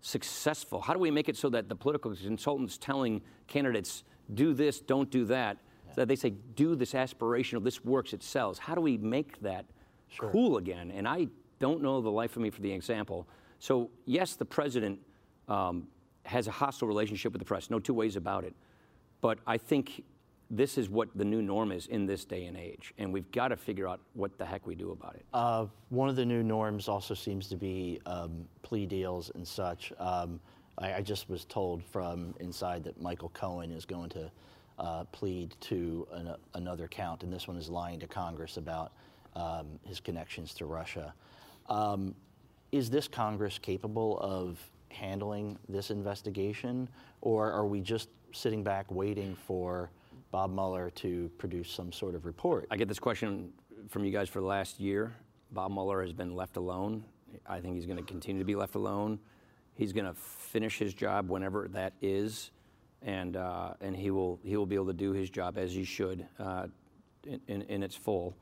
successful? 0.00 0.80
How 0.80 0.92
do 0.92 1.00
we 1.00 1.10
make 1.10 1.28
it 1.28 1.36
so 1.36 1.48
that 1.50 1.68
the 1.68 1.74
political 1.74 2.14
consultants 2.14 2.78
telling 2.78 3.20
candidates, 3.46 4.04
do 4.34 4.54
this, 4.54 4.80
don't 4.80 5.10
do 5.10 5.24
that, 5.26 5.56
yeah. 5.86 5.94
so 5.94 6.00
that 6.02 6.08
they 6.08 6.16
say, 6.16 6.30
do 6.54 6.76
this 6.76 6.92
aspirational, 6.92 7.64
this 7.64 7.84
works, 7.84 8.12
it 8.12 8.22
sells. 8.22 8.58
How 8.58 8.74
do 8.74 8.80
we 8.80 8.96
make 8.96 9.40
that 9.40 9.66
sure. 10.10 10.30
cool 10.30 10.56
again? 10.56 10.90
And 10.90 11.06
I 11.08 11.28
don't 11.58 11.82
know 11.82 12.00
the 12.00 12.10
life 12.10 12.36
of 12.36 12.42
me 12.42 12.50
for 12.50 12.60
the 12.60 12.72
example. 12.72 13.28
So, 13.58 13.90
yes, 14.06 14.34
the 14.34 14.44
president 14.44 14.98
um, 15.48 15.88
has 16.24 16.46
a 16.46 16.50
hostile 16.50 16.88
relationship 16.88 17.32
with 17.32 17.40
the 17.40 17.46
press, 17.46 17.70
no 17.70 17.78
two 17.78 17.94
ways 17.94 18.16
about 18.16 18.44
it. 18.44 18.54
But 19.20 19.38
I 19.46 19.58
think 19.58 20.02
this 20.50 20.76
is 20.76 20.88
what 20.88 21.08
the 21.16 21.24
new 21.24 21.42
norm 21.42 21.70
is 21.70 21.86
in 21.86 22.06
this 22.06 22.24
day 22.24 22.46
and 22.46 22.56
age, 22.56 22.92
and 22.98 23.12
we've 23.12 23.30
got 23.30 23.48
to 23.48 23.56
figure 23.56 23.86
out 23.86 24.00
what 24.14 24.36
the 24.36 24.44
heck 24.44 24.66
we 24.66 24.74
do 24.74 24.90
about 24.90 25.14
it. 25.14 25.24
Uh, 25.32 25.66
one 25.90 26.08
of 26.08 26.16
the 26.16 26.24
new 26.24 26.42
norms 26.42 26.88
also 26.88 27.14
seems 27.14 27.48
to 27.48 27.56
be 27.56 28.00
um, 28.06 28.48
plea 28.62 28.84
deals 28.84 29.30
and 29.34 29.46
such. 29.46 29.92
Um, 29.98 30.40
I, 30.78 30.94
I, 30.94 31.02
just 31.02 31.28
was 31.28 31.44
told 31.44 31.84
from 31.84 32.34
inside 32.40 32.82
that 32.84 33.00
Michael 33.00 33.28
Cohen 33.28 33.70
is 33.70 33.84
going 33.84 34.10
to 34.10 34.30
uh, 34.78 35.04
plead 35.12 35.54
to 35.60 36.08
an, 36.12 36.34
another 36.54 36.88
count, 36.88 37.22
and 37.22 37.32
this 37.32 37.46
one 37.46 37.56
is 37.56 37.68
lying 37.68 38.00
to 38.00 38.08
Congress 38.08 38.56
about 38.56 38.92
um, 39.36 39.78
his 39.84 40.00
connections 40.00 40.54
to 40.54 40.66
Russia. 40.66 41.14
Um, 41.68 42.14
is 42.72 42.90
this 42.90 43.08
Congress 43.08 43.58
capable 43.58 44.18
of 44.20 44.58
handling 44.90 45.58
this 45.68 45.90
investigation, 45.90 46.88
or 47.20 47.50
are 47.50 47.66
we 47.66 47.80
just 47.80 48.08
sitting 48.32 48.62
back 48.62 48.90
waiting 48.90 49.34
for? 49.34 49.90
Bob 50.30 50.52
Mueller 50.52 50.90
to 50.90 51.30
produce 51.38 51.70
some 51.70 51.92
sort 51.92 52.14
of 52.14 52.24
report. 52.24 52.66
I 52.70 52.76
get 52.76 52.88
this 52.88 52.98
question 52.98 53.52
from 53.88 54.04
you 54.04 54.12
guys 54.12 54.28
for 54.28 54.40
the 54.40 54.46
last 54.46 54.78
year. 54.78 55.12
Bob 55.50 55.72
Mueller 55.72 56.02
has 56.02 56.12
been 56.12 56.36
left 56.36 56.56
alone. 56.56 57.04
I 57.46 57.60
think 57.60 57.74
he's 57.74 57.86
going 57.86 57.98
to 57.98 58.04
continue 58.04 58.40
to 58.40 58.46
be 58.46 58.54
left 58.54 58.74
alone. 58.74 59.18
He's 59.74 59.92
going 59.92 60.06
to 60.06 60.14
finish 60.14 60.78
his 60.78 60.94
job 60.94 61.30
whenever 61.30 61.68
that 61.68 61.94
is, 62.02 62.50
and 63.02 63.36
uh, 63.36 63.74
and 63.80 63.96
he 63.96 64.10
will 64.10 64.38
he 64.44 64.56
will 64.56 64.66
be 64.66 64.74
able 64.74 64.86
to 64.86 64.92
do 64.92 65.12
his 65.12 65.30
job 65.30 65.56
as 65.56 65.72
he 65.72 65.84
should 65.84 66.26
uh, 66.38 66.66
in, 67.26 67.40
in, 67.48 67.62
in, 67.62 67.82
its 67.82 67.94
full. 67.94 68.36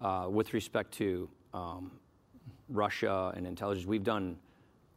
Uh, 0.00 0.26
with 0.30 0.52
respect 0.52 0.92
to 0.92 1.28
um, 1.54 1.90
Russia 2.68 3.32
and 3.36 3.46
intelligence, 3.46 3.86
we've 3.86 4.04
done 4.04 4.36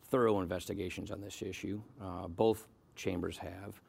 thorough 0.09 0.41
investigations 0.41 1.11
on 1.11 1.21
this 1.21 1.41
issue. 1.41 1.81
Uh, 2.01 2.27
both 2.27 2.67
chambers 2.95 3.37
have 3.37 3.79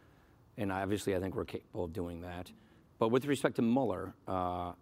and 0.60 0.70
obviously 0.70 1.16
I 1.16 1.20
think 1.20 1.34
we're 1.34 1.44
capable 1.44 1.84
of 1.84 1.92
doing 1.92 2.20
that. 2.20 2.52
But 2.98 3.08
with 3.08 3.24
respect 3.24 3.56
to 3.56 3.62
Mueller, 3.62 4.12
uh, 4.28 4.72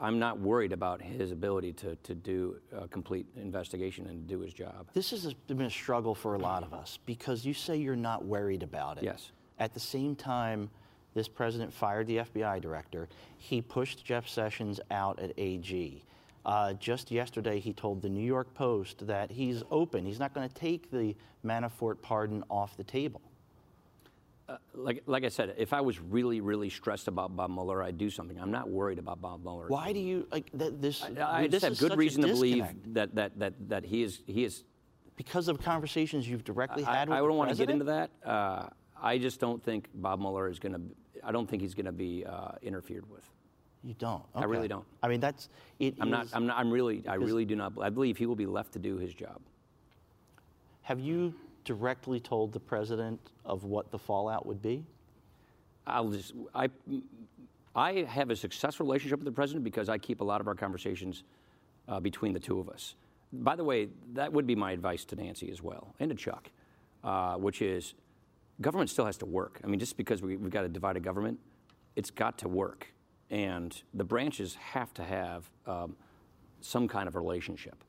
I'm 0.00 0.18
not 0.18 0.40
worried 0.40 0.72
about 0.72 1.00
his 1.00 1.30
ability 1.30 1.74
to, 1.74 1.94
to 1.94 2.14
do 2.14 2.56
a 2.76 2.88
complete 2.88 3.26
investigation 3.36 4.06
and 4.06 4.26
do 4.26 4.40
his 4.40 4.52
job. 4.52 4.88
This 4.94 5.10
has 5.10 5.32
been 5.34 5.60
a 5.60 5.70
struggle 5.70 6.14
for 6.14 6.34
a 6.34 6.38
lot 6.38 6.64
of 6.64 6.72
us 6.72 6.98
because 7.06 7.44
you 7.44 7.54
say 7.54 7.76
you're 7.76 7.94
not 7.94 8.24
worried 8.24 8.62
about 8.62 8.98
it. 8.98 9.04
Yes. 9.04 9.30
At 9.58 9.74
the 9.74 9.80
same 9.80 10.16
time, 10.16 10.70
this 11.14 11.28
president 11.28 11.72
fired 11.72 12.06
the 12.06 12.18
FBI 12.18 12.60
director. 12.60 13.08
He 13.38 13.60
pushed 13.60 14.04
Jeff 14.04 14.28
Sessions 14.28 14.80
out 14.90 15.18
at 15.18 15.32
AG. 15.36 16.02
Uh, 16.44 16.72
just 16.74 17.10
yesterday, 17.10 17.60
he 17.60 17.72
told 17.72 18.02
the 18.02 18.08
New 18.08 18.24
York 18.24 18.52
Post 18.54 19.06
that 19.06 19.30
he's 19.30 19.62
open. 19.70 20.04
He's 20.04 20.18
not 20.18 20.34
going 20.34 20.48
to 20.48 20.54
take 20.54 20.90
the 20.90 21.14
Manafort 21.44 22.02
pardon 22.02 22.42
off 22.50 22.76
the 22.76 22.84
table. 22.84 23.20
Uh, 24.48 24.56
like, 24.74 25.02
like 25.06 25.24
I 25.24 25.28
said, 25.28 25.54
if 25.56 25.72
I 25.72 25.80
was 25.80 26.00
really, 26.00 26.40
really 26.40 26.68
stressed 26.68 27.06
about 27.06 27.36
Bob 27.36 27.50
Mueller, 27.50 27.80
I'd 27.82 27.96
do 27.96 28.10
something. 28.10 28.40
I'm 28.40 28.50
not 28.50 28.68
worried 28.68 28.98
about 28.98 29.20
Bob 29.20 29.44
Mueller. 29.44 29.68
Why 29.68 29.92
do 29.92 30.00
you 30.00 30.26
like 30.32 30.50
th- 30.58 30.74
this? 30.80 31.02
I, 31.02 31.42
I 31.42 31.46
this 31.46 31.62
have 31.62 31.78
good 31.78 31.96
reason 31.96 32.22
to 32.22 32.28
believe 32.28 32.66
that, 32.94 33.14
that, 33.14 33.38
that, 33.38 33.54
that 33.68 33.84
he 33.84 34.02
is 34.02 34.20
he 34.26 34.44
is 34.44 34.64
because 35.16 35.46
of 35.48 35.60
conversations 35.60 36.28
you've 36.28 36.44
directly 36.44 36.82
had 36.82 37.08
I, 37.08 37.10
with 37.10 37.18
I 37.18 37.18
don't 37.18 37.36
want 37.36 37.50
to 37.50 37.56
get 37.56 37.70
into 37.70 37.84
that. 37.84 38.10
Uh, 38.24 38.66
I 39.00 39.18
just 39.18 39.40
don't 39.40 39.62
think 39.62 39.88
Bob 39.94 40.20
Mueller 40.20 40.48
is 40.48 40.58
going 40.58 40.74
to. 40.74 40.80
I 41.24 41.32
don't 41.32 41.48
think 41.48 41.62
he's 41.62 41.74
going 41.74 41.86
to 41.86 41.92
be 41.92 42.24
uh, 42.24 42.52
interfered 42.62 43.08
with. 43.10 43.28
You 43.84 43.94
don't. 43.98 44.22
Okay. 44.36 44.44
I 44.44 44.44
really 44.44 44.68
don't. 44.68 44.84
I 45.02 45.08
mean, 45.08 45.20
that's 45.20 45.48
it. 45.80 45.94
I'm 46.00 46.10
not. 46.10 46.28
I'm 46.32 46.46
not. 46.46 46.56
I'm 46.58 46.70
really. 46.70 47.02
I 47.08 47.14
really 47.14 47.44
do 47.44 47.56
not. 47.56 47.72
I 47.80 47.90
believe 47.90 48.16
he 48.16 48.26
will 48.26 48.36
be 48.36 48.46
left 48.46 48.72
to 48.74 48.78
do 48.78 48.96
his 48.96 49.12
job. 49.12 49.40
Have 50.82 51.00
you 51.00 51.34
directly 51.64 52.20
told 52.20 52.52
the 52.52 52.60
president 52.60 53.20
of 53.44 53.64
what 53.64 53.90
the 53.90 53.98
fallout 53.98 54.46
would 54.46 54.60
be? 54.62 54.84
I'll 55.86 56.08
just, 56.08 56.32
I, 56.54 56.68
I 57.74 58.04
have 58.08 58.30
a 58.30 58.36
successful 58.36 58.86
relationship 58.86 59.18
with 59.18 59.26
the 59.26 59.32
president 59.32 59.64
because 59.64 59.88
I 59.88 59.98
keep 59.98 60.20
a 60.20 60.24
lot 60.24 60.40
of 60.40 60.48
our 60.48 60.54
conversations 60.54 61.24
uh, 61.88 62.00
between 62.00 62.32
the 62.32 62.40
two 62.40 62.60
of 62.60 62.68
us. 62.68 62.94
By 63.32 63.56
the 63.56 63.64
way, 63.64 63.88
that 64.12 64.32
would 64.32 64.46
be 64.46 64.54
my 64.54 64.72
advice 64.72 65.04
to 65.06 65.16
Nancy 65.16 65.50
as 65.50 65.62
well, 65.62 65.94
and 65.98 66.10
to 66.10 66.16
Chuck, 66.16 66.50
uh, 67.02 67.36
which 67.36 67.62
is 67.62 67.94
government 68.62 68.90
still 68.90 69.06
has 69.06 69.16
to 69.18 69.26
work. 69.26 69.60
I 69.62 69.66
mean, 69.66 69.80
just 69.80 69.96
because 69.96 70.22
we, 70.22 70.32
have 70.32 70.50
got 70.50 70.64
a 70.64 70.68
divided 70.68 71.02
government, 71.02 71.38
it's 71.96 72.10
got 72.10 72.38
to 72.38 72.48
work. 72.48 72.86
And 73.30 73.80
the 73.94 74.04
branches 74.04 74.54
have 74.56 74.92
to 74.94 75.04
have 75.04 75.50
um, 75.66 75.96
some 76.60 76.88
kind 76.88 77.08
of 77.08 77.14
relationship. 77.14 77.84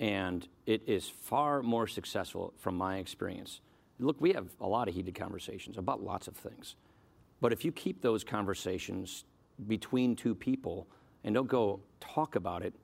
And 0.00 0.46
it 0.66 0.82
is 0.86 1.08
far 1.08 1.62
more 1.62 1.86
successful 1.86 2.52
from 2.58 2.76
my 2.76 2.98
experience. 2.98 3.60
Look, 3.98 4.20
we 4.20 4.32
have 4.32 4.48
a 4.60 4.66
lot 4.66 4.88
of 4.88 4.94
heated 4.94 5.14
conversations 5.14 5.78
about 5.78 6.02
lots 6.02 6.26
of 6.26 6.36
things. 6.36 6.74
But 7.40 7.52
if 7.52 7.64
you 7.64 7.72
keep 7.72 8.02
those 8.02 8.24
conversations 8.24 9.24
between 9.68 10.16
two 10.16 10.34
people 10.34 10.88
and 11.24 11.34
don't 11.34 11.48
go 11.48 11.80
talk 12.00 12.34
about 12.36 12.64
it, 12.64 12.74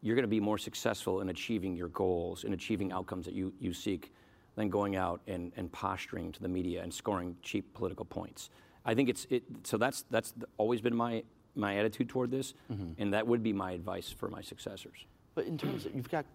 you're 0.00 0.16
going 0.16 0.24
to 0.24 0.28
be 0.28 0.40
more 0.40 0.58
successful 0.58 1.20
in 1.20 1.28
achieving 1.28 1.76
your 1.76 1.88
goals 1.88 2.44
and 2.44 2.54
achieving 2.54 2.92
outcomes 2.92 3.24
that 3.26 3.34
you, 3.34 3.52
you 3.60 3.72
seek 3.72 4.12
than 4.56 4.68
going 4.68 4.96
out 4.96 5.20
and, 5.26 5.52
and 5.56 5.70
posturing 5.72 6.32
to 6.32 6.40
the 6.40 6.48
media 6.48 6.82
and 6.82 6.92
scoring 6.92 7.36
cheap 7.42 7.72
political 7.74 8.04
points. 8.04 8.50
I 8.84 8.94
think 8.94 9.08
it's 9.08 9.26
it, 9.30 9.44
so 9.62 9.78
that's 9.78 10.04
that's 10.10 10.34
always 10.58 10.80
been 10.80 10.96
my 10.96 11.22
my 11.54 11.76
attitude 11.76 12.08
toward 12.08 12.30
this, 12.30 12.54
mm-hmm. 12.70 13.00
and 13.00 13.12
that 13.14 13.26
would 13.26 13.42
be 13.42 13.52
my 13.52 13.72
advice 13.72 14.10
for 14.10 14.28
my 14.28 14.42
successors. 14.42 15.06
But 15.34 15.46
in 15.46 15.56
terms 15.56 15.86
of 15.86 15.94
you've 15.94 16.10
got 16.10 16.26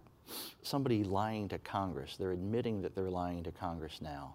somebody 0.62 1.04
lying 1.04 1.48
to 1.48 1.58
Congress, 1.58 2.16
they're 2.18 2.32
admitting 2.32 2.82
that 2.82 2.94
they're 2.94 3.10
lying 3.10 3.42
to 3.44 3.52
Congress 3.52 4.00
now 4.00 4.34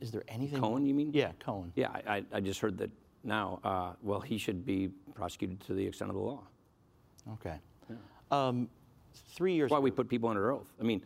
is 0.00 0.10
there 0.10 0.24
anything? 0.28 0.60
Cohen, 0.60 0.86
you 0.86 0.94
mean? 0.94 1.10
Yeah, 1.12 1.32
Cohen. 1.38 1.72
Yeah, 1.76 1.88
I, 1.88 2.24
I 2.32 2.40
just 2.40 2.60
heard 2.60 2.78
that 2.78 2.90
now. 3.22 3.60
Uh, 3.64 3.92
well, 4.02 4.20
he 4.20 4.38
should 4.38 4.64
be 4.64 4.88
prosecuted 5.14 5.60
to 5.66 5.74
the 5.74 5.86
extent 5.86 6.10
of 6.10 6.16
the 6.16 6.22
law. 6.22 6.42
Okay. 7.34 7.56
Yeah. 7.88 7.96
Um, 8.30 8.68
three 9.34 9.54
years. 9.54 9.70
That's 9.70 9.78
why 9.78 9.82
we 9.82 9.90
put 9.90 10.08
people 10.08 10.28
under 10.28 10.50
oath. 10.52 10.72
I 10.80 10.82
mean, 10.82 11.02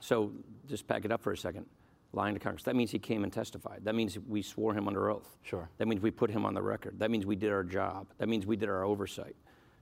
so 0.00 0.32
just 0.68 0.86
pack 0.86 1.04
it 1.04 1.12
up 1.12 1.22
for 1.22 1.32
a 1.32 1.36
second. 1.36 1.66
Lying 2.12 2.34
to 2.34 2.40
Congress. 2.40 2.62
That 2.62 2.76
means 2.76 2.90
he 2.90 2.98
came 2.98 3.24
and 3.24 3.32
testified. 3.32 3.80
That 3.84 3.94
means 3.94 4.18
we 4.26 4.40
swore 4.40 4.72
him 4.72 4.88
under 4.88 5.10
oath. 5.10 5.36
Sure. 5.42 5.68
That 5.78 5.86
means 5.86 6.00
we 6.00 6.10
put 6.10 6.30
him 6.30 6.46
on 6.46 6.54
the 6.54 6.62
record. 6.62 6.98
That 6.98 7.10
means 7.10 7.26
we 7.26 7.36
did 7.36 7.50
our 7.50 7.64
job. 7.64 8.06
That 8.18 8.28
means 8.28 8.46
we 8.46 8.56
did 8.56 8.68
our 8.68 8.84
oversight. 8.84 9.36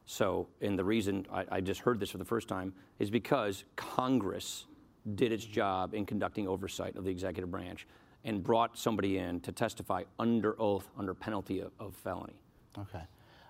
So, 0.07 0.49
and 0.61 0.79
the 0.79 0.85
reason 0.85 1.27
I, 1.33 1.45
I 1.51 1.61
just 1.61 1.81
heard 1.81 2.01
this 2.01 2.11
for 2.11 2.19
the 2.19 2.25
first 2.25 2.49
time 2.49 2.75
is 2.99 3.11
because 3.11 3.65
Congress 3.77 4.67
did 5.15 5.33
its 5.33 5.45
job 5.45 5.95
in 5.95 6.07
conducting 6.07 6.49
oversight 6.49 6.97
of 6.97 7.05
the 7.05 7.11
executive 7.11 7.51
branch 7.51 7.87
and 8.25 8.43
brought 8.43 8.77
somebody 8.79 9.19
in 9.19 9.41
to 9.41 9.53
testify 9.53 10.03
under 10.19 10.61
oath 10.61 10.89
under 10.99 11.15
penalty 11.15 11.61
of, 11.61 11.73
of 11.79 11.95
felony. 11.95 12.35
Okay. 12.79 13.03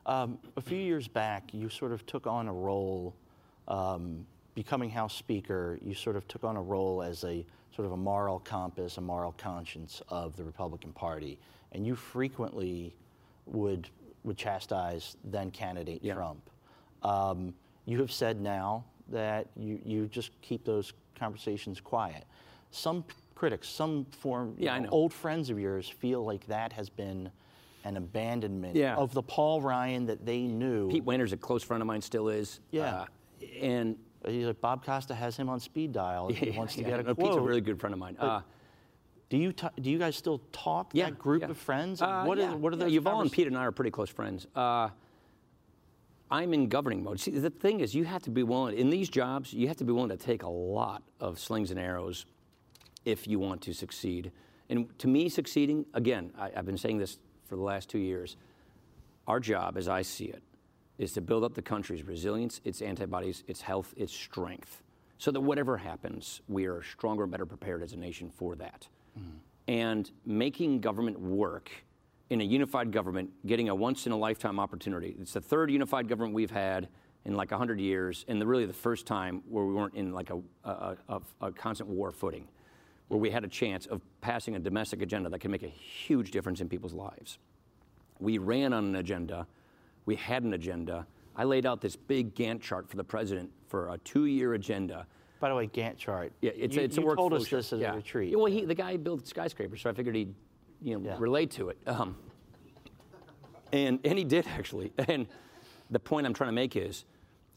Um, 0.06 0.38
a 0.56 0.60
few 0.60 0.78
years 0.78 1.08
back, 1.08 1.54
you 1.54 1.68
sort 1.68 1.92
of 1.92 2.04
took 2.06 2.26
on 2.26 2.48
a 2.48 2.52
role, 2.52 3.14
um, 3.68 4.26
becoming 4.54 4.90
House 4.90 5.14
Speaker, 5.14 5.78
you 5.82 5.94
sort 5.94 6.16
of 6.16 6.26
took 6.28 6.44
on 6.44 6.56
a 6.56 6.62
role 6.62 7.02
as 7.02 7.24
a 7.24 7.44
sort 7.74 7.86
of 7.86 7.92
a 7.92 7.96
moral 7.96 8.38
compass, 8.38 8.98
a 8.98 9.00
moral 9.00 9.32
conscience 9.32 10.00
of 10.08 10.36
the 10.36 10.44
Republican 10.44 10.92
Party. 10.92 11.38
And 11.72 11.84
you 11.86 11.96
frequently 11.96 12.94
would, 13.46 13.88
would 14.22 14.36
chastise 14.36 15.16
then 15.24 15.50
candidate 15.50 16.00
Yeah. 16.02 16.14
Trump. 16.14 16.48
Um, 17.02 17.54
you 17.84 17.98
have 18.00 18.12
said 18.12 18.40
now 18.40 18.84
that 19.08 19.48
you, 19.56 19.80
you 19.84 20.06
just 20.06 20.30
keep 20.40 20.64
those 20.64 20.92
conversations 21.18 21.80
quiet. 21.80 22.24
Some 22.70 23.04
critics, 23.34 23.68
some 23.68 24.06
form, 24.06 24.54
Yeah, 24.56 24.78
know. 24.78 24.88
old 24.90 25.12
friends 25.12 25.50
of 25.50 25.58
yours 25.58 25.88
feel 25.88 26.24
like 26.24 26.46
that 26.46 26.72
has 26.72 26.88
been 26.88 27.30
an 27.84 27.96
abandonment 27.96 28.76
Yeah. 28.76 28.94
of 28.96 29.12
the 29.12 29.22
Paul 29.22 29.60
Ryan 29.60 30.06
that 30.06 30.24
they 30.24 30.42
knew. 30.42 30.90
Pete 30.90 31.04
Wehner's 31.04 31.32
a 31.32 31.36
close 31.36 31.62
friend 31.62 31.82
of 31.82 31.86
mine, 31.86 32.00
still 32.00 32.28
is. 32.28 32.60
Yeah. 32.70 33.00
Uh, 33.00 33.06
and 33.60 33.96
He's 34.26 34.46
like, 34.46 34.60
Bob 34.60 34.84
Costa 34.84 35.14
has 35.14 35.36
him 35.36 35.48
on 35.48 35.60
speed 35.60 35.92
dial. 35.92 36.28
If 36.28 36.38
he 36.38 36.50
Yeah, 36.50 36.58
wants 36.58 36.74
to 36.74 36.82
yeah, 36.82 36.88
get 36.88 37.00
a 37.00 37.02
no, 37.02 37.14
quote. 37.14 37.26
Pete's 37.26 37.36
a 37.36 37.40
really 37.40 37.60
good 37.60 37.80
friend 37.80 37.92
of 37.92 37.98
mine. 37.98 38.16
Uh, 38.18 38.40
do 39.30 39.36
you 39.36 39.52
do 39.52 39.90
you 39.90 39.98
guys 39.98 40.16
still 40.16 40.40
talk? 40.52 40.90
yeah, 40.92 41.06
that 41.06 41.18
group 41.18 41.42
yeah. 41.42 41.50
of 41.50 41.56
friends. 41.56 42.00
Uh, 42.00 42.24
what 42.24 42.38
are 42.38 42.42
yeah, 42.42 42.54
what 42.54 42.72
are 42.72 42.76
yeah, 42.76 42.84
those? 42.84 42.92
Yuval 42.92 43.22
and 43.22 43.32
Pete 43.32 43.46
and 43.46 43.56
I 43.56 43.64
are 43.64 43.72
pretty 43.72 43.90
close 43.90 44.10
friends. 44.10 44.46
Uh, 44.54 44.90
I'm 46.30 46.54
in 46.54 46.68
governing 46.68 47.02
mode. 47.02 47.20
See, 47.20 47.30
the 47.30 47.50
thing 47.50 47.80
is, 47.80 47.94
you 47.94 48.04
have 48.04 48.22
to 48.22 48.30
be 48.30 48.42
willing 48.42 48.76
in 48.76 48.90
these 48.90 49.08
jobs. 49.08 49.52
You 49.52 49.68
have 49.68 49.76
to 49.78 49.84
be 49.84 49.92
willing 49.92 50.10
to 50.10 50.16
take 50.16 50.42
a 50.42 50.48
lot 50.48 51.02
of 51.20 51.38
slings 51.38 51.70
and 51.70 51.78
arrows 51.78 52.26
if 53.04 53.26
you 53.26 53.38
want 53.38 53.60
to 53.62 53.74
succeed. 53.74 54.32
And 54.68 54.98
to 54.98 55.08
me, 55.08 55.28
succeeding 55.28 55.84
again, 55.94 56.32
I, 56.38 56.50
I've 56.56 56.66
been 56.66 56.78
saying 56.78 56.98
this 56.98 57.18
for 57.46 57.56
the 57.56 57.62
last 57.62 57.88
two 57.88 57.98
years. 57.98 58.36
Our 59.26 59.40
job, 59.40 59.76
as 59.76 59.88
I 59.88 60.02
see 60.02 60.26
it, 60.26 60.42
is 60.98 61.12
to 61.12 61.20
build 61.20 61.44
up 61.44 61.54
the 61.54 61.62
country's 61.62 62.02
resilience, 62.04 62.60
its 62.64 62.82
antibodies, 62.82 63.44
its 63.46 63.60
health, 63.60 63.94
its 63.96 64.12
strength, 64.12 64.82
so 65.18 65.30
that 65.30 65.40
whatever 65.40 65.76
happens, 65.76 66.40
we 66.48 66.66
are 66.66 66.82
stronger 66.82 67.24
and 67.24 67.32
better 67.32 67.46
prepared 67.46 67.82
as 67.82 67.92
a 67.92 67.96
nation 67.96 68.30
for 68.30 68.54
that. 68.56 68.86
Mm-hmm. 69.18 69.36
And 69.66 70.10
making 70.26 70.80
government 70.80 71.18
work 71.18 71.70
in 72.30 72.40
a 72.40 72.44
unified 72.44 72.92
government, 72.92 73.30
getting 73.46 73.68
a 73.68 73.74
once 73.74 74.06
in 74.06 74.12
a 74.12 74.16
lifetime 74.16 74.58
opportunity. 74.58 75.16
It's 75.20 75.32
the 75.32 75.40
third 75.40 75.70
unified 75.70 76.08
government 76.08 76.34
we've 76.34 76.50
had 76.50 76.88
in 77.24 77.34
like 77.34 77.50
100 77.50 77.80
years, 77.80 78.24
and 78.28 78.40
the, 78.40 78.46
really 78.46 78.66
the 78.66 78.72
first 78.72 79.06
time 79.06 79.42
where 79.48 79.64
we 79.64 79.72
weren't 79.72 79.94
in 79.94 80.12
like 80.12 80.30
a, 80.30 80.40
a, 80.64 80.96
a, 81.08 81.20
a 81.40 81.52
constant 81.52 81.88
war 81.88 82.10
footing, 82.10 82.46
where 83.08 83.18
we 83.18 83.30
had 83.30 83.44
a 83.44 83.48
chance 83.48 83.86
of 83.86 84.02
passing 84.20 84.56
a 84.56 84.58
domestic 84.58 85.00
agenda 85.00 85.28
that 85.28 85.38
can 85.40 85.50
make 85.50 85.62
a 85.62 85.68
huge 85.68 86.30
difference 86.30 86.60
in 86.60 86.68
people's 86.68 86.92
lives. 86.92 87.38
We 88.20 88.38
ran 88.38 88.72
on 88.72 88.84
an 88.84 88.96
agenda. 88.96 89.46
We 90.06 90.16
had 90.16 90.42
an 90.42 90.54
agenda. 90.54 91.06
I 91.36 91.44
laid 91.44 91.66
out 91.66 91.80
this 91.80 91.96
big 91.96 92.34
Gantt 92.34 92.60
chart 92.60 92.88
for 92.88 92.96
the 92.96 93.04
president 93.04 93.50
for 93.68 93.88
a 93.88 93.98
two-year 93.98 94.54
agenda. 94.54 95.06
By 95.40 95.48
the 95.48 95.54
way, 95.54 95.66
Gantt 95.66 95.96
chart. 95.96 96.32
Yeah, 96.40 96.52
it's, 96.54 96.76
you, 96.76 96.82
it's 96.82 96.96
you 96.96 97.02
a 97.02 97.06
work 97.06 97.18
told 97.18 97.34
us 97.34 97.48
this 97.48 97.72
at 97.72 97.78
yeah. 97.78 97.92
a 97.92 97.96
retreat. 97.96 98.30
Yeah, 98.30 98.36
well, 98.36 98.46
he, 98.46 98.64
the 98.64 98.74
guy 98.74 98.96
built 98.96 99.26
skyscrapers, 99.26 99.82
so 99.82 99.90
I 99.90 99.92
figured 99.92 100.14
he'd, 100.14 100.34
you 100.80 100.98
know, 100.98 101.10
Yeah. 101.10 101.16
relate 101.18 101.50
to 101.52 101.70
it. 101.70 101.78
Um, 101.86 102.16
and 103.72 103.98
and 104.04 104.18
he 104.18 104.24
did 104.24 104.46
actually. 104.46 104.92
And 105.08 105.26
the 105.90 105.98
point 105.98 106.26
I'm 106.26 106.34
trying 106.34 106.48
to 106.48 106.54
make 106.54 106.76
is, 106.76 107.04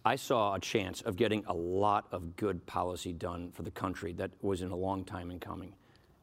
I 0.04 0.16
saw 0.16 0.56
a 0.56 0.60
chance 0.60 1.02
of 1.02 1.16
getting 1.16 1.43
a 1.48 1.54
lot 1.54 2.08
of 2.12 2.36
good 2.36 2.66
policy 2.66 3.14
done 3.14 3.52
for 3.52 3.64
the 3.64 3.72
country 3.72 4.14
that 4.14 4.32
was 4.41 4.62
in 4.62 4.72
a 4.72 4.76
long 4.76 5.04
time 5.04 5.32
in 5.32 5.39
coming, 5.39 5.74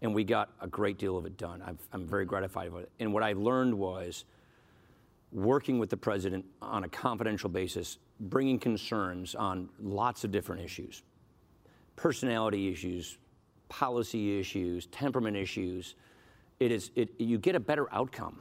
and 0.03 0.15
we 0.15 0.25
got 0.25 0.51
a 0.61 0.67
great 0.67 0.99
deal 0.99 1.17
of 1.17 1.27
it 1.27 1.37
done. 1.37 1.63
I've, 1.63 1.79
I'm 1.93 2.07
very 2.07 2.25
gratified 2.25 2.73
with 2.73 2.85
it. 2.85 2.91
And 2.99 3.13
what 3.13 3.23
I 3.23 3.33
learned 3.35 3.75
was 3.79 4.25
working 5.35 5.79
with 5.81 5.91
the 5.91 5.97
president 5.97 6.45
on 6.63 6.85
a 6.85 6.89
confidential 6.89 7.51
basis, 7.51 7.99
bringing 8.21 8.59
concerns 8.59 9.35
on 9.35 9.69
lots 9.81 10.25
of 10.25 10.31
different 10.31 10.63
issues 10.63 11.03
personality 11.97 12.69
issues, 12.73 13.19
policy 13.69 14.41
issues, 14.41 14.87
temperament 14.87 15.37
issues. 15.37 15.95
It 16.59 16.73
is, 16.73 16.91
it, 16.97 17.11
you 17.19 17.39
get 17.39 17.55
a 17.55 17.61
better 17.61 17.93
outcome 17.95 18.41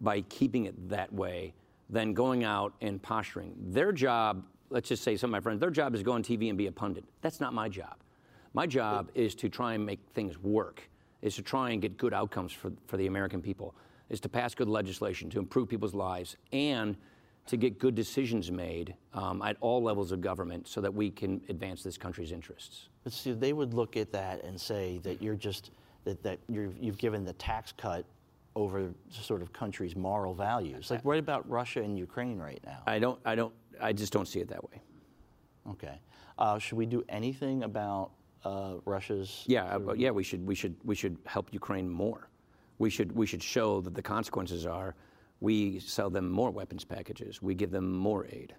by 0.00 0.22
keeping 0.22 0.64
it 0.64 0.88
that 0.88 1.12
way 1.12 1.54
than 1.88 2.14
going 2.14 2.42
out 2.42 2.74
and 2.80 3.00
posturing. 3.00 3.54
Their 3.58 3.92
job, 3.92 4.44
let's 4.70 4.88
just 4.88 5.04
say 5.04 5.16
some 5.16 5.30
of 5.30 5.32
my 5.32 5.40
friends, 5.40 5.60
their 5.60 5.70
job 5.70 5.94
is 5.94 6.02
go 6.02 6.12
on 6.12 6.24
TV 6.24 6.48
and 6.48 6.58
be 6.58 6.66
a 6.66 6.72
pundit. 6.72 7.04
That's 7.20 7.40
not 7.40 7.52
my 7.52 7.68
job. 7.68 7.96
My 8.54 8.66
job 8.66 9.10
is 9.14 9.36
to 9.36 9.48
try 9.48 9.74
and 9.74 9.86
make 9.86 10.00
things 10.14 10.36
work, 10.36 10.82
is 11.22 11.36
to 11.36 11.42
try 11.42 11.70
and 11.70 11.80
get 11.80 11.96
good 11.96 12.12
outcomes 12.12 12.52
for, 12.52 12.72
for 12.88 12.96
the 12.96 13.06
American 13.06 13.40
people, 13.40 13.74
is 14.10 14.20
to 14.20 14.28
pass 14.28 14.54
good 14.54 14.68
legislation, 14.68 15.30
to 15.30 15.38
improve 15.38 15.68
people's 15.68 15.94
lives, 15.94 16.36
and 16.52 16.96
to 17.46 17.56
get 17.56 17.78
good 17.78 17.94
decisions 17.94 18.50
made 18.50 18.94
um, 19.14 19.40
at 19.42 19.56
all 19.60 19.82
levels 19.82 20.12
of 20.12 20.20
government 20.20 20.68
so 20.68 20.80
that 20.80 20.92
we 20.92 21.10
can 21.10 21.40
advance 21.48 21.82
this 21.82 21.96
country's 21.96 22.32
interests. 22.32 22.88
But 23.02 23.12
see, 23.12 23.32
they 23.32 23.52
would 23.52 23.72
look 23.74 23.96
at 23.96 24.12
that 24.12 24.44
and 24.44 24.60
say 24.60 24.98
that 24.98 25.22
you're 25.22 25.36
just 25.36 25.70
that, 26.04 26.22
that 26.22 26.38
you're, 26.48 26.70
you've 26.80 26.98
given 26.98 27.24
the 27.24 27.32
tax 27.34 27.72
cut 27.76 28.04
over 28.56 28.90
sort 29.10 29.42
of 29.42 29.52
country's 29.52 29.94
moral 29.94 30.34
values. 30.34 30.90
Like, 30.90 31.04
what 31.04 31.18
about 31.18 31.48
Russia 31.48 31.82
and 31.82 31.98
Ukraine 31.98 32.38
right 32.38 32.60
now? 32.64 32.82
I 32.86 32.98
don't, 32.98 33.18
I 33.24 33.34
don't, 33.34 33.52
I 33.80 33.92
just 33.92 34.12
don't 34.12 34.26
see 34.26 34.40
it 34.40 34.48
that 34.48 34.62
way. 34.64 34.80
Okay. 35.70 36.00
Uh, 36.38 36.58
should 36.58 36.78
we 36.78 36.86
do 36.86 37.04
anything 37.08 37.64
about 37.64 38.10
uh, 38.44 38.74
Russia's? 38.84 39.44
Yeah, 39.46 39.64
uh, 39.64 39.92
yeah, 39.92 40.10
we 40.10 40.22
should, 40.22 40.46
we 40.46 40.54
should, 40.54 40.74
we 40.84 40.94
should 40.94 41.18
help 41.26 41.52
Ukraine 41.52 41.88
more. 41.88 42.29
We 42.80 42.90
should, 42.90 43.12
we 43.12 43.26
should 43.26 43.42
show 43.42 43.80
that 43.82 43.94
the 43.94 44.02
consequences 44.02 44.66
are 44.66 44.94
we 45.40 45.78
sell 45.78 46.10
them 46.10 46.28
more 46.28 46.50
weapons 46.50 46.84
packages, 46.84 47.40
we 47.40 47.54
give 47.54 47.70
them 47.70 47.92
more 47.92 48.26
aid. 48.26 48.54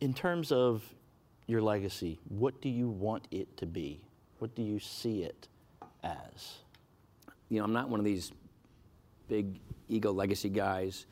In 0.00 0.14
terms 0.14 0.50
of 0.50 0.82
your 1.46 1.60
legacy, 1.62 2.18
what 2.28 2.60
do 2.62 2.68
you 2.68 2.88
want 2.88 3.28
it 3.30 3.56
to 3.58 3.66
be? 3.66 4.00
What 4.38 4.54
do 4.54 4.62
you 4.62 4.78
see 4.78 5.22
it 5.22 5.48
as? 6.02 6.58
you 7.48 7.58
know, 7.58 7.64
I'm 7.64 7.72
not 7.72 7.88
one 7.88 8.00
of 8.00 8.04
these 8.04 8.32
big 9.28 9.60
ego 9.88 10.12
legacy 10.12 10.48
guys. 10.48 11.06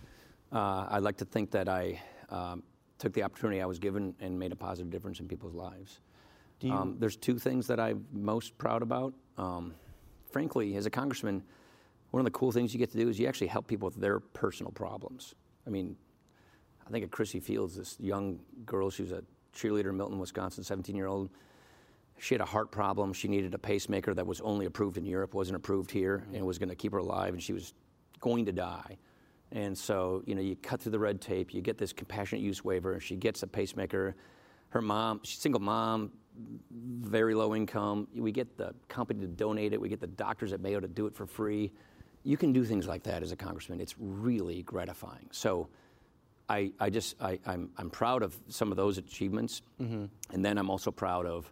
Uh, 0.53 0.87
I 0.89 0.99
like 0.99 1.16
to 1.18 1.25
think 1.25 1.51
that 1.53 1.68
I 1.68 2.01
um, 2.31 2.62
took 2.99 3.12
the 3.12 3.23
opportunity 3.23 3.61
I 3.61 3.66
was 3.66 3.79
given 3.79 4.14
and 4.20 4.39
made 4.39 4.53
a 4.53 4.57
positive 4.57 4.91
difference 4.91 5.20
in 5.20 5.29
people's 5.29 5.55
lives. 5.55 6.01
You, 6.63 6.73
Um, 6.73 6.97
there's 6.99 7.17
two 7.17 7.39
things 7.39 7.67
that 7.67 7.81
I'm 7.81 8.07
most 8.13 8.57
proud 8.59 8.83
about. 8.83 9.15
Um, 9.39 9.75
frankly, 10.31 10.77
as 10.77 10.87
a 10.87 10.91
congressman, 10.91 11.43
one 12.11 12.21
of 12.21 12.25
the 12.25 12.31
cool 12.31 12.53
things 12.53 12.73
you 12.73 12.79
get 12.79 12.91
to 12.93 12.99
do 12.99 13.09
is 13.09 13.19
you 13.19 13.27
actually 13.27 13.47
help 13.47 13.67
people 13.67 13.87
with 13.87 13.97
their 13.97 14.21
personal 14.21 14.73
problems. 14.73 15.35
I 15.67 15.71
mean, 15.71 15.97
I 16.87 16.91
think 16.91 17.05
of 17.05 17.11
Chrissy 17.11 17.41
Fields, 17.41 17.77
this 17.77 17.97
young 17.99 18.41
girl. 18.67 18.91
She 18.91 19.03
was 19.03 19.13
a 19.13 19.23
cheerleader 19.55 19.91
in 19.91 19.97
Milton, 19.97 20.19
Wisconsin, 20.19 20.65
17 20.65 20.95
year 20.97 21.07
old. 21.07 21.31
She 22.19 22.35
had 22.35 22.41
a 22.41 22.47
heart 22.47 22.71
problem. 22.71 23.13
She 23.13 23.29
needed 23.29 23.55
a 23.55 23.59
pacemaker 23.59 24.15
that 24.15 24.27
was 24.27 24.41
only 24.43 24.67
approved 24.67 24.97
in 24.97 25.05
Europe, 25.05 25.35
wasn't 25.35 25.57
approved 25.57 25.91
here, 25.91 26.27
and 26.33 26.47
was 26.47 26.59
going 26.59 26.69
to 26.69 26.75
keep 26.75 26.93
her 26.93 26.99
alive, 26.99 27.35
and 27.35 27.43
she 27.43 27.53
was 27.53 27.75
going 28.21 28.45
to 28.47 28.53
die. 28.53 28.99
And 29.51 29.77
so, 29.77 30.23
you 30.25 30.35
know, 30.35 30.41
you 30.41 30.57
cut 30.57 30.81
through 30.81 30.93
the 30.93 30.99
red 30.99 31.21
tape, 31.21 31.53
you 31.53 31.61
get 31.61 31.79
this 31.79 31.93
compassionate 31.93 32.43
use 32.43 32.65
waiver, 32.65 32.93
and 32.93 33.03
she 33.03 33.17
gets 33.17 33.43
a 33.43 33.47
pacemaker. 33.47 34.15
Her 34.71 34.81
mom, 34.81 35.21
she's 35.25 35.39
a 35.39 35.41
single 35.41 35.61
mom, 35.61 36.13
very 36.70 37.35
low 37.35 37.55
income. 37.55 38.09
We 38.14 38.33
get 38.33 38.57
the 38.57 38.74
company 38.89 39.20
to 39.20 39.26
donate 39.26 39.72
it, 39.72 39.80
we 39.80 39.89
get 39.89 40.01
the 40.01 40.07
doctors 40.07 40.53
at 40.53 40.61
Mayo 40.61 40.80
to 40.80 40.89
do 40.89 41.07
it 41.07 41.14
for 41.14 41.26
free. 41.26 41.72
You 42.24 42.37
can 42.37 42.53
do 42.53 42.64
things 42.64 42.87
like 42.87 43.03
that 43.05 43.22
as 43.22 43.33
a 43.33 43.37
congressman. 43.37 43.80
It's 43.80 43.97
really 43.99 44.62
gratifying. 44.62 45.28
So, 45.33 45.68
I, 46.49 46.72
I 46.78 46.91
just 46.91 47.16
I, 47.20 47.39
I'm, 47.47 47.70
I'm 47.78 47.89
proud 47.89 48.22
of 48.22 48.37
some 48.49 48.70
of 48.70 48.76
those 48.76 48.99
achievements, 48.99 49.62
and 50.33 50.45
then 50.45 50.59
I'm 50.59 50.68
also 50.70 50.91
proud 50.91 51.24
of 51.24 51.51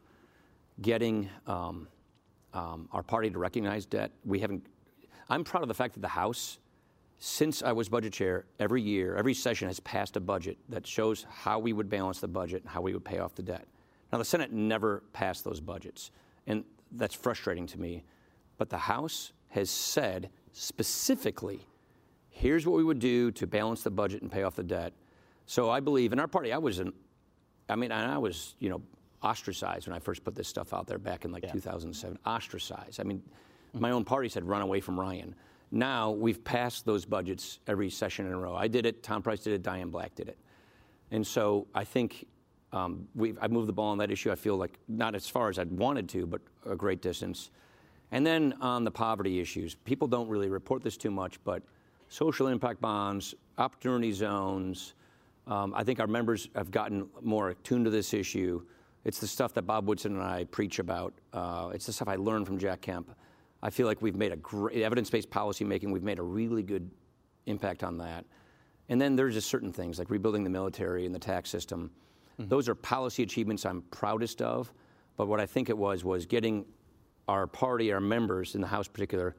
getting 0.82 1.28
um, 1.46 1.88
um, 2.52 2.88
our 2.92 3.02
party 3.02 3.30
to 3.30 3.38
recognize 3.38 3.86
debt. 3.86 4.10
We 4.24 4.40
haven't. 4.40 4.66
I'm 5.28 5.44
proud 5.44 5.62
of 5.62 5.68
the 5.68 5.74
fact 5.74 5.94
that 5.94 6.00
the 6.00 6.08
House, 6.08 6.58
since 7.18 7.62
I 7.62 7.72
was 7.72 7.88
budget 7.88 8.12
chair, 8.12 8.44
every 8.58 8.82
year, 8.82 9.14
every 9.16 9.32
session 9.32 9.68
has 9.68 9.80
passed 9.80 10.16
a 10.16 10.20
budget 10.20 10.58
that 10.68 10.86
shows 10.86 11.24
how 11.30 11.58
we 11.60 11.72
would 11.72 11.88
balance 11.88 12.20
the 12.20 12.28
budget 12.28 12.62
and 12.62 12.70
how 12.70 12.82
we 12.82 12.92
would 12.92 13.04
pay 13.04 13.20
off 13.20 13.34
the 13.34 13.42
debt. 13.42 13.66
Now 14.12 14.18
the 14.18 14.24
Senate 14.24 14.52
never 14.52 15.02
passed 15.12 15.44
those 15.44 15.60
budgets, 15.60 16.10
and 16.46 16.64
that's 16.92 17.14
frustrating 17.14 17.66
to 17.68 17.80
me. 17.80 18.04
But 18.58 18.70
the 18.70 18.78
House 18.78 19.32
has 19.48 19.70
said 19.70 20.30
specifically 20.52 21.66
here's 22.40 22.66
what 22.66 22.76
we 22.76 22.84
would 22.84 22.98
do 22.98 23.30
to 23.32 23.46
balance 23.46 23.82
the 23.82 23.90
budget 23.90 24.22
and 24.22 24.32
pay 24.32 24.44
off 24.44 24.56
the 24.56 24.62
debt. 24.62 24.92
So 25.46 25.68
I 25.68 25.80
believe 25.80 26.12
in 26.12 26.18
our 26.18 26.26
party. 26.26 26.52
I 26.52 26.58
was 26.58 26.78
an, 26.78 26.92
I 27.68 27.76
mean, 27.76 27.92
and 27.92 28.10
I 28.10 28.18
was, 28.18 28.54
you 28.60 28.70
know, 28.70 28.80
ostracized 29.22 29.86
when 29.86 29.94
I 29.94 29.98
first 29.98 30.24
put 30.24 30.34
this 30.34 30.48
stuff 30.48 30.72
out 30.72 30.86
there 30.86 30.98
back 30.98 31.24
in 31.24 31.32
like 31.32 31.50
2007. 31.52 32.18
Ostracized. 32.24 33.00
I 33.00 33.02
mean, 33.02 33.22
my 33.74 33.90
own 33.90 34.04
party 34.04 34.28
said 34.28 34.44
run 34.44 34.62
away 34.62 34.80
from 34.80 34.98
Ryan. 34.98 35.34
Now 35.70 36.10
we've 36.10 36.42
passed 36.42 36.86
those 36.86 37.04
budgets 37.04 37.60
every 37.66 37.90
session 37.90 38.26
in 38.26 38.32
a 38.32 38.38
row. 38.38 38.54
I 38.56 38.68
did 38.68 38.86
it. 38.86 39.02
Tom 39.02 39.22
Price 39.22 39.40
did 39.40 39.52
it. 39.52 39.62
Diane 39.62 39.90
Black 39.90 40.14
did 40.14 40.28
it. 40.28 40.38
And 41.10 41.26
so 41.26 41.66
I 41.74 41.84
think 41.84 42.26
Um, 42.72 43.08
we've, 43.14 43.38
I 43.40 43.48
moved 43.48 43.68
the 43.68 43.72
ball 43.72 43.90
on 43.90 43.98
that 43.98 44.10
issue. 44.10 44.30
I 44.30 44.36
feel 44.36 44.56
like 44.56 44.78
not 44.88 45.14
as 45.14 45.28
far 45.28 45.48
as 45.48 45.58
I'd 45.58 45.70
wanted 45.70 46.08
to, 46.10 46.26
but 46.26 46.40
a 46.66 46.76
great 46.76 47.02
distance. 47.02 47.50
And 48.12 48.26
then 48.26 48.54
on 48.60 48.84
the 48.84 48.90
poverty 48.90 49.40
issues, 49.40 49.74
people 49.74 50.08
don't 50.08 50.28
really 50.28 50.48
report 50.48 50.82
this 50.82 50.96
too 50.96 51.10
much, 51.10 51.42
but 51.44 51.62
social 52.08 52.48
impact 52.48 52.80
bonds, 52.80 53.34
opportunity 53.58 54.12
zones. 54.12 54.94
Um, 55.46 55.72
I 55.74 55.84
think 55.84 56.00
our 56.00 56.06
members 56.06 56.48
have 56.54 56.70
gotten 56.70 57.08
more 57.22 57.50
attuned 57.50 57.84
to 57.86 57.90
this 57.90 58.14
issue. 58.14 58.62
It's 59.04 59.18
the 59.18 59.26
stuff 59.26 59.54
that 59.54 59.62
Bob 59.62 59.88
Woodson 59.88 60.14
and 60.14 60.22
I 60.22 60.44
preach 60.44 60.78
about. 60.78 61.14
Uh, 61.32 61.70
it's 61.72 61.86
the 61.86 61.92
stuff 61.92 62.08
I 62.08 62.16
learned 62.16 62.46
from 62.46 62.58
Jack 62.58 62.82
Kemp. 62.82 63.10
I 63.62 63.70
feel 63.70 63.86
like 63.86 64.02
we've 64.02 64.16
made 64.16 64.32
a 64.32 64.36
great 64.36 64.82
evidence-based 64.82 65.30
policy 65.30 65.64
making. 65.64 65.90
We've 65.90 66.02
made 66.02 66.18
a 66.18 66.22
really 66.22 66.62
good 66.62 66.90
impact 67.46 67.82
on 67.82 67.98
that. 67.98 68.24
And 68.88 69.00
then 69.00 69.16
there's 69.16 69.34
just 69.34 69.48
certain 69.48 69.72
things 69.72 69.98
like 69.98 70.10
rebuilding 70.10 70.44
the 70.44 70.50
military 70.50 71.06
and 71.06 71.14
the 71.14 71.18
tax 71.18 71.48
system. 71.48 71.90
Mm-hmm. 72.40 72.48
Those 72.48 72.68
are 72.68 72.74
policy 72.74 73.22
achievements 73.22 73.66
I'm 73.66 73.82
proudest 73.90 74.40
of. 74.40 74.72
But 75.16 75.26
what 75.28 75.40
I 75.40 75.46
think 75.46 75.68
it 75.68 75.76
was 75.76 76.02
was 76.02 76.24
getting 76.24 76.64
our 77.28 77.46
party, 77.46 77.92
our 77.92 78.00
members 78.00 78.54
in 78.54 78.60
the 78.60 78.66
House, 78.66 78.86
in 78.86 78.92
particular, 78.92 79.36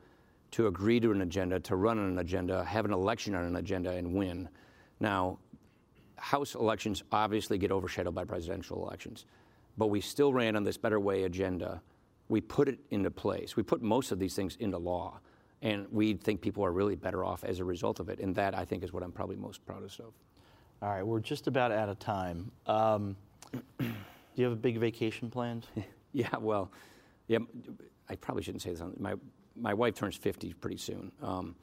to 0.51 0.67
agree 0.67 0.99
to 0.99 1.11
an 1.11 1.21
agenda, 1.21 1.59
to 1.61 1.75
run 1.75 1.97
on 1.97 2.07
an 2.07 2.19
agenda, 2.19 2.63
have 2.63 2.85
an 2.85 2.93
election 2.93 3.33
on 3.35 3.45
an 3.45 3.55
agenda, 3.55 3.91
and 3.91 4.13
win. 4.13 4.47
Now, 4.99 5.39
House 6.17 6.53
elections 6.53 7.03
obviously 7.11 7.57
get 7.57 7.71
overshadowed 7.71 8.13
by 8.13 8.25
presidential 8.25 8.85
elections, 8.85 9.25
but 9.77 9.87
we 9.87 10.01
still 10.01 10.33
ran 10.33 10.55
on 10.55 10.63
this 10.63 10.77
Better 10.77 10.99
Way 10.99 11.23
agenda. 11.23 11.81
We 12.29 12.41
put 12.41 12.69
it 12.69 12.77
into 12.91 13.09
place. 13.09 13.55
We 13.55 13.63
put 13.63 13.81
most 13.81 14.11
of 14.11 14.19
these 14.19 14.35
things 14.35 14.55
into 14.59 14.77
law, 14.77 15.19
and 15.63 15.87
we 15.91 16.13
think 16.13 16.41
people 16.41 16.63
are 16.63 16.71
really 16.71 16.95
better 16.95 17.25
off 17.25 17.43
as 17.43 17.59
a 17.59 17.65
result 17.65 17.99
of 17.99 18.09
it. 18.09 18.19
And 18.19 18.35
that, 18.35 18.55
I 18.55 18.65
think, 18.65 18.83
is 18.83 18.93
what 18.93 19.01
I'm 19.03 19.11
probably 19.11 19.37
most 19.37 19.65
proudest 19.65 19.99
of. 19.99 20.13
All 20.83 20.89
right, 20.89 21.05
we're 21.05 21.19
just 21.19 21.45
about 21.45 21.71
out 21.71 21.89
of 21.89 21.99
time. 21.99 22.51
Um, 22.65 23.15
do 23.77 23.85
you 24.33 24.45
have 24.45 24.53
a 24.53 24.55
big 24.55 24.79
vacation 24.79 25.29
planned? 25.29 25.67
yeah, 26.11 26.35
well, 26.39 26.71
yeah, 27.27 27.37
I 28.09 28.15
probably 28.15 28.41
shouldn't 28.41 28.63
say 28.63 28.71
this. 28.71 28.81
On, 28.81 28.95
my 28.99 29.13
my 29.55 29.75
wife 29.75 29.93
turns 29.93 30.15
50 30.15 30.53
pretty 30.53 30.77
soon, 30.77 31.11
um, 31.21 31.53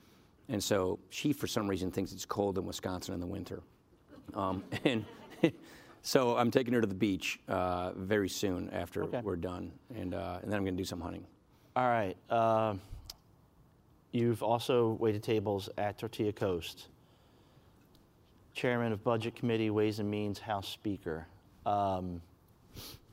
and 0.48 0.62
so 0.62 1.00
she, 1.10 1.32
for 1.32 1.48
some 1.48 1.66
reason, 1.66 1.90
thinks 1.90 2.12
it's 2.12 2.24
cold 2.24 2.58
in 2.58 2.64
Wisconsin 2.64 3.12
in 3.12 3.18
the 3.18 3.26
winter, 3.26 3.60
um, 4.34 4.62
and 4.84 5.04
so 6.02 6.36
I'm 6.36 6.52
taking 6.52 6.72
her 6.74 6.80
to 6.80 6.86
the 6.86 6.94
beach 6.94 7.40
uh, 7.48 7.90
very 7.96 8.28
soon 8.28 8.70
after 8.70 9.02
okay. 9.02 9.20
we're 9.24 9.34
done, 9.34 9.72
and 9.96 10.14
uh, 10.14 10.38
and 10.42 10.52
then 10.52 10.58
I'm 10.58 10.64
going 10.64 10.76
to 10.76 10.80
do 10.80 10.86
some 10.86 11.00
hunting. 11.00 11.26
All 11.74 11.88
right. 11.88 12.16
Uh, 12.30 12.74
you've 14.12 14.44
also 14.44 14.96
waited 15.00 15.24
tables 15.24 15.68
at 15.76 15.98
Tortilla 15.98 16.32
Coast 16.32 16.86
chairman 18.58 18.92
of 18.92 19.04
Budget 19.04 19.36
Committee, 19.36 19.70
Ways 19.70 20.00
and 20.00 20.10
Means, 20.10 20.40
House 20.40 20.68
Speaker. 20.68 21.28
Um, 21.64 22.20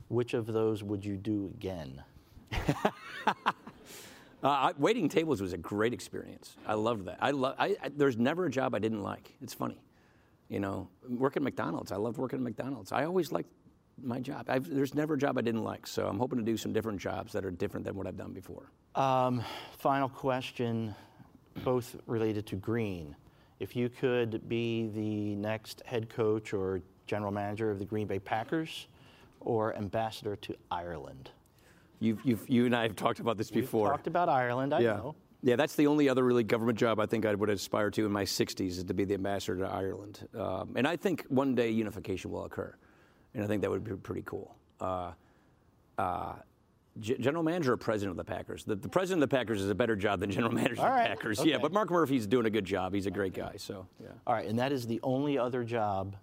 which 0.07 0.33
of 0.33 0.47
those 0.47 0.83
would 0.83 1.05
you 1.05 1.17
do 1.17 1.51
again? 1.53 2.01
uh, 4.43 4.73
waiting 4.79 5.07
tables 5.07 5.41
was 5.41 5.53
a 5.53 5.57
great 5.57 5.93
experience. 5.93 6.57
I 6.65 6.73
loved 6.73 7.05
that. 7.05 7.19
I 7.21 7.29
love. 7.29 7.55
I, 7.59 7.75
I, 7.83 7.89
there's 7.95 8.17
never 8.17 8.45
a 8.45 8.49
job 8.49 8.73
I 8.73 8.79
didn't 8.79 9.03
like. 9.03 9.35
It's 9.39 9.53
funny, 9.53 9.79
you 10.49 10.59
know. 10.59 10.89
Working 11.07 11.41
at 11.41 11.43
McDonald's, 11.43 11.91
I 11.91 11.97
loved 11.97 12.17
working 12.17 12.39
at 12.39 12.43
McDonald's. 12.43 12.91
I 12.91 13.05
always 13.05 13.31
liked 13.31 13.51
my 14.01 14.19
job. 14.19 14.45
I've, 14.49 14.67
there's 14.67 14.95
never 14.95 15.13
a 15.13 15.17
job 15.17 15.37
I 15.37 15.41
didn't 15.41 15.63
like. 15.63 15.85
So 15.85 16.07
I'm 16.07 16.17
hoping 16.17 16.39
to 16.39 16.45
do 16.45 16.57
some 16.57 16.73
different 16.73 16.99
jobs 16.99 17.33
that 17.33 17.45
are 17.45 17.51
different 17.51 17.85
than 17.85 17.95
what 17.95 18.07
I've 18.07 18.17
done 18.17 18.33
before. 18.33 18.71
Um, 18.95 19.43
final 19.77 20.09
question, 20.09 20.95
both 21.63 21.95
related 22.07 22.47
to 22.47 22.55
green 22.55 23.15
if 23.59 23.75
you 23.75 23.89
could 23.89 24.47
be 24.47 24.87
the 24.93 25.35
next 25.35 25.81
head 25.85 26.09
coach 26.09 26.53
or 26.53 26.81
general 27.07 27.31
manager 27.31 27.71
of 27.71 27.79
the 27.79 27.85
Green 27.85 28.07
Bay 28.07 28.19
Packers 28.19 28.87
or 29.39 29.75
ambassador 29.75 30.35
to 30.37 30.55
Ireland? 30.71 31.31
You've, 31.99 32.19
you've, 32.25 32.49
you 32.49 32.65
and 32.65 32.75
I 32.75 32.83
have 32.83 32.95
talked 32.95 33.19
about 33.19 33.37
this 33.37 33.51
We've 33.51 33.63
before. 33.63 33.89
talked 33.89 34.07
about 34.07 34.29
Ireland, 34.29 34.73
I 34.73 34.79
yeah. 34.79 34.93
know. 34.95 35.15
Yeah, 35.41 35.55
that's 35.55 35.75
the 35.75 35.85
only 35.85 36.09
other 36.09 36.23
really 36.23 36.43
government 36.43 36.77
job 36.79 36.99
I 36.99 37.05
think 37.05 37.25
I 37.25 37.35
would 37.35 37.51
aspire 37.51 37.91
to 37.91 38.05
in 38.05 38.11
my 38.11 38.23
60s 38.23 38.61
is 38.61 38.83
to 38.83 38.93
be 38.95 39.05
the 39.05 39.13
ambassador 39.13 39.59
to 39.59 39.71
Ireland. 39.71 40.27
Um, 40.35 40.73
and 40.75 40.87
I 40.87 40.95
think 40.95 41.23
one 41.29 41.53
day 41.53 41.69
unification 41.69 42.31
will 42.31 42.45
occur. 42.45 42.75
And 43.35 43.43
I 43.43 43.47
think 43.47 43.61
that 43.61 43.69
would 43.69 43.83
be 43.83 43.95
pretty 43.95 44.23
cool. 44.25 44.55
Uh, 44.81 45.11
uh, 45.99 46.33
general 46.99 47.43
manager 47.43 47.73
or 47.73 47.77
president 47.77 48.11
of 48.11 48.25
the 48.25 48.31
Packers? 48.31 48.63
The, 48.63 48.75
the, 48.75 48.89
president 48.89 49.23
of 49.23 49.29
the 49.29 49.35
Packers 49.35 49.61
is 49.61 49.69
a 49.69 49.75
better 49.75 49.95
job 49.95 50.19
than 50.19 50.31
general 50.31 50.53
manager 50.53 50.73
of 50.73 50.77
the 50.79 50.83
right. 50.83 51.07
Packers. 51.07 51.39
Okay. 51.39 51.51
Yeah, 51.51 51.57
but 51.57 51.73
Mark 51.73 51.89
Murphy's 51.89 52.27
doing 52.27 52.45
a 52.45 52.49
good 52.49 52.65
job. 52.65 52.93
He's 52.93 53.05
a 53.05 53.11
great 53.11 53.33
guy. 53.33 53.53
So 53.57 53.87
yeah. 54.01 54.09
All 54.25 54.33
right, 54.33 54.47
and 54.47 54.57
that 54.59 54.71
is 54.71 54.87
the 54.87 54.99
only 55.03 55.37
other 55.37 55.63
job 55.63 56.15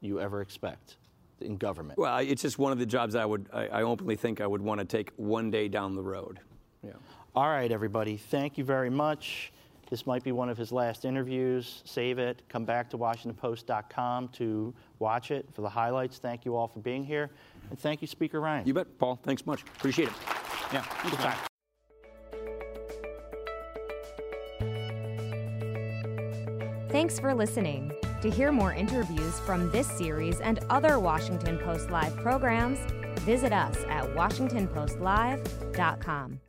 you 0.00 0.20
ever 0.20 0.40
expect 0.40 0.96
in 1.40 1.56
government. 1.56 1.98
Well, 1.98 2.18
it's 2.18 2.42
just 2.42 2.58
one 2.58 2.72
of 2.72 2.78
the 2.78 2.86
jobs 2.86 3.14
I 3.14 3.24
would 3.24 3.48
I, 3.52 3.66
I 3.68 3.82
openly 3.82 4.16
think 4.16 4.40
I 4.40 4.46
would 4.46 4.62
want 4.62 4.80
to 4.80 4.86
take 4.86 5.12
one 5.16 5.50
day 5.50 5.68
down 5.68 5.94
the 5.94 6.02
road. 6.02 6.40
Yeah. 6.82 6.92
All 7.34 7.48
right, 7.48 7.70
everybody. 7.70 8.16
Thank 8.16 8.56
you 8.56 8.64
very 8.64 8.90
much. 8.90 9.52
This 9.90 10.06
might 10.06 10.24
be 10.24 10.32
one 10.32 10.48
of 10.48 10.58
his 10.58 10.72
last 10.72 11.04
interviews. 11.04 11.82
Save 11.84 12.18
it. 12.18 12.42
Come 12.48 12.64
back 12.64 12.90
to 12.90 12.98
WashingtonPost.com 12.98 14.28
to 14.28 14.74
watch 14.98 15.30
it 15.30 15.46
for 15.52 15.62
the 15.62 15.68
highlights. 15.68 16.18
Thank 16.18 16.44
you 16.44 16.56
all 16.56 16.66
for 16.66 16.80
being 16.80 17.04
here. 17.04 17.30
And 17.70 17.78
thank 17.78 18.02
you, 18.02 18.08
Speaker 18.08 18.40
Ryan. 18.40 18.66
You 18.66 18.74
bet, 18.74 18.98
Paul. 18.98 19.20
Thanks 19.22 19.46
much. 19.46 19.62
Appreciate 19.62 20.08
it. 20.08 20.14
Yeah, 20.72 20.84
good 21.02 21.12
time. 21.14 21.38
Thanks 26.90 27.20
for 27.20 27.34
listening. 27.34 27.92
To 28.22 28.30
hear 28.30 28.50
more 28.50 28.72
interviews 28.72 29.38
from 29.40 29.70
this 29.70 29.86
series 29.86 30.40
and 30.40 30.60
other 30.70 30.98
Washington 30.98 31.58
Post 31.58 31.90
Live 31.90 32.16
programs, 32.16 32.78
visit 33.20 33.52
us 33.52 33.76
at 33.88 34.06
WashingtonPostLive.com. 34.14 36.40